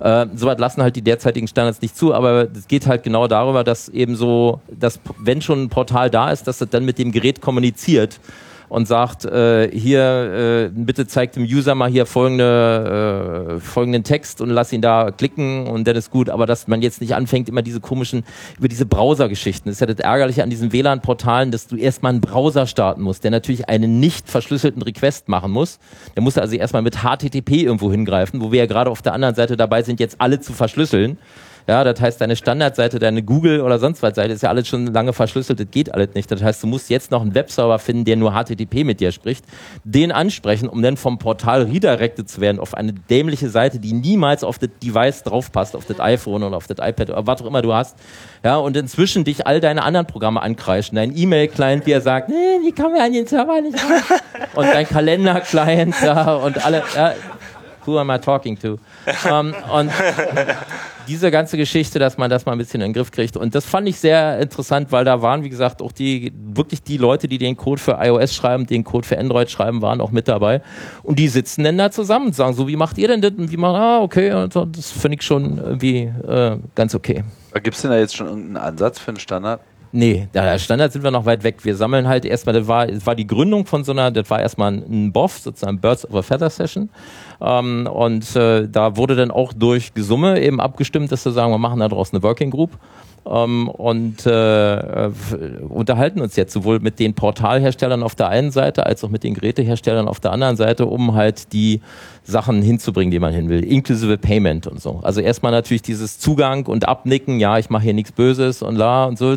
[0.00, 3.64] Äh, Soweit lassen halt die derzeitigen Standards nicht zu, aber es geht halt genau darüber,
[3.64, 7.12] dass eben so, dass wenn schon ein Portal da ist, dass es dann mit dem
[7.12, 8.20] Gerät kommuniziert
[8.68, 14.40] und sagt, äh, hier, äh, bitte zeigt dem User mal hier folgende, äh, folgenden Text
[14.40, 16.30] und lass ihn da klicken und dann ist gut.
[16.30, 18.24] Aber dass man jetzt nicht anfängt, immer diese komischen,
[18.58, 19.68] über diese Browser-Geschichten.
[19.68, 23.24] Das ist ja das Ärgerliche an diesen WLAN-Portalen, dass du erstmal einen Browser starten musst,
[23.24, 25.78] der natürlich einen nicht verschlüsselten Request machen muss.
[26.14, 29.34] Der muss also erstmal mit HTTP irgendwo hingreifen, wo wir ja gerade auf der anderen
[29.34, 31.18] Seite dabei sind, jetzt alle zu verschlüsseln.
[31.66, 34.86] Ja, das heißt, deine Standardseite, deine Google oder sonst was Seite ist ja alles schon
[34.88, 36.30] lange verschlüsselt, das geht alles nicht.
[36.30, 39.46] Das heißt, du musst jetzt noch einen Webserver finden, der nur HTTP mit dir spricht,
[39.82, 44.44] den ansprechen, um dann vom Portal redirected zu werden auf eine dämliche Seite, die niemals
[44.44, 47.62] auf das Device draufpasst, auf das iPhone oder auf das iPad oder was auch immer
[47.62, 47.96] du hast.
[48.44, 50.96] Ja, und inzwischen dich all deine anderen Programme ankreischen.
[50.96, 52.34] Dein E-Mail-Client, der sagt, nee,
[52.66, 53.78] die kann man an den Server nicht.
[54.54, 57.14] Und dein Kalender-Client, ja, und alle, ja,
[57.86, 58.78] who am I talking to?
[59.30, 59.90] Um, und
[61.08, 63.36] diese ganze Geschichte, dass man das mal ein bisschen in den Griff kriegt.
[63.36, 66.96] Und das fand ich sehr interessant, weil da waren, wie gesagt, auch die, wirklich die
[66.96, 70.28] Leute, die den Code für iOS schreiben, den Code für Android schreiben, waren auch mit
[70.28, 70.62] dabei.
[71.02, 73.32] Und die sitzen dann da zusammen und sagen so, wie macht ihr denn das?
[73.32, 77.24] Und wie machen, ah, okay, und so, das finde ich schon irgendwie äh, ganz okay.
[77.62, 79.60] Gibt es denn da jetzt schon irgendeinen Ansatz für einen Standard?
[79.96, 81.64] Nee, der Standard sind wir noch weit weg.
[81.64, 84.40] Wir sammeln halt erstmal, das war, das war die Gründung von so einer, das war
[84.40, 86.90] erstmal ein BOF, sozusagen Birds of a Feather Session.
[87.40, 91.58] Ähm, und äh, da wurde dann auch durch Gesumme eben abgestimmt, dass wir sagen, wir
[91.58, 92.72] machen da draußen eine Working Group.
[93.26, 95.10] Ähm, und äh,
[95.68, 99.34] unterhalten uns jetzt sowohl mit den Portalherstellern auf der einen Seite als auch mit den
[99.34, 101.80] Geräteherstellern auf der anderen Seite, um halt die
[102.22, 105.00] Sachen hinzubringen, die man hin will, inklusive Payment und so.
[105.02, 109.04] Also erstmal natürlich dieses Zugang und Abnicken, ja, ich mache hier nichts Böses und la
[109.04, 109.36] und so,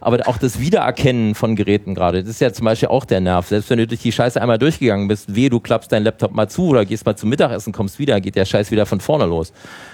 [0.00, 3.48] aber auch das Wiedererkennen von Geräten gerade, das ist ja zum Beispiel auch der Nerv.
[3.48, 6.48] Selbst wenn du durch die Scheiße einmal durchgegangen bist, weh, du klappst deinen Laptop mal
[6.48, 9.52] zu oder gehst mal zum Mittagessen, kommst wieder, geht der Scheiß wieder von vorne los.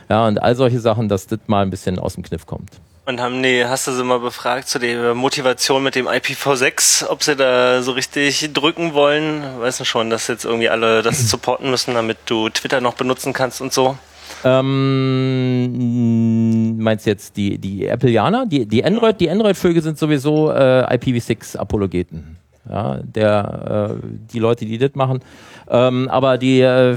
[0.09, 2.71] Ja, und all solche Sachen, dass das mal ein bisschen aus dem Kniff kommt.
[3.05, 7.25] Und haben die, hast du sie mal befragt zu der Motivation mit dem IPv6, ob
[7.25, 9.43] sie da so richtig drücken wollen?
[9.59, 13.33] Weißt du schon, dass jetzt irgendwie alle das supporten müssen, damit du Twitter noch benutzen
[13.33, 13.99] kannst und so?
[14.45, 15.67] Ähm,
[16.79, 18.47] meinst du jetzt die, die Appleianer?
[18.47, 22.37] Die, die Android, die Android-Vögel sind sowieso äh, IPv6-Apologeten.
[22.69, 25.19] Ja, der, äh, die Leute, die das machen.
[25.69, 26.97] Ähm, aber die äh,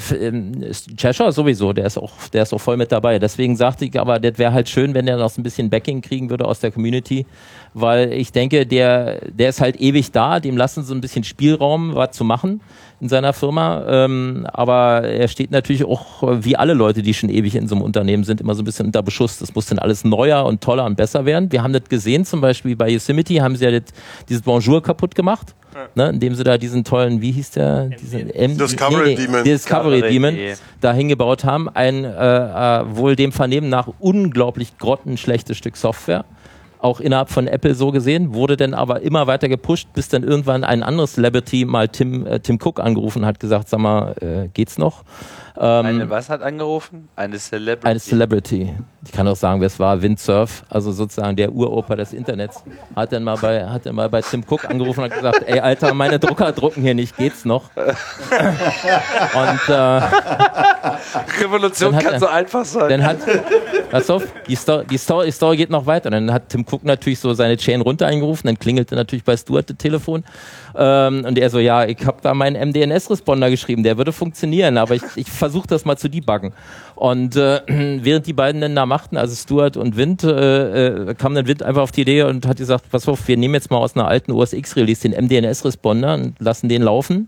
[0.95, 3.17] Cheshire sowieso, der ist auch, der ist auch voll mit dabei.
[3.17, 6.01] Deswegen sagte ich, aber das wäre halt schön, wenn der noch so ein bisschen Backing
[6.01, 7.25] kriegen würde aus der Community,
[7.73, 11.95] weil ich denke, der, der ist halt ewig da, dem lassen sie ein bisschen Spielraum,
[11.95, 12.61] was zu machen
[13.05, 13.85] in seiner Firma.
[13.87, 17.83] Ähm, aber er steht natürlich auch, wie alle Leute, die schon ewig in so einem
[17.83, 19.37] Unternehmen sind, immer so ein bisschen unter Beschuss.
[19.37, 21.51] Das muss dann alles neuer und toller und besser werden.
[21.51, 23.93] Wir haben das gesehen, zum Beispiel bei Yosemite haben sie ja das,
[24.27, 25.55] dieses Bonjour kaputt gemacht.
[25.93, 27.89] Ne, indem sie da diesen tollen, wie hieß der?
[27.89, 29.43] Diesen M Discovery nee, nee, Demon.
[29.43, 30.37] Discovery Demon
[30.79, 31.67] da hingebaut haben.
[31.67, 36.23] Ein äh, äh, wohl dem Vernehmen nach unglaublich grottenschlechtes Stück Software
[36.85, 40.63] auch innerhalb von Apple so gesehen, wurde dann aber immer weiter gepusht, bis dann irgendwann
[40.63, 44.77] ein anderes Celebrity mal Tim, äh, Tim Cook angerufen hat, gesagt, sag mal, äh, geht's
[44.77, 45.03] noch?
[45.57, 47.09] Ähm, eine was hat angerufen?
[47.15, 47.87] Eine Celebrity.
[47.87, 48.73] Eine Celebrity.
[49.05, 52.63] Ich kann auch sagen, wer es war, Windsurf, also sozusagen der Uroper des Internets,
[52.95, 55.59] hat dann mal bei, hat dann mal bei Tim Cook angerufen und hat gesagt, ey
[55.59, 57.69] Alter, meine Drucker drucken hier nicht, geht's noch?
[57.75, 60.01] und äh,
[61.41, 62.89] Revolution kann er, so einfach sein.
[62.89, 63.17] Dann hat,
[63.91, 66.09] pass auf, die Story, die, Story, die Story geht noch weiter.
[66.09, 69.69] Dann hat Tim Cook natürlich so seine Chain runter eingerufen, dann klingelte natürlich bei Stuart
[69.69, 70.23] das Telefon
[70.77, 74.95] ähm, und er so, ja, ich habe da meinen MDNS-Responder geschrieben, der würde funktionieren, aber
[74.95, 76.53] ich, ich versuche das mal zu debuggen.
[76.95, 81.35] Und äh, während die beiden dann da machten, also Stuart und Wind, äh, äh, kam
[81.35, 83.77] dann Wind einfach auf die Idee und hat gesagt, pass auf, wir nehmen jetzt mal
[83.77, 87.27] aus einer alten OS X-Release den MDNS-Responder und lassen den laufen.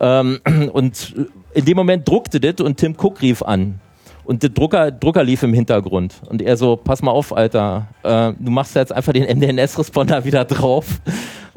[0.00, 0.40] Ähm,
[0.72, 1.14] und
[1.54, 3.80] in dem Moment druckte das und Tim Cook rief an.
[4.24, 6.14] Und der Drucker, Drucker lief im Hintergrund.
[6.28, 10.44] Und er so, pass mal auf, Alter, äh, du machst jetzt einfach den MDNS-Responder wieder
[10.44, 10.86] drauf.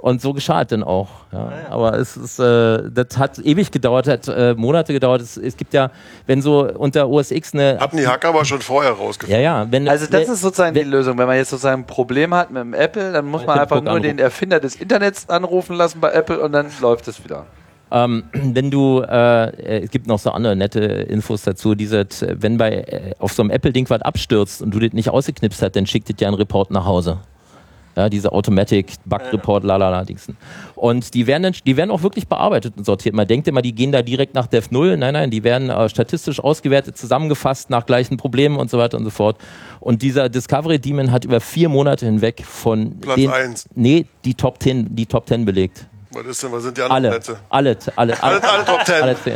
[0.04, 1.08] Und so geschah es dann auch.
[1.32, 1.40] Ja.
[1.40, 1.70] Ah, ja.
[1.70, 5.22] Aber es ist, äh, das hat ewig gedauert, hat äh, Monate gedauert.
[5.22, 5.92] Es, es, gibt ja,
[6.28, 7.78] wenn so unter OS X eine.
[7.80, 9.42] Hatten die Hacker aber schon vorher rausgefunden.
[9.42, 9.72] Ja, ja.
[9.72, 11.18] Wenn, also das ist sozusagen wenn, die Lösung.
[11.18, 13.92] Wenn man jetzt sozusagen ein Problem hat mit dem Apple, dann muss man einfach nur
[13.92, 14.18] anrufen.
[14.18, 17.46] den Erfinder des Internets anrufen lassen bei Apple und dann läuft es wieder.
[17.90, 22.06] Ähm, wenn du, äh, es gibt noch so andere nette Infos dazu, diese,
[22.42, 25.78] wenn bei äh, auf so einem Apple-Ding was abstürzt und du das nicht ausgeknipst hast,
[25.78, 27.20] dann schickt dir ja einen Report nach Hause.
[27.96, 30.36] Ja, diese Automatic Bug Report, lalala Dingsen.
[30.76, 33.14] Und die werden, dann, die werden auch wirklich bearbeitet und sortiert.
[33.14, 34.98] Man denkt immer, die gehen da direkt nach Dev 0.
[34.98, 39.04] Nein, nein, die werden äh, statistisch ausgewertet, zusammengefasst nach gleichen Problemen und so weiter und
[39.04, 39.38] so fort.
[39.80, 43.70] Und dieser Discovery Demon hat über vier Monate hinweg von Platz den, 1.
[43.76, 45.88] Nee, die Top 10, die Top 10 belegt.
[46.12, 47.38] Was ist denn, was sind die anderen alle, Plätze?
[47.50, 48.96] Alle, alle, alle, alle, alle Top 10.
[48.96, 49.34] Alle 10.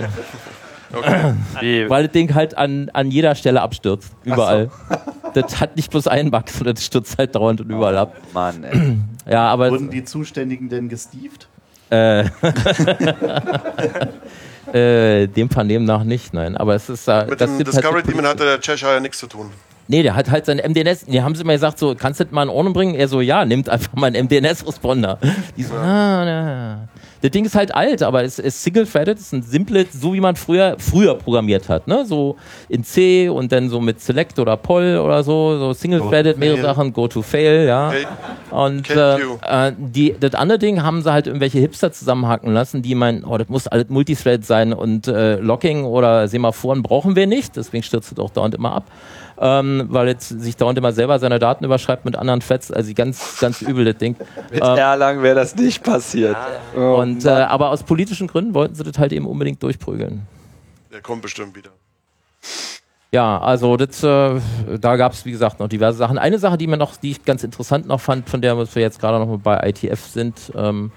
[0.94, 1.86] Okay.
[1.90, 4.12] Weil das Ding halt an, an jeder Stelle abstürzt.
[4.24, 4.70] Überall.
[4.90, 4.96] So.
[5.42, 8.16] Das hat nicht bloß einen Bug, sondern das stürzt halt dauernd und überall ab.
[8.34, 8.98] Mann, ey.
[9.30, 11.50] Ja, aber Wurden die Zuständigen denn gestieft?
[11.90, 12.24] Äh,
[14.74, 16.56] äh, dem Vernehmen nach nicht, nein.
[16.56, 17.10] Aber es ist.
[17.10, 19.52] Äh, Mit das dem halt Discovery so Demon hatte der Cheshire nichts zu tun.
[19.88, 21.06] Nee, der hat halt sein MDNS.
[21.06, 22.96] Die haben sie mir gesagt, so, kannst du das mal in Ordnung bringen?
[22.96, 25.18] Er so, ja, nimmt einfach mal einen MDNS-Responder.
[25.58, 26.88] Die so, ah, na.
[27.22, 30.36] Das Ding ist halt alt, aber es ist single-threaded, ist ein simples, so wie man
[30.36, 32.06] früher, früher programmiert hat, ne?
[32.06, 32.36] So
[32.70, 36.62] in C und dann so mit Select oder Poll oder so, so single-threaded, mehrere.
[36.62, 37.88] Sachen, go to fail, ja.
[37.88, 38.06] Okay.
[38.52, 39.18] Und äh,
[39.68, 43.38] äh, die, das andere Ding haben sie halt irgendwelche Hipster zusammenhacken lassen, die meinen, oh,
[43.38, 48.12] das muss alles Multithread sein und äh, Locking oder Semaphoren brauchen wir nicht, deswegen stürzt
[48.12, 48.86] es auch dauernd immer ab.
[49.40, 53.40] Ähm, weil jetzt sich dauernd immer selber seine Daten überschreibt mit anderen Threads, also ganz,
[53.40, 54.16] ganz übel das Ding.
[54.52, 56.36] Mit Ähm, Erlang wäre das nicht passiert.
[56.76, 60.24] Oh, und äh, aber aus politischen Gründen wollten sie das halt eben unbedingt durchprügeln.
[60.92, 61.70] Der kommt bestimmt wieder.
[63.12, 64.42] Ja, also das, äh,
[64.80, 66.18] da gab es wie gesagt noch diverse Sachen.
[66.18, 69.00] Eine Sache, die mir noch, die ich ganz interessant noch fand, von der wir jetzt
[69.00, 70.52] gerade noch mal bei ITF sind.
[70.56, 70.92] Ähm,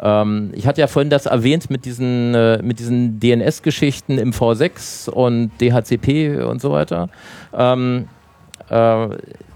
[0.00, 5.50] ähm, ich hatte ja vorhin das erwähnt mit diesen, äh, diesen DNS-Geschichten im V6 und
[5.60, 7.08] DHCP und so weiter.
[7.52, 8.08] Ähm,
[8.70, 9.08] äh,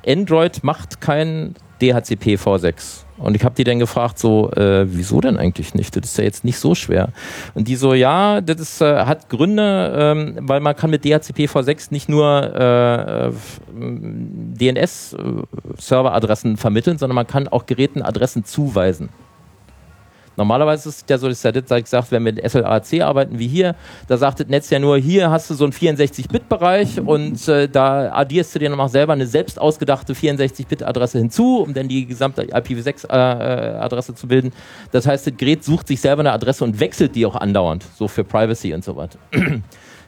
[0.06, 3.04] Android macht kein DHCP V6.
[3.18, 5.94] Und ich habe die dann gefragt, so, äh, wieso denn eigentlich nicht?
[5.94, 7.10] Das ist ja jetzt nicht so schwer.
[7.54, 11.46] Und die so, ja, das ist, äh, hat Gründe, ähm, weil man kann mit DHCP
[11.46, 13.30] V6 nicht nur äh,
[14.58, 19.10] DNS-Serveradressen vermitteln, sondern man kann auch Geräten Adressen zuweisen.
[20.36, 23.00] Normalerweise ist es ja so, dass ja das, sag ich gesagt, wenn wir mit SLAC
[23.02, 23.74] arbeiten wie hier,
[24.08, 28.12] da sagt das Netz ja nur, hier hast du so einen 64-Bit-Bereich und äh, da
[28.12, 34.14] addierst du dir nochmal selber eine selbst ausgedachte 64-Bit-Adresse hinzu, um dann die gesamte IPv6-Adresse
[34.14, 34.52] zu bilden.
[34.90, 38.08] Das heißt, das Gerät sucht sich selber eine Adresse und wechselt die auch andauernd, so
[38.08, 39.18] für Privacy und so weiter.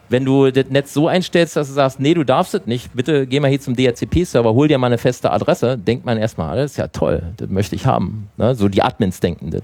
[0.08, 3.26] Wenn du das Netz so einstellst, dass du sagst, nee, du darfst es nicht, bitte
[3.26, 6.72] geh mal hier zum DHCP-Server, hol dir mal eine feste Adresse, denkt man erstmal, das
[6.72, 8.28] ist ja toll, das möchte ich haben.
[8.36, 8.54] Ne?
[8.54, 9.62] So die Admins denken das.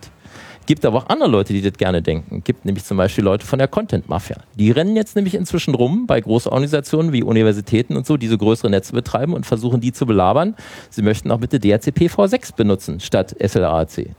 [0.67, 2.43] Gibt aber auch andere Leute, die das gerne denken.
[2.45, 4.37] Gibt nämlich zum Beispiel Leute von der Content Mafia.
[4.55, 8.71] Die rennen jetzt nämlich inzwischen rum bei Großorganisationen wie Universitäten und so, die so größere
[8.71, 10.55] Netze betreiben und versuchen die zu belabern.
[10.91, 14.11] Sie möchten auch bitte DHCP V6 benutzen statt SLAC.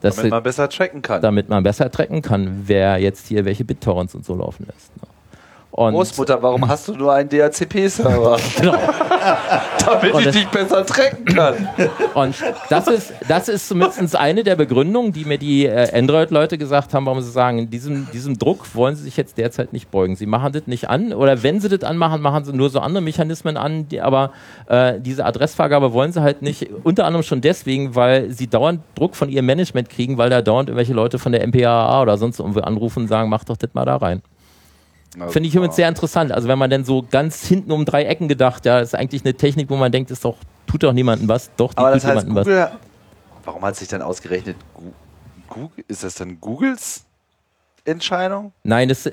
[0.00, 1.20] Das Damit man besser tracken kann.
[1.20, 4.92] damit man besser tracken kann, wer jetzt hier welche BitTorrents und so laufen lässt.
[5.70, 8.38] Und Großmutter, warum hast du nur einen DHCP-Server?
[8.58, 8.74] Genau.
[9.84, 11.68] Damit Und ich dich besser tracken kann.
[12.14, 12.34] Und
[12.68, 17.06] das ist, das ist zumindest eine der Begründungen, die mir die äh, Android-Leute gesagt haben,
[17.06, 20.16] warum sie sagen, in diesem, diesem Druck wollen sie sich jetzt derzeit nicht beugen.
[20.16, 23.02] Sie machen das nicht an oder wenn sie das anmachen, machen sie nur so andere
[23.02, 24.32] Mechanismen an, die, aber
[24.66, 29.14] äh, diese Adressvergabe wollen sie halt nicht, unter anderem schon deswegen, weil sie dauernd Druck
[29.14, 32.60] von ihrem Management kriegen, weil da dauernd irgendwelche Leute von der MPAA oder sonst irgendwo
[32.60, 34.22] anrufen und sagen, mach doch das mal da rein.
[35.28, 36.32] Finde ich übrigens sehr interessant.
[36.32, 39.34] Also wenn man dann so ganz hinten um drei Ecken gedacht, ja, ist eigentlich eine
[39.34, 40.36] Technik, wo man denkt, ist doch,
[40.66, 41.50] tut doch niemandem was.
[41.56, 42.44] Doch, die Aber tut das heißt, niemandem was.
[42.46, 42.70] Google.
[43.44, 44.56] Warum hat sich dann ausgerechnet
[45.48, 45.84] Google?
[45.88, 47.04] Ist das dann Googles
[47.84, 48.52] Entscheidung?
[48.64, 49.06] Nein, das.
[49.06, 49.12] Äh,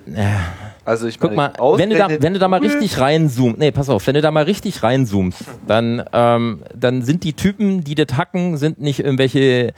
[0.83, 2.75] Also ich guck meine, mal, wenn du, da, wenn du da mal Google?
[2.77, 7.23] richtig reinzoomst, nee, pass auf, wenn du da mal richtig reinzoomst, dann, ähm, dann sind
[7.23, 9.73] die Typen, die das hacken, sind nicht irgendwelche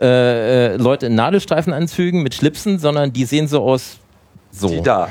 [0.00, 3.98] äh, äh, Leute in Nadelstreifenanzügen mit Schlipsen, sondern die sehen so aus.
[4.52, 4.68] So.
[4.68, 5.08] Die da.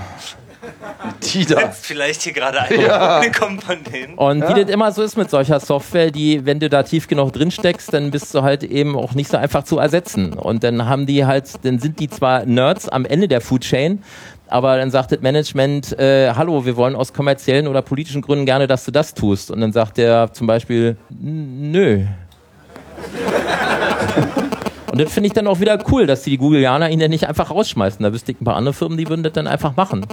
[1.33, 1.59] Die da.
[1.61, 3.21] Jetzt vielleicht hier gerade ein Ja.
[3.31, 3.59] von
[3.91, 4.15] denen.
[4.15, 7.33] Und wie das immer so ist mit solcher Software, die, wenn du da tief genug
[7.33, 10.33] drin steckst, dann bist du halt eben auch nicht so einfach zu ersetzen.
[10.33, 14.03] Und dann haben die halt, dann sind die zwar Nerds am Ende der Food Chain,
[14.47, 18.67] aber dann sagt das Management, äh, hallo, wir wollen aus kommerziellen oder politischen Gründen gerne,
[18.67, 19.51] dass du das tust.
[19.51, 22.01] Und dann sagt der zum Beispiel, "N- nö.
[24.95, 27.27] Und das finde ich dann auch wieder cool, dass die, die Googleianer ihn dann nicht
[27.27, 28.01] einfach rausschmeißen.
[28.01, 30.05] Da wüsste ich ein paar andere Firmen, die würden das dann einfach machen.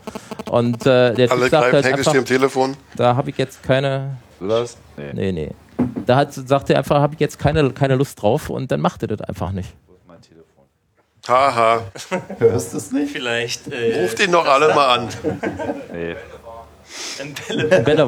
[0.51, 2.77] Und äh, der Alle Typ sagt greifen halt einfach, dem Telefon.
[2.97, 4.77] da habe ich jetzt keine, Was?
[4.97, 5.51] Nee, nee.
[6.05, 9.03] Da hat, sagt er einfach, habe ich jetzt keine, keine Lust drauf und dann macht
[9.03, 9.73] er das einfach nicht.
[11.29, 11.83] Haha.
[12.39, 13.13] Hörst du es nicht?
[13.13, 13.69] Vielleicht.
[13.69, 15.09] Äh, Ruft ihn doch alle mal an.
[15.93, 16.17] Nee.
[17.21, 17.35] Ein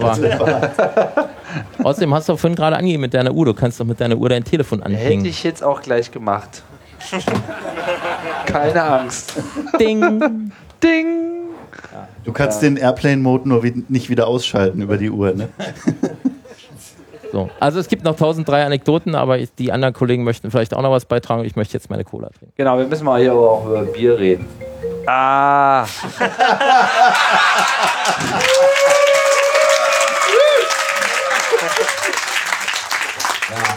[0.02, 1.31] war.
[1.85, 3.47] Außerdem hast du auch vorhin gerade angegeben mit deiner Uhr.
[3.47, 5.24] Du kannst doch mit deiner Uhr dein Telefon Hätte anhängen.
[5.24, 6.62] ich jetzt auch gleich gemacht.
[8.47, 9.35] Keine Angst.
[9.78, 10.52] Ding.
[10.82, 11.35] Ding.
[12.24, 15.48] Du kannst den Airplane-Mode nur wie, nicht wieder ausschalten über die Uhr, ne?
[17.35, 17.51] So.
[17.59, 20.93] Also es gibt noch 1003 Anekdoten, aber ich, die anderen Kollegen möchten vielleicht auch noch
[20.93, 21.44] was beitragen.
[21.44, 22.52] Ich möchte jetzt meine Cola trinken.
[22.56, 24.47] Genau, wir müssen mal hier aber auch über Bier reden.
[25.06, 25.85] Ah.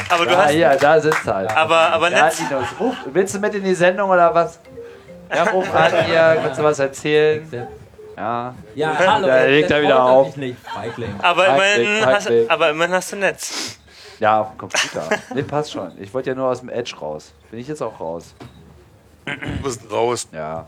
[0.10, 0.52] Aber du ja, hast.
[0.52, 1.50] hier, da sitzt er halt.
[1.56, 4.60] Aber, aber Ja, Netz, Linus, ruf, willst du mit in die Sendung oder was?
[5.34, 7.68] Ja, ruf an hier, kannst du was erzählen?
[8.16, 8.56] Ja.
[8.74, 10.34] Ja, hallo, Da legt er wieder auf.
[11.22, 13.78] aber, immerhin hast, aber immerhin hast du Netz.
[14.20, 15.10] Ja, auf dem Computer.
[15.36, 15.92] Nee, passt schon.
[16.00, 17.34] Ich wollte ja nur aus dem Edge raus.
[17.52, 18.34] Bin ich jetzt auch raus.
[19.26, 20.28] Du bist raus.
[20.32, 20.66] Ja.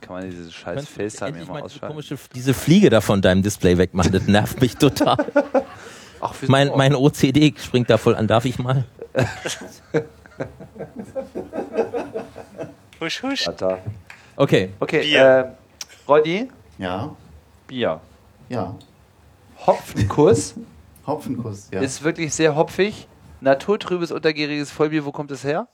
[0.00, 1.86] Kann man dieses scheiß FaceTime hier mal mal diese, ausschalten?
[1.88, 4.12] komische, diese Fliege da von deinem Display wegmachen?
[4.12, 5.16] Das nervt mich total.
[6.20, 6.34] Ach?
[6.46, 8.26] Mein, mein OCD springt da voll an.
[8.26, 8.84] Darf ich mal?
[13.00, 13.46] Husch, husch.
[13.48, 13.78] Alter.
[14.36, 14.70] Okay.
[14.80, 15.20] Okay, Bier.
[15.20, 16.48] äh, Roddy,
[16.78, 17.14] Ja,
[17.66, 18.00] Bier.
[18.48, 18.74] ja.
[19.66, 20.54] Hopfenkuss
[21.06, 21.80] Hopfenkuss, ja.
[21.80, 23.06] ist wirklich sehr hopfig.
[23.40, 25.68] Naturtrübes, untergäriges Vollbier, wo kommt es her?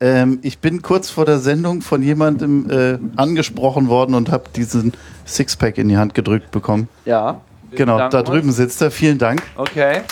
[0.00, 4.92] Ähm, ich bin kurz vor der Sendung von jemandem äh, angesprochen worden und habe diesen
[5.26, 6.88] Sixpack in die Hand gedrückt bekommen.
[7.04, 7.40] Ja.
[7.72, 8.56] Genau, da drüben uns.
[8.56, 8.90] sitzt er.
[8.90, 9.42] Vielen Dank.
[9.56, 10.02] Okay.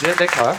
[0.00, 0.54] Sehr lecker.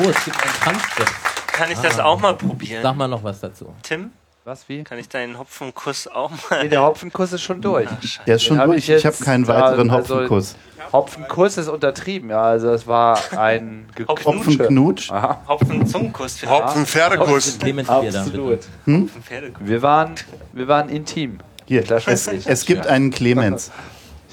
[0.00, 1.10] Oh, es gibt ein Transkript.
[1.52, 2.82] Kann ich das auch mal probieren?
[2.82, 3.74] Sag mal noch was dazu.
[3.82, 4.10] Tim,
[4.44, 4.84] Was, wie?
[4.84, 6.62] kann ich deinen Hopfenkuss auch mal?
[6.62, 7.88] Nee, der Hopfenkuss ist schon durch.
[8.26, 8.88] Der ist schon Den hab durch.
[8.88, 10.54] ich Ich, habe keinen weiteren also- Hopfenkuss.
[10.92, 12.40] Hopfenkuss ist untertrieben, ja.
[12.42, 13.86] Also es war ein.
[14.08, 15.10] Hopfenknutsch.
[15.48, 16.38] Hopfenzungenkuss.
[16.38, 17.58] für Hopfen Pferdekuss.
[17.58, 18.18] Clemens Bier da, bitte.
[18.20, 18.60] Absolut.
[18.86, 19.66] Hopfenpferdekuss.
[19.68, 20.14] Wir waren,
[20.52, 21.38] wir waren intim.
[21.66, 23.70] Hier, Das es, es gibt einen Clemens.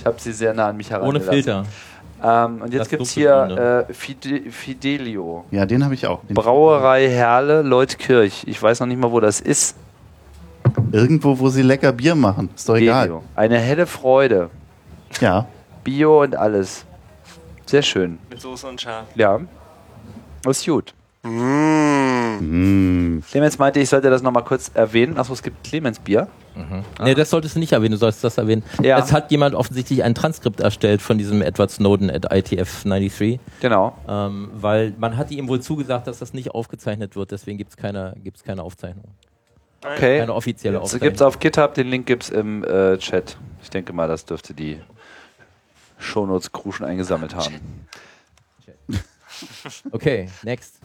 [0.05, 1.33] Ich habe sie sehr nah an mich Ohne herangelassen.
[1.33, 1.65] Filter.
[2.23, 5.45] Ähm, und jetzt gibt es hier äh, Fide Fidelio.
[5.49, 6.23] Ja, den habe ich auch.
[6.25, 8.43] Den Brauerei Herle, Leutkirch.
[8.45, 9.75] Ich weiß noch nicht mal, wo das ist.
[10.91, 12.51] Irgendwo, wo sie lecker Bier machen.
[12.55, 13.05] Ist doch egal.
[13.05, 13.23] Fidelio.
[13.35, 14.51] Eine helle Freude.
[15.21, 15.47] Ja.
[15.83, 16.85] Bio und alles.
[17.65, 18.19] Sehr schön.
[18.29, 19.05] Mit Soße und Schaf.
[19.15, 19.39] Ja.
[20.47, 20.93] Ist gut.
[22.39, 23.19] Mm.
[23.29, 25.17] Clemens meinte, ich sollte das nochmal kurz erwähnen.
[25.17, 26.27] Achso, es gibt Clemens Bier.
[27.03, 28.63] Nee, das solltest du nicht erwähnen, du sollst das erwähnen.
[28.81, 28.97] Ja.
[28.97, 33.97] Es hat jemand offensichtlich ein Transkript erstellt von diesem Edward Snowden at ITF 93, Genau.
[34.07, 37.77] ähm, weil man hatte ihm wohl zugesagt, dass das nicht aufgezeichnet wird, deswegen gibt es
[37.77, 39.03] keine, gibt's keine Aufzeichnung.
[39.83, 40.19] Okay.
[40.19, 41.09] Keine offizielle Das Aufzeichnung.
[41.09, 43.35] gibt's auf GitHub, den Link gibt's im äh, Chat.
[43.61, 44.79] Ich denke mal, das dürfte die
[45.99, 47.85] Shownotes Crew schon eingesammelt haben.
[49.91, 50.79] Okay, next.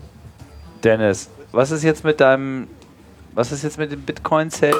[0.85, 2.69] Dennis, was ist jetzt mit deinem,
[3.35, 4.77] was ist jetzt mit dem Bitcoin-Zelt?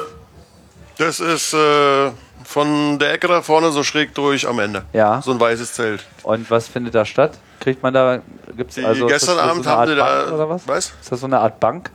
[0.97, 2.11] Das ist äh,
[2.43, 4.83] von der Ecke da vorne so schräg durch am Ende.
[4.93, 5.21] Ja.
[5.21, 6.05] So ein weißes Zelt.
[6.23, 7.37] Und was findet da statt?
[7.59, 8.21] Kriegt man da,
[8.55, 10.33] gibt's Die, also ist gestern so Abend eine haben sie Bank da.
[10.35, 10.67] oder was?
[10.67, 10.85] Was?
[11.01, 11.91] Ist das so eine Art Bank?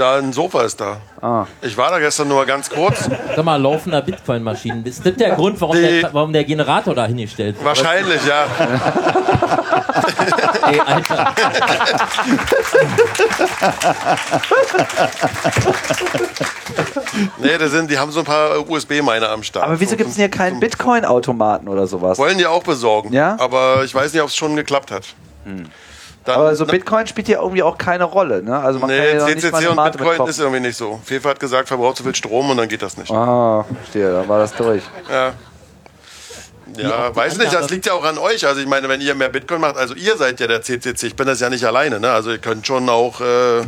[0.00, 0.96] Da ein Sofa ist da.
[1.20, 1.44] Ah.
[1.60, 3.06] Ich war da gestern nur ganz kurz.
[3.36, 4.86] Sag mal, laufender Bitcoin-Maschinen.
[4.86, 7.66] Ist das der Grund, warum, Die- der, warum der Generator da hingestellt wird?
[7.66, 8.46] Wahrscheinlich, ja.
[10.70, 11.34] Ey, Alter.
[17.38, 19.66] Nee, das sind, die haben so ein paar USB-Miner am Start.
[19.66, 22.18] Aber wieso zum- denn hier keinen Bitcoin-Automaten oder sowas?
[22.18, 23.12] Wollen die auch besorgen.
[23.12, 23.36] Ja?
[23.38, 25.04] Aber ich weiß nicht, ob es schon geklappt hat.
[26.24, 28.58] Dann, Aber so Bitcoin spielt ja irgendwie auch keine Rolle, ne?
[28.58, 31.00] Also man Nee, kann ja noch nicht mal CCC und Bitcoin ist irgendwie nicht so.
[31.02, 33.10] Fefe hat gesagt, verbraucht zu viel Strom und dann geht das nicht.
[33.10, 34.82] Ah, verstehe, dann war das durch.
[35.10, 35.32] Ja.
[36.76, 38.46] Ja, weiß nicht, das liegt ja auch an euch.
[38.46, 41.16] Also ich meine, wenn ihr mehr Bitcoin macht, also ihr seid ja der CCC, ich
[41.16, 41.98] bin das ja nicht alleine.
[42.00, 42.10] Ne?
[42.10, 43.62] Also ihr könnt schon auch äh,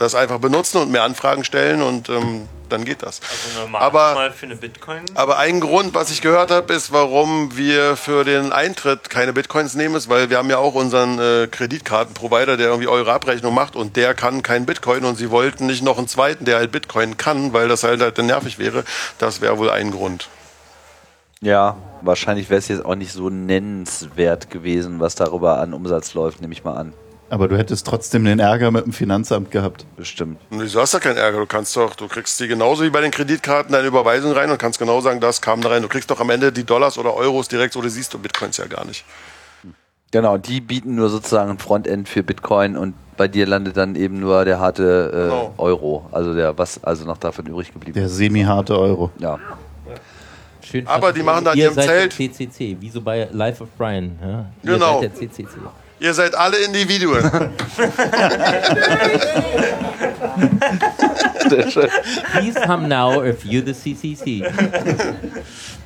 [0.00, 3.20] das einfach benutzen und mehr Anfragen stellen und ähm, dann geht das.
[3.20, 5.00] Also normal Aber- mal für eine Bitcoin.
[5.14, 9.74] Aber ein Grund, was ich gehört habe, ist, warum wir für den Eintritt keine Bitcoins
[9.74, 13.76] nehmen, ist, weil wir haben ja auch unseren äh, Kreditkartenprovider, der irgendwie eure Abrechnung macht
[13.76, 17.16] und der kann kein Bitcoin und sie wollten nicht noch einen zweiten, der halt Bitcoin
[17.16, 18.84] kann, weil das halt, halt dann nervig wäre.
[19.18, 20.28] Das wäre wohl ein Grund.
[21.42, 26.40] Ja, wahrscheinlich wäre es jetzt auch nicht so nennenswert gewesen, was darüber an Umsatz läuft,
[26.40, 26.92] nehme ich mal an.
[27.30, 29.86] Aber du hättest trotzdem den Ärger mit dem Finanzamt gehabt.
[29.96, 30.38] Bestimmt.
[30.50, 31.38] Wieso hast du keinen Ärger?
[31.38, 34.58] Du kannst doch, du kriegst die genauso wie bei den Kreditkarten deine Überweisung rein und
[34.58, 35.80] kannst genau sagen, das kam da rein.
[35.82, 38.56] Du kriegst doch am Ende die Dollars oder Euros direkt, so, das siehst du Bitcoins
[38.56, 39.04] ja gar nicht.
[40.10, 44.18] Genau, die bieten nur sozusagen ein Frontend für Bitcoin und bei dir landet dann eben
[44.18, 45.54] nur der harte äh, Genau.
[45.58, 48.16] Euro, also der was also noch davon übrig geblieben Der ist.
[48.16, 49.12] semi-harte Euro.
[49.18, 49.38] Ja.
[50.68, 53.28] Schön Aber die machen da in Ihr ihrem seid Zelt- Der CCC, wie so bei
[53.30, 54.18] Life of Brian.
[54.20, 54.46] Ja?
[54.64, 55.00] Ihr Genau.
[55.00, 55.46] seid der CCC.
[56.00, 57.22] Ihr seid alle Individuen.
[62.32, 64.42] Please come now if you the CCC.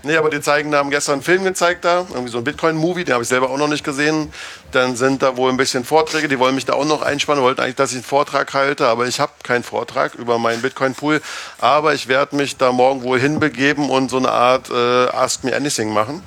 [0.05, 3.05] Nee, aber die zeigen, da haben gestern einen Film gezeigt da, irgendwie so ein Bitcoin-Movie,
[3.05, 4.32] den habe ich selber auch noch nicht gesehen.
[4.70, 7.62] Dann sind da wohl ein bisschen Vorträge, die wollen mich da auch noch einspannen, wollten
[7.62, 11.23] eigentlich, dass ich einen Vortrag halte, aber ich habe keinen Vortrag über meinen Bitcoin-Pool.
[11.59, 15.57] Aber ich werde mich da morgen wohl hinbegeben und so eine Art äh, Ask Me
[15.57, 16.23] Anything machen.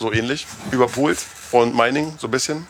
[0.00, 2.66] So ähnlich, über Pools und Mining, so ein bisschen.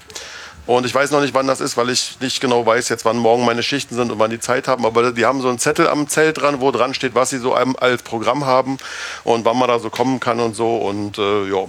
[0.66, 3.16] Und ich weiß noch nicht, wann das ist, weil ich nicht genau weiß jetzt, wann
[3.16, 4.86] morgen meine Schichten sind und wann die Zeit haben.
[4.86, 7.54] Aber die haben so einen Zettel am Zelt dran, wo dran steht, was sie so
[7.54, 8.78] als Programm haben
[9.24, 10.76] und wann man da so kommen kann und so.
[10.76, 11.64] Und äh, ja,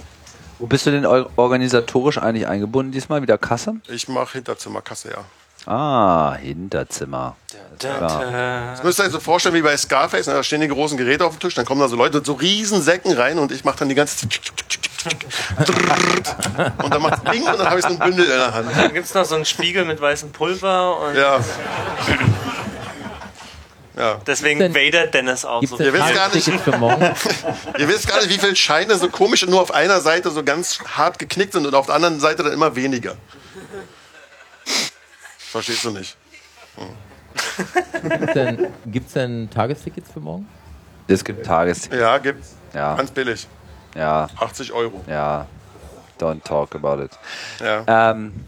[0.60, 3.20] Wo bist du denn or- organisatorisch eigentlich eingebunden diesmal?
[3.20, 3.74] Wieder Kasse?
[3.88, 5.24] ich mache Hinterzimmerkasse, ja.
[5.66, 7.36] Ah, Hinterzimmer.
[7.52, 8.70] Alles klar.
[8.72, 10.34] Das müsst ihr euch so vorstellen wie bei Scarface, ne?
[10.34, 12.34] da stehen die großen Geräte auf dem Tisch, dann kommen da so Leute mit so
[12.34, 14.40] riesen Säcken rein und ich mache dann die ganze Zeit
[16.82, 18.68] und dann macht Ding und dann habe ich so ein Bündel in der Hand.
[18.76, 21.40] Dann gibt es noch so einen Spiegel mit weißem Pulver und Ja.
[23.96, 24.20] Ja.
[24.26, 25.82] Deswegen Denn- Vader Dennis auch Gibt's so.
[25.82, 26.48] Ihr wisst gar nicht-?
[27.78, 30.80] Ihr wisst gar nicht, wie viele Scheine so komisch nur auf einer Seite so ganz
[30.96, 33.14] hart geknickt sind und auf der anderen Seite dann immer weniger.
[35.54, 36.16] Verstehst du nicht?
[38.02, 40.48] Gibt's denn, gibt's denn Tagestickets für morgen?
[41.06, 41.88] Es gibt Tages.
[41.92, 42.56] Ja, gibt's.
[42.72, 43.46] Ja, Ganz billig.
[43.94, 45.00] ja, 80 Euro.
[45.06, 45.46] ja.
[46.18, 47.12] Don't talk about it.
[47.60, 48.10] Ja.
[48.10, 48.46] Ähm,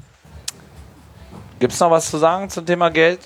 [1.60, 3.20] Gibt es noch was zu sagen zum Thema Geld?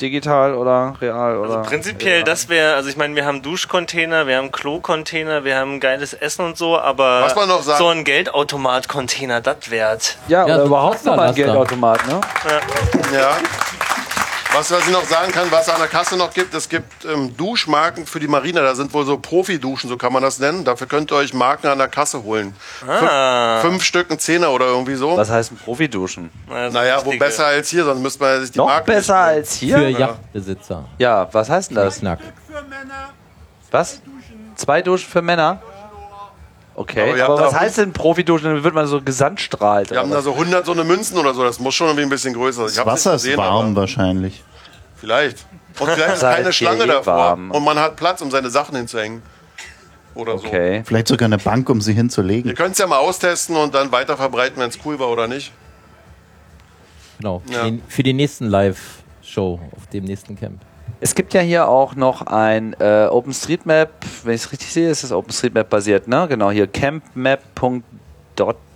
[0.00, 1.58] Digital oder real oder?
[1.58, 5.80] Also Prinzipiell, das wäre, also ich meine, wir haben Duschcontainer, wir haben Klo-Container, wir haben
[5.80, 10.16] geiles Essen und so, aber Was man noch so ein Geldautomat-Container, das wert.
[10.28, 11.34] ja, Ja, oder überhaupt noch mal ein.
[11.34, 12.20] Geldautomat, ne?
[13.12, 13.36] Ja.
[14.52, 17.04] Was, was ich noch sagen kann, was es an der Kasse noch gibt, es gibt
[17.04, 18.60] ähm, Duschmarken für die Marine.
[18.60, 20.64] Da sind wohl so Profi-Duschen, so kann man das nennen.
[20.64, 22.54] Dafür könnt ihr euch Marken an der Kasse holen.
[22.86, 23.60] Ah.
[23.62, 25.16] Fünf Stück, ein Zehner oder irgendwie so.
[25.16, 26.30] Was heißt ein Profi-Duschen?
[26.48, 29.64] Naja, wo besser als hier, sonst müsste man sich die Noch Marken besser als Für
[29.64, 29.90] hier?
[29.90, 30.84] Yachtbesitzer.
[30.98, 32.00] Ja, was heißt denn das?
[32.00, 32.18] Knack.
[33.70, 34.02] Was?
[34.56, 35.62] Zwei Duschen für Männer?
[36.82, 38.54] Okay, Aber ihr aber, was heißt denn Profi-Duschen?
[38.54, 39.90] Dann wird man so gesandstrahlt.
[39.90, 41.42] Wir haben da so 100 so eine Münzen oder so.
[41.44, 42.70] Das muss schon irgendwie ein bisschen größer sein.
[42.70, 44.42] Ich Das Wasser nicht ist gesehen, warm aber wahrscheinlich.
[44.96, 45.44] Vielleicht.
[45.78, 47.14] Und vielleicht ist keine ihr Schlange eh davor.
[47.16, 47.50] warm?
[47.50, 49.20] Und man hat Platz, um seine Sachen hinzuhängen.
[50.14, 50.46] Oder so.
[50.46, 50.82] Okay.
[50.86, 52.54] Vielleicht sogar eine Bank, um sie Ihr hinzulegen.
[52.54, 55.52] könnt es ja mal austesten und dann weiter verbreiten, wenn es cool war oder nicht.
[57.18, 57.42] Genau.
[57.50, 57.64] Ja.
[57.64, 60.60] Den- Für die nächsten Live-Show auf dem nächsten Camp.
[61.02, 63.88] Es gibt ja hier auch noch ein äh, OpenStreetMap,
[64.24, 66.26] wenn ich es richtig sehe, ist es OpenStreetMap basiert, ne?
[66.28, 68.56] Genau, hier campmap.dot.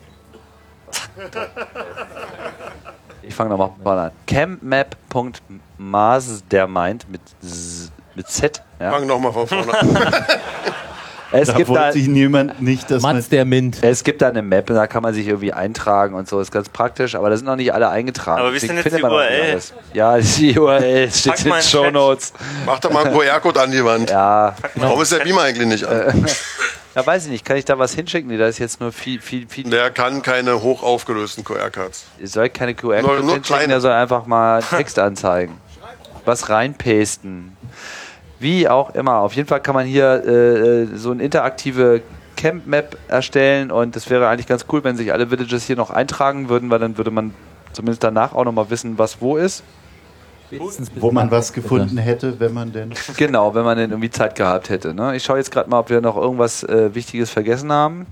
[3.26, 4.10] Ich fange nochmal mal an.
[4.26, 8.62] campmap.mastermind mit, Z- mit Z.
[8.78, 8.90] Ja?
[8.90, 9.88] Fang nochmal von vorne an.
[11.36, 13.78] Es, Da gibt da, wollte sich niemand nicht, dass man Mats der Mint.
[13.82, 16.68] es gibt da eine Map, da kann man sich irgendwie eintragen und so, ist ganz
[16.68, 18.40] praktisch, aber da sind noch nicht alle eingetragen.
[18.40, 19.50] Aber wie ist denn jetzt die URL?
[19.50, 19.74] alles.
[19.92, 21.90] Ja, die URL steht in den Show.
[21.90, 22.32] Notes.
[22.64, 24.10] Mach doch mal einen QR-Code an die Wand.
[24.10, 26.24] Ja, Warum ist der Beamer eigentlich nicht an?
[26.94, 28.30] ja, weiß ich nicht, kann ich da was hinschicken?
[28.30, 29.68] Nee, da ist jetzt nur viel, viel, viel.
[29.68, 32.04] Der kann keine hoch aufgelösten QR-Codes.
[32.20, 33.68] Ihr soll keine QR-Codes nur hinschicken, kleine.
[33.68, 35.58] der soll einfach mal Text anzeigen.
[36.24, 37.56] Was reinpasten.
[38.44, 39.20] Wie auch immer.
[39.20, 42.02] Auf jeden Fall kann man hier äh, äh, so eine interaktive
[42.36, 46.50] Camp-Map erstellen und das wäre eigentlich ganz cool, wenn sich alle Villages hier noch eintragen
[46.50, 47.32] würden, weil dann würde man
[47.72, 49.64] zumindest danach auch nochmal wissen, was wo ist.
[50.96, 52.92] Wo man was gefunden hätte, wenn man denn.
[53.16, 54.92] Genau, wenn man denn irgendwie Zeit gehabt hätte.
[54.92, 55.16] Ne?
[55.16, 58.06] Ich schaue jetzt gerade mal, ob wir noch irgendwas äh, Wichtiges vergessen haben.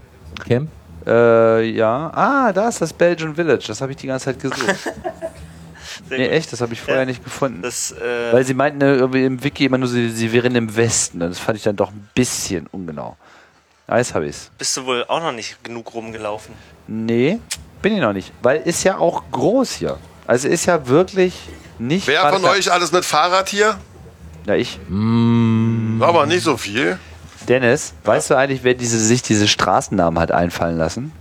[0.48, 0.70] Camp?
[1.06, 2.10] Äh, ja.
[2.14, 3.64] Ah, da ist das Belgian Village.
[3.68, 4.64] Das habe ich die ganze Zeit gesucht.
[6.08, 6.32] Sehr nee, gut.
[6.34, 7.06] echt, das habe ich vorher Ja.
[7.06, 7.62] nicht gefunden.
[7.62, 10.74] Das, äh, Weil sie meinten äh, irgendwie im Wiki immer nur, sie, sie wären im
[10.76, 11.20] Westen.
[11.20, 13.16] Das fand ich dann doch ein bisschen ungenau.
[13.88, 14.50] Ja, jetzt habe ich's.
[14.58, 16.54] bist du wohl auch noch nicht genug rumgelaufen.
[16.86, 17.38] Nee,
[17.82, 18.32] bin ich noch nicht.
[18.42, 19.98] Weil ist ja auch groß hier.
[20.26, 21.34] Also ist ja wirklich
[21.78, 22.06] nicht.
[22.06, 23.76] Wer von euch alles mit Fahrrad hier?
[24.46, 24.78] Ja, ich.
[26.00, 26.98] Aber nicht so viel.
[27.48, 31.12] Dennis, weißt du eigentlich, wer diese, sich diese Straßennamen hat einfallen lassen?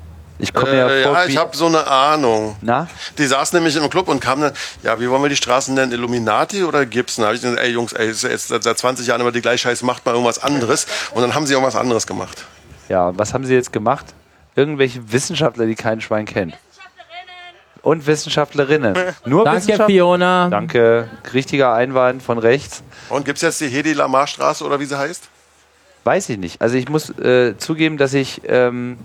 [0.42, 1.18] Ich komme Äh, ja vor.
[1.20, 2.56] ja, ich habe so eine Ahnung.
[2.62, 2.88] Na?
[3.18, 5.92] Die saßen nämlich im Club und kamen dann, ja, wie wollen wir die Straßen nennen?
[5.92, 7.22] Illuminati oder Gibson?
[7.22, 9.60] Da habe ich gesagt, ey Jungs, ey, ist jetzt seit 20 Jahren immer die gleiche
[9.60, 10.88] Scheiße, macht mal irgendwas anderes.
[11.14, 12.44] Und dann haben sie irgendwas anderes gemacht.
[12.90, 14.06] Ja, und was haben sie jetzt gemacht?
[14.56, 16.56] Irgendwelche Wissenschaftler, die kein Schwein kennt.
[17.84, 18.96] Und Wissenschaftlerinnen.
[19.26, 20.50] Nur Danke, Wissenschaft- Fiona.
[20.50, 21.10] Danke.
[21.34, 22.84] Richtiger Einwand von rechts.
[23.10, 25.30] Und gibt's jetzt die Hedi Lamar Straße oder wie sie heißt?
[26.04, 26.62] Weiß ich nicht.
[26.62, 28.98] Also ich muss äh, zugeben, dass ich ähm,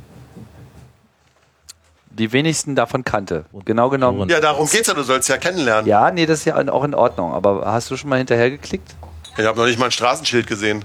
[2.18, 3.44] die wenigsten davon kannte.
[3.64, 4.28] Genau genommen.
[4.28, 5.86] Ja, darum geht's ja, du sollst ja kennenlernen.
[5.86, 7.32] Ja, nee, das ist ja auch in Ordnung.
[7.34, 8.94] Aber hast du schon mal hinterher geklickt?
[9.36, 10.84] Ich habe noch nicht mal ein Straßenschild gesehen.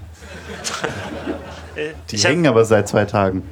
[2.10, 3.42] Die ich hab, hängen aber seit zwei Tagen.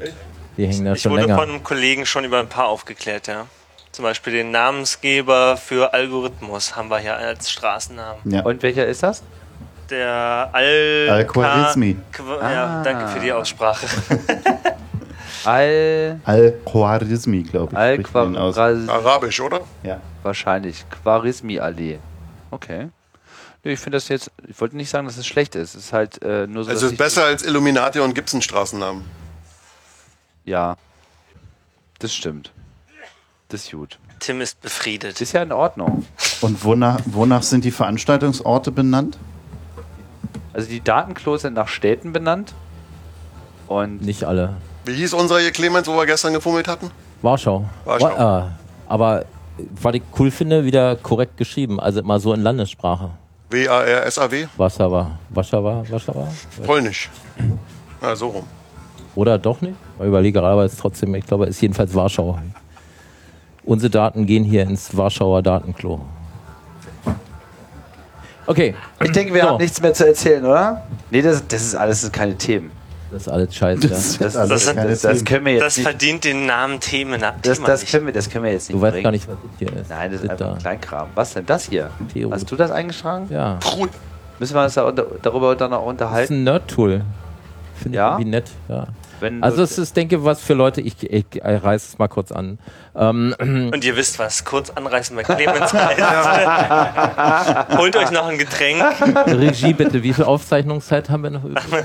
[0.57, 1.39] Die hängen da ich schon wurde länger.
[1.39, 3.47] von einem Kollegen schon über ein paar aufgeklärt, ja.
[3.93, 8.20] Zum Beispiel den Namensgeber für Algorithmus haben wir hier als Straßennamen.
[8.31, 8.43] Ja.
[8.43, 9.23] Und welcher ist das?
[9.89, 11.09] Der Al...
[11.11, 11.97] Al-Khwarizmi.
[12.12, 13.86] Qu- Ja, danke für die Aussprache.
[15.47, 16.21] Al...
[16.25, 17.79] Al-Khwarizmi, glaube ich.
[17.79, 18.57] Al-Quaraz...
[18.89, 19.61] Arabisch, oder?
[19.83, 20.01] Ja.
[20.23, 20.85] Wahrscheinlich.
[21.03, 21.99] Quarismi-Allee.
[22.51, 22.89] Okay.
[23.62, 25.75] Nee, ich finde das jetzt, ich wollte nicht sagen, dass es schlecht ist.
[25.75, 26.71] Es ist halt äh, nur so.
[26.71, 29.05] Es dass ist ich- besser als Illuminati und Gibson Straßennamen.
[30.45, 30.77] Ja.
[31.99, 32.53] Das stimmt.
[33.49, 33.99] Das ist gut.
[34.21, 35.15] Tim ist befriedet.
[35.15, 36.07] Das ist ja in Ordnung.
[36.41, 39.19] Und wonach, wonach sind die Veranstaltungsorte benannt?
[40.53, 42.55] Also die Datenklos sind nach Städten benannt.
[43.67, 44.57] Und Nicht alle.
[44.85, 46.90] Wie hieß unser hier Clemens, wo wir gestern gefummelt hatten?
[47.23, 47.65] Warschau.
[47.85, 48.07] Warschau.
[48.16, 49.24] Wa- äh, aber
[49.81, 51.78] was ich cool finde, wieder korrekt geschrieben.
[51.81, 53.11] Also immer so in Landessprache.
[53.51, 54.47] W-A-R-S-A-W?
[54.57, 55.11] Warschauer.
[55.28, 55.85] Warschauer.
[55.90, 56.28] Warschauer.
[56.65, 57.11] Polnisch.
[58.01, 58.44] Ja, so rum.
[59.16, 59.74] Oder doch nicht?
[59.98, 62.39] Ich überlege gerade, aber es ist trotzdem, ich glaube, es ist jedenfalls Warschau.
[63.65, 66.01] Unsere Daten gehen hier ins Warschauer Datenklo.
[68.47, 68.74] Okay.
[69.02, 69.48] Ich denke, wir So.
[69.51, 70.82] haben nichts mehr zu erzählen, oder?
[71.11, 72.70] Nee, das, das ist alles das sind keine Themen.
[73.12, 73.89] Das ist alles scheiße.
[73.89, 74.24] Das, ja.
[74.24, 75.85] das, das, das, das können wir jetzt Das nicht.
[75.89, 77.20] verdient den Namen Themen.
[77.20, 77.91] Das, Thema das, nicht.
[77.91, 79.05] können wir, das können wir jetzt nicht Du weißt bringen.
[79.05, 79.91] gar nicht, was das hier ist.
[79.91, 81.09] Nein, das ist einfach ein Kleinkram.
[81.15, 81.91] Was denn das hier?
[82.12, 82.32] Teerut.
[82.35, 83.27] Hast du das eingeschlagen?
[83.31, 83.59] Ja.
[84.39, 86.35] Müssen wir uns da unter, darüber dann auch Das ist unterhalten?
[86.35, 87.03] ein Nerd-Tool.
[87.74, 88.09] Finde Ja?
[88.09, 88.51] ich irgendwie nett.
[88.69, 88.87] Ja.
[89.21, 92.33] Wenn Also es ist, denke was für Leute, ich, ich, ich reiße es mal kurz
[92.33, 92.59] an.
[92.97, 93.35] Ähm,
[93.73, 95.73] Und ihr wisst was, kurz anreißen bei Clemens
[96.81, 97.79] heißt.
[97.79, 98.83] Holt euch noch ein Getränk.
[99.27, 101.45] Regie bitte, wie viel Aufzeichnungszeit haben wir noch?
[101.45, 101.61] übrig?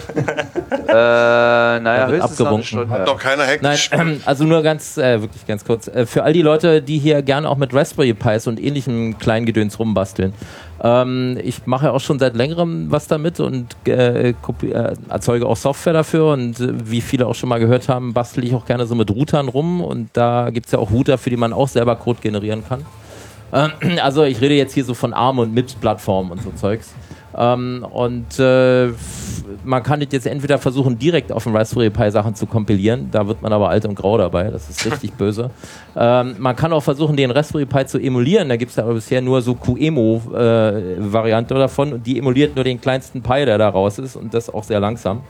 [0.87, 2.89] äh, naja, wird abgewunken.
[2.89, 3.89] Hat doch keiner Nein, hektisch.
[3.91, 5.87] ähm, also nur ganz, äh, wirklich ganz kurz.
[5.87, 9.79] Äh, für all die Leute, die hier gerne auch mit Raspberry Pis und ähnlichem Kleingedöns
[9.79, 10.33] rumbasteln.
[10.81, 15.57] Ähm, ich mache auch schon seit längerem was damit und äh, kopi- äh, erzeuge auch
[15.57, 16.27] Software dafür.
[16.33, 19.11] Und äh, wie viele auch schon mal gehört haben, bastel ich auch gerne so mit
[19.11, 19.81] Routern rum.
[19.81, 22.85] Und da gibt es ja auch Router, für die man auch selber Code generieren kann.
[23.53, 23.71] Ähm,
[24.01, 26.93] also ich rede jetzt hier so von ARM und MIPS-Plattformen und so Zeugs.
[27.37, 28.89] Ähm, und äh,
[29.63, 33.09] man kann das jetzt entweder versuchen, direkt auf dem Raspberry Pi Sachen zu kompilieren.
[33.11, 34.49] Da wird man aber alt und grau dabei.
[34.49, 35.49] Das ist richtig böse.
[35.95, 38.49] Ähm, man kann auch versuchen, den Raspberry Pi zu emulieren.
[38.49, 41.93] Da gibt es aber bisher nur so QEMU-Variante davon.
[41.93, 44.15] Und die emuliert nur den kleinsten Pi, der da raus ist.
[44.15, 45.21] Und das auch sehr langsam.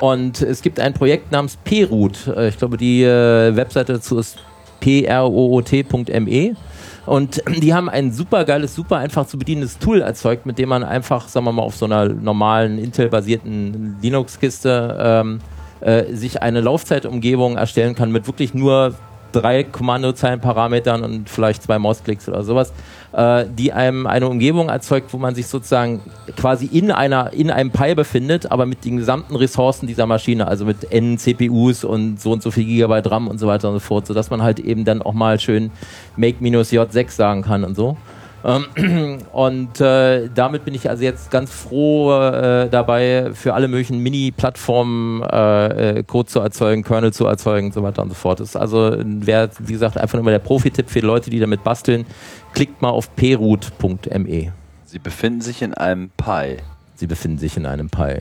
[0.00, 2.26] Und es gibt ein Projekt namens PRoot.
[2.28, 4.38] Äh, Ich glaube, die äh, Webseite dazu ist
[4.80, 6.56] proot.me.
[7.04, 10.84] Und die haben ein super geiles, super einfach zu bedienendes Tool erzeugt, mit dem man
[10.84, 15.40] einfach, sagen wir mal, auf so einer normalen Intel-basierten Linux-Kiste ähm,
[15.80, 18.94] äh, sich eine Laufzeitumgebung erstellen kann mit wirklich nur
[19.32, 22.72] drei Kommandozeilenparametern und vielleicht zwei Mausklicks oder sowas,
[23.12, 26.00] äh, die einem eine Umgebung erzeugt, wo man sich sozusagen
[26.36, 30.64] quasi in einer in einem Pi befindet, aber mit den gesamten Ressourcen dieser Maschine, also
[30.64, 33.80] mit N CPUs und so und so viel Gigabyte RAM und so weiter und so
[33.80, 35.70] fort, sodass man halt eben dann auch mal schön
[36.16, 37.96] Make-J6 sagen kann und so.
[38.44, 43.98] Ähm, Und äh, damit bin ich also jetzt ganz froh äh, dabei, für alle möglichen
[43.98, 48.40] Mini-Plattformen äh, äh, Code zu erzeugen, Kernel zu erzeugen und so weiter und so fort.
[48.40, 51.38] Das ist also, wer, wie gesagt, einfach nur mal der Profi-Tipp für die Leute, die
[51.38, 52.04] damit basteln,
[52.52, 54.52] klickt mal auf proot.me.
[54.84, 56.58] Sie befinden sich in einem Pi.
[56.96, 58.18] Sie befinden sich in einem Pi.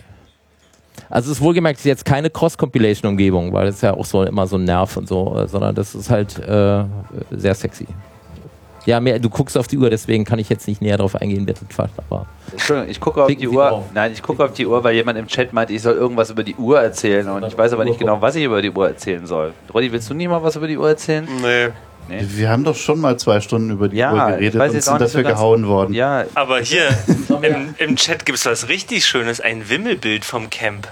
[1.10, 4.24] Also es ist wohlgemerkt es ist jetzt keine Cross-Compilation-Umgebung, weil das ist ja auch so
[4.24, 6.84] immer so ein Nerv und so, äh, sondern das ist halt äh,
[7.32, 7.88] sehr sexy.
[8.86, 11.44] Ja, mehr, du guckst auf die Uhr, deswegen kann ich jetzt nicht näher drauf eingehen,
[11.46, 12.26] wer das quatscht, aber.
[12.52, 13.68] Entschuldigung, ich gucke auf Klicken die Sie Uhr.
[13.70, 13.86] drauf.
[13.94, 16.44] Nein, ich gucke auf die Uhr, weil jemand im Chat meinte, ich soll irgendwas über
[16.44, 19.26] die Uhr erzählen und ich weiß aber nicht genau, was ich über die Uhr erzählen
[19.28, 19.54] soll.
[19.74, 21.28] Roddy, willst du nicht mal was über die Uhr erzählen?
[21.42, 21.68] Nee.
[22.10, 22.26] Nee.
[22.28, 24.76] Wir haben doch schon mal zwei Stunden über die Ja, Uhr ich geredet weiß und
[24.76, 25.94] jetzt auch sind so dafür gehauen worden.
[25.94, 26.90] Ja, Aber hier
[27.44, 30.88] im, im Chat gibt es was richtig Schönes, ein Wimmelbild vom Camp.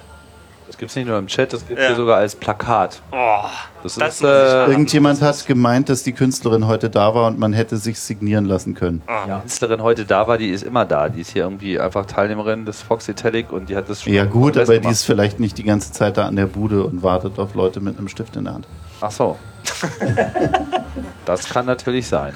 [0.80, 1.88] Das gibt es nicht nur im Chat, das gibt es Ja.
[1.89, 3.01] hier sogar als Plakat.
[3.11, 3.41] Oh,
[3.84, 4.65] Das, Das ist äh.
[4.68, 8.76] Irgendjemand hat gemeint, dass die Künstlerin heute da war und man hätte sich signieren lassen
[8.76, 9.01] können.
[9.27, 11.10] die Künstlerin heute da war, die ist immer da.
[11.10, 14.23] Die ist hier irgendwie einfach Teilnehmerin des Fox Italic und die hat das schon Ja
[14.23, 14.93] gut, aber die gemacht.
[14.93, 17.97] ist vielleicht nicht die ganze Zeit da an der Bude und wartet auf Leute mit
[17.97, 18.68] einem Stift in der Hand.
[19.01, 19.38] Ach so.
[21.26, 22.34] das kann natürlich sein.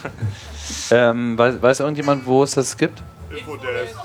[0.91, 3.01] Ähm, weiß, weiß irgendjemand, wo es das gibt?
[3.29, 3.95] Infodesk,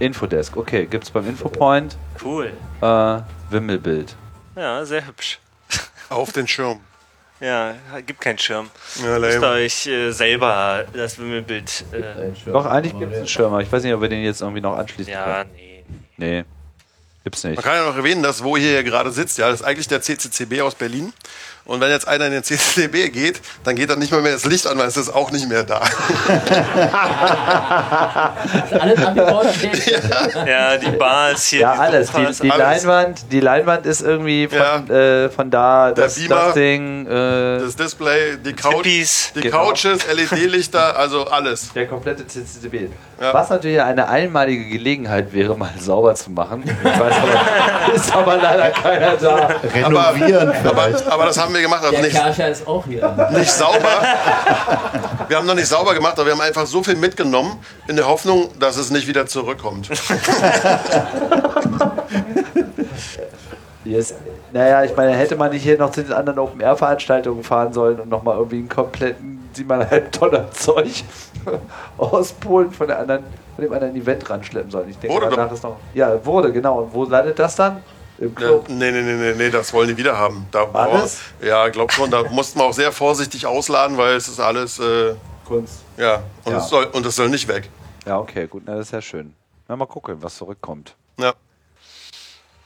[0.00, 0.86] okay.
[0.86, 2.52] Gibt es beim Infopoint cool.
[2.80, 3.18] äh,
[3.50, 4.16] Wimmelbild.
[4.54, 5.38] Ja, sehr hübsch.
[6.08, 6.80] Auf den Schirm.
[7.40, 7.74] Ja,
[8.06, 8.70] gibt keinen Schirm.
[9.02, 11.84] Ja, Müsst euch äh, selber das Wimmelbild.
[11.92, 14.40] Äh, Doch, eigentlich gibt es einen Schirm, aber ich weiß nicht, ob wir den jetzt
[14.40, 15.50] irgendwie noch anschließen ja, können.
[15.54, 15.84] nee.
[16.16, 16.44] Nee,
[17.24, 17.56] gibt's nicht.
[17.56, 20.00] Man kann ja noch erwähnen, dass wo hier gerade sitzt, ja, das ist eigentlich der
[20.00, 21.12] CCCB aus Berlin.
[21.66, 24.44] Und wenn jetzt einer in den CCCB geht, dann geht dann nicht mal mehr das
[24.44, 25.80] Licht an, weil es ist auch nicht mehr da.
[28.80, 29.46] Alles angebaut?
[30.46, 31.60] Ja, die Bar ist hier.
[31.60, 32.10] Ja, die alles.
[32.12, 32.82] Die, die, alles.
[32.84, 34.76] Leinwand, die Leinwand ist irgendwie von, Ja.
[35.24, 38.84] äh, von da, Der das, Beamer, das Ding, äh, Das Display, die, Couch,
[39.34, 39.64] die Genau.
[39.66, 41.72] Couches, LED-Lichter, also alles.
[41.72, 42.90] der komplette CCTV.
[43.20, 43.32] Ja.
[43.32, 46.62] Was natürlich eine einmalige Gelegenheit wäre, mal sauber zu machen.
[46.66, 49.50] Ich weiß aber, ist aber leider keiner da.
[49.74, 51.06] Renovieren Aber, vielleicht.
[51.10, 53.28] aber das haben wir gemacht, also Der nicht, ist auch hier.
[53.32, 53.78] nicht sauber.
[55.28, 57.58] Wir haben noch nicht sauber gemacht, aber wir haben einfach so viel mitgenommen,
[57.88, 59.90] in der Hoffnung, dass es nicht wieder zurückkommt.
[63.84, 64.14] Ist,
[64.52, 68.08] naja, ich meine, hätte man nicht hier noch zu den anderen Open-Air-Veranstaltungen fahren sollen und
[68.08, 71.04] nochmal irgendwie einen kompletten 7,5 Tonnen Zeug
[71.96, 73.22] aus Polen von, der anderen,
[73.54, 74.90] von dem anderen Event ranschleppen sollen.
[74.90, 75.54] Ich denke, Wurde danach doch.
[75.54, 75.76] ist noch.
[75.94, 76.80] Ja, wurde, genau.
[76.80, 77.82] Und wo landet das dann?
[78.18, 78.68] Im Ja, Club.
[78.68, 80.46] nee, nee, nee, nee, nee, das wollen die wieder haben.
[80.50, 81.20] Da, Alles?
[81.40, 82.10] Ja, glaub schon.
[82.10, 85.14] Da mussten wir auch sehr vorsichtig ausladen, weil es ist alles, äh,
[85.44, 85.80] Kunst.
[85.96, 86.58] ja, und, Ja.
[86.58, 87.68] Es soll, und es soll nicht weg.
[88.06, 89.34] Ja, okay, gut, na, das ist ja schön.
[89.68, 90.94] Na, mal gucken, was zurückkommt.
[91.18, 91.34] Ja.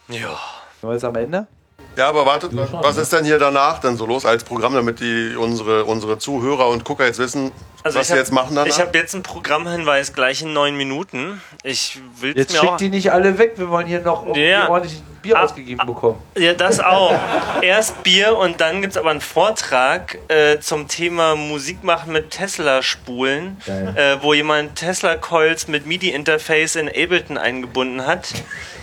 [0.09, 0.39] Ja.
[0.81, 1.47] Sind wir jetzt am Ende?
[1.96, 5.34] Ja, aber wartet, was ist denn hier danach denn so los als Programm, damit die
[5.36, 7.50] unsere, unsere Zuhörer und Gucker jetzt wissen,
[7.82, 8.68] was Also sie hab- jetzt machen danach?
[8.68, 11.40] Ich habe jetzt einen Programmhinweis gleich in neun Minuten.
[11.62, 12.64] Ich will Jetzt mir auch.
[12.68, 14.68] schickt die nicht alle weg, wir wollen hier noch Ja.
[14.68, 16.18] ordentlich Bier ausgegeben bekommen.
[16.38, 17.18] Ja, das auch.
[17.60, 22.30] Erst Bier und dann gibt es aber einen Vortrag äh, zum Thema Musik machen mit
[22.30, 23.58] Tesla-Spulen,
[23.96, 28.28] äh, wo jemand Tesla-Coils mit MIDI-Interface in Ableton eingebunden hat.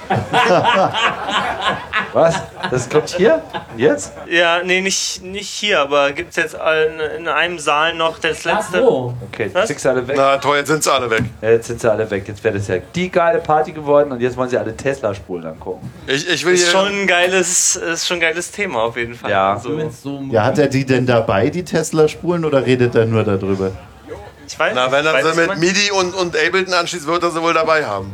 [2.14, 2.36] Was?
[2.72, 3.42] Das kommt hier?
[3.76, 4.14] Jetzt?
[4.30, 8.44] Ja, nee, nicht, nicht hier, aber gibt es jetzt in, in einem Saal noch das
[8.44, 8.84] letzte.
[8.84, 9.70] Okay, Was?
[9.70, 10.16] du alle weg.
[10.18, 11.24] Na toll, jetzt sind sie alle weg.
[11.42, 12.28] Ja, jetzt sind sie alle weg.
[12.28, 15.92] Jetzt wäre das ja die geile Party geworden und jetzt wollen sie alle Tesla-Spulen angucken.
[16.08, 16.72] Ich, ich will Ist hier.
[16.72, 19.32] schon ein geiles, ist schon ein geiles Thema auf jeden Fall.
[19.32, 19.54] Ja.
[19.54, 19.80] Also,
[20.32, 23.72] Ja, hat er die denn dabei, die Tesla-Spulen, oder redet er nur darüber?
[24.48, 25.58] ich weiß, Na, wenn er sie mit.
[25.58, 28.14] MIDI und, und Ableton anschließt, wird er sie wohl dabei haben.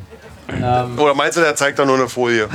[0.49, 2.49] Ähm, Oder meinst du, der zeigt da nur eine Folie?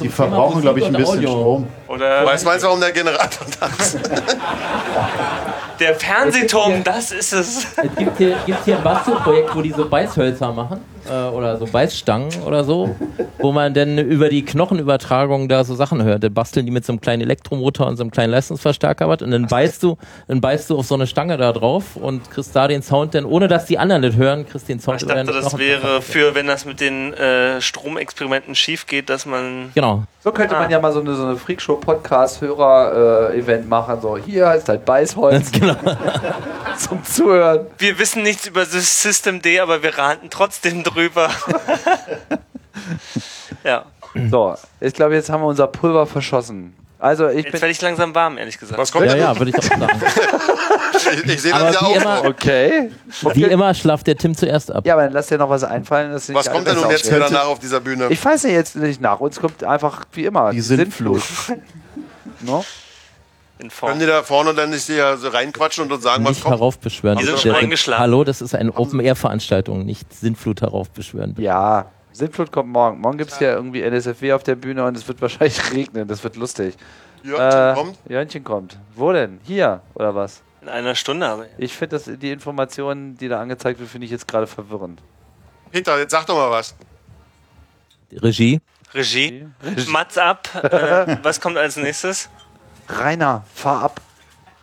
[0.00, 1.68] Die verbrauchen, glaube ich, ein bisschen Strom.
[1.86, 3.98] Oder Weißt du, warum der Generator da ist?
[5.80, 7.66] der Fernsehturm, das ist es.
[7.76, 11.66] Es gibt hier, gibt hier ein Bastelprojekt, wo die so Beißhölzer machen äh, oder so
[11.66, 12.94] Beißstangen oder so,
[13.38, 16.22] wo man dann über die Knochenübertragung da so Sachen hört.
[16.24, 19.30] Dann basteln die mit so einem kleinen Elektromotor und so einem kleinen Leistungsverstärker was und
[19.30, 22.68] dann beißt du, dann beißt du auf so eine Stange da drauf und kriegst da
[22.68, 25.56] den Sound dann, ohne dass die anderen das hören, kriegst den Sound Ich dachte, das
[25.58, 29.70] wäre für, wenn das mit den äh, Stromexperimenten schief geht, dass man.
[29.74, 30.04] Genau.
[30.24, 30.60] So könnte Ah.
[30.60, 34.00] man ja mal so eine, so eine Freakshow-Podcast-Hörer-Event machen.
[34.00, 35.76] So, hier ist dein Beißholz Genau.
[36.76, 37.66] zum Zuhören.
[37.78, 40.97] Wir wissen nichts über das System D, aber wir raten trotzdem drüber.
[43.64, 43.84] Ja.
[44.30, 46.74] So, ich glaube, jetzt haben wir unser Pulver verschossen.
[47.00, 48.76] Also, ich Jetzt werde ich langsam warm, ehrlich gesagt.
[48.80, 49.20] Was kommt Ja, denn?
[49.22, 50.02] ja, würde ich auch sagen.
[51.14, 51.96] Ich, ich sehe das ja wie auch.
[51.96, 52.90] immer- Okay.
[53.34, 54.84] Wie immer schlaft der Tim zuerst ab.
[54.84, 56.10] Ja, aber dann lass dir noch was einfallen.
[56.10, 58.08] Dass Was kommt denn nun jetzt wieder nach auf dieser Bühne?
[58.10, 61.22] Ich weiß nicht jetzt nicht nach uns kommt einfach wie immer Die Sintflut.
[62.40, 62.64] No?
[63.58, 63.90] In Form.
[63.90, 66.54] Können die da vorne dann nicht hier so reinquatschen und uns sagen, was Nicht kommt?
[66.56, 67.18] heraufbeschwören.
[67.18, 68.00] Die sind schon eingeschlafen.
[68.02, 71.34] Hallo, das ist eine Open-Air-Veranstaltung, nicht Sintflut heraufbeschwören.
[71.38, 73.00] Ja, Sintflut kommt morgen.
[73.00, 76.06] Morgen gibt es ja irgendwie NSFW auf der Bühne und es wird wahrscheinlich regnen.
[76.06, 76.74] Das wird lustig.
[77.24, 77.98] Jörnchen Äh, kommt?
[78.08, 78.78] Jörnchen kommt.
[78.94, 79.40] Wo denn?
[79.42, 80.42] Hier oder was?
[80.62, 81.26] In einer Stunde.
[81.26, 85.00] Aber Ich finde, dass die Informationen, die da angezeigt wird, finde ich jetzt gerade verwirrend.
[85.72, 86.74] Peter, jetzt sag doch mal was.
[88.12, 88.60] Regie?
[88.94, 89.46] Regie.
[89.88, 90.48] Mats ab.
[90.62, 92.28] Äh, was kommt als nächstes?
[92.88, 94.00] Rainer, fahr ab.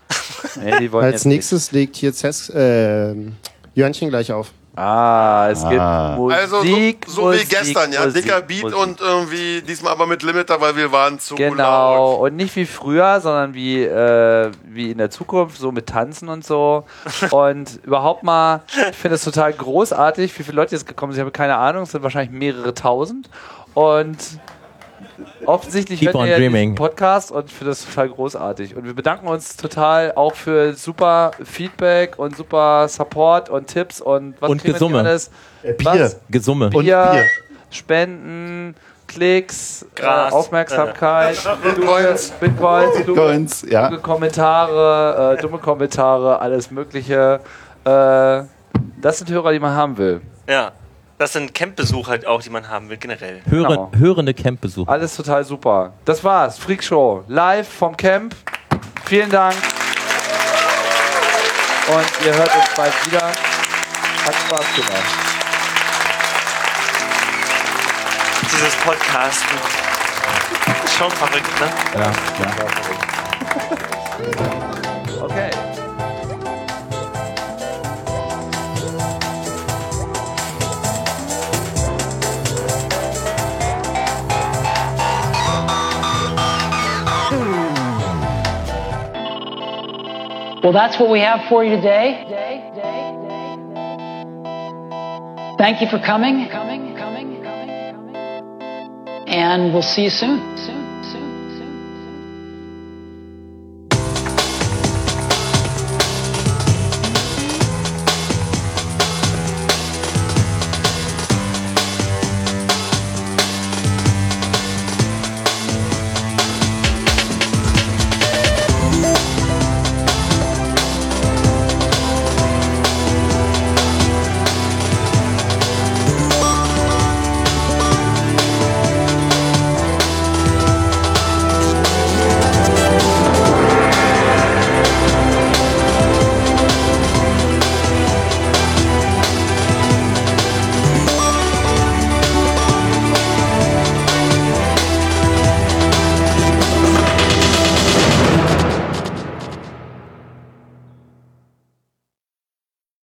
[0.55, 3.13] nee, die wollen Als jetzt nächstes legt hier Cess, äh,
[3.73, 4.47] Jörnchen gleich auf.
[4.47, 4.83] Nicht.
[4.83, 6.15] Ah, es gibt Ah.
[6.17, 6.37] Musik.
[6.37, 8.03] Also so, so wie Musik, gestern, ja.
[8.05, 8.77] Musik, Dicker Beat Musik.
[8.77, 12.19] und irgendwie diesmal aber mit Limiter, weil wir waren zu Genau, laut.
[12.31, 16.43] und nicht wie früher, sondern wie, äh, wie in der Zukunft, so mit Tanzen und
[16.45, 16.83] so.
[17.31, 21.19] und überhaupt mal, ich finde es total großartig, wie viele Leute jetzt gekommen sind.
[21.21, 23.29] Ich habe keine Ahnung, es sind wahrscheinlich mehrere tausend.
[23.75, 24.17] Und
[25.45, 26.75] offensichtlich Keep hört ihr diesen dreaming.
[26.75, 28.75] Podcast und ich finde das total großartig.
[28.75, 34.35] Und wir bedanken uns total auch für super Feedback und super Support und Tipps und
[34.41, 34.99] was Und Gesumme.
[34.99, 35.29] alles?
[35.63, 35.85] Äh, Bier.
[35.93, 36.19] Was?
[36.29, 36.65] Gesumme.
[36.65, 37.23] Und Bier, Bier.
[37.69, 38.75] Spenden,
[39.07, 40.33] Klicks, äh, Gras.
[40.33, 42.31] Aufmerksamkeit, Bitcoins.
[42.31, 43.87] Bitcoins, Bitcoins, ja.
[43.87, 47.39] kluge Kommentare, äh, dumme Kommentare, alles Mögliche.
[47.83, 47.89] Äh,
[49.01, 50.21] das sind Hörer, die man haben will.
[50.49, 50.71] Ja.
[51.17, 53.41] Das sind Campbesucher halt auch, die man haben will, generell.
[53.49, 53.91] Hören, Genau.
[53.97, 54.91] Hörende Campbesucher.
[54.91, 55.93] Alles total super.
[56.03, 56.57] Das war's.
[56.59, 57.23] Freak Show.
[57.27, 58.35] Live vom Camp.
[59.05, 59.55] Vielen Dank.
[61.87, 63.21] Und ihr hört uns bald wieder.
[63.27, 65.03] Hat Spaß gemacht.
[68.51, 69.57] Dieses Podcasten.
[70.83, 71.69] Ist schon verrückt, ne?
[72.01, 72.11] Ja,
[74.27, 74.74] Okay.
[90.65, 92.25] Well, that's what we have for you today.
[95.59, 96.49] Thank you for coming.
[99.27, 100.57] And we'll see you soon.
[100.57, 100.74] Soon.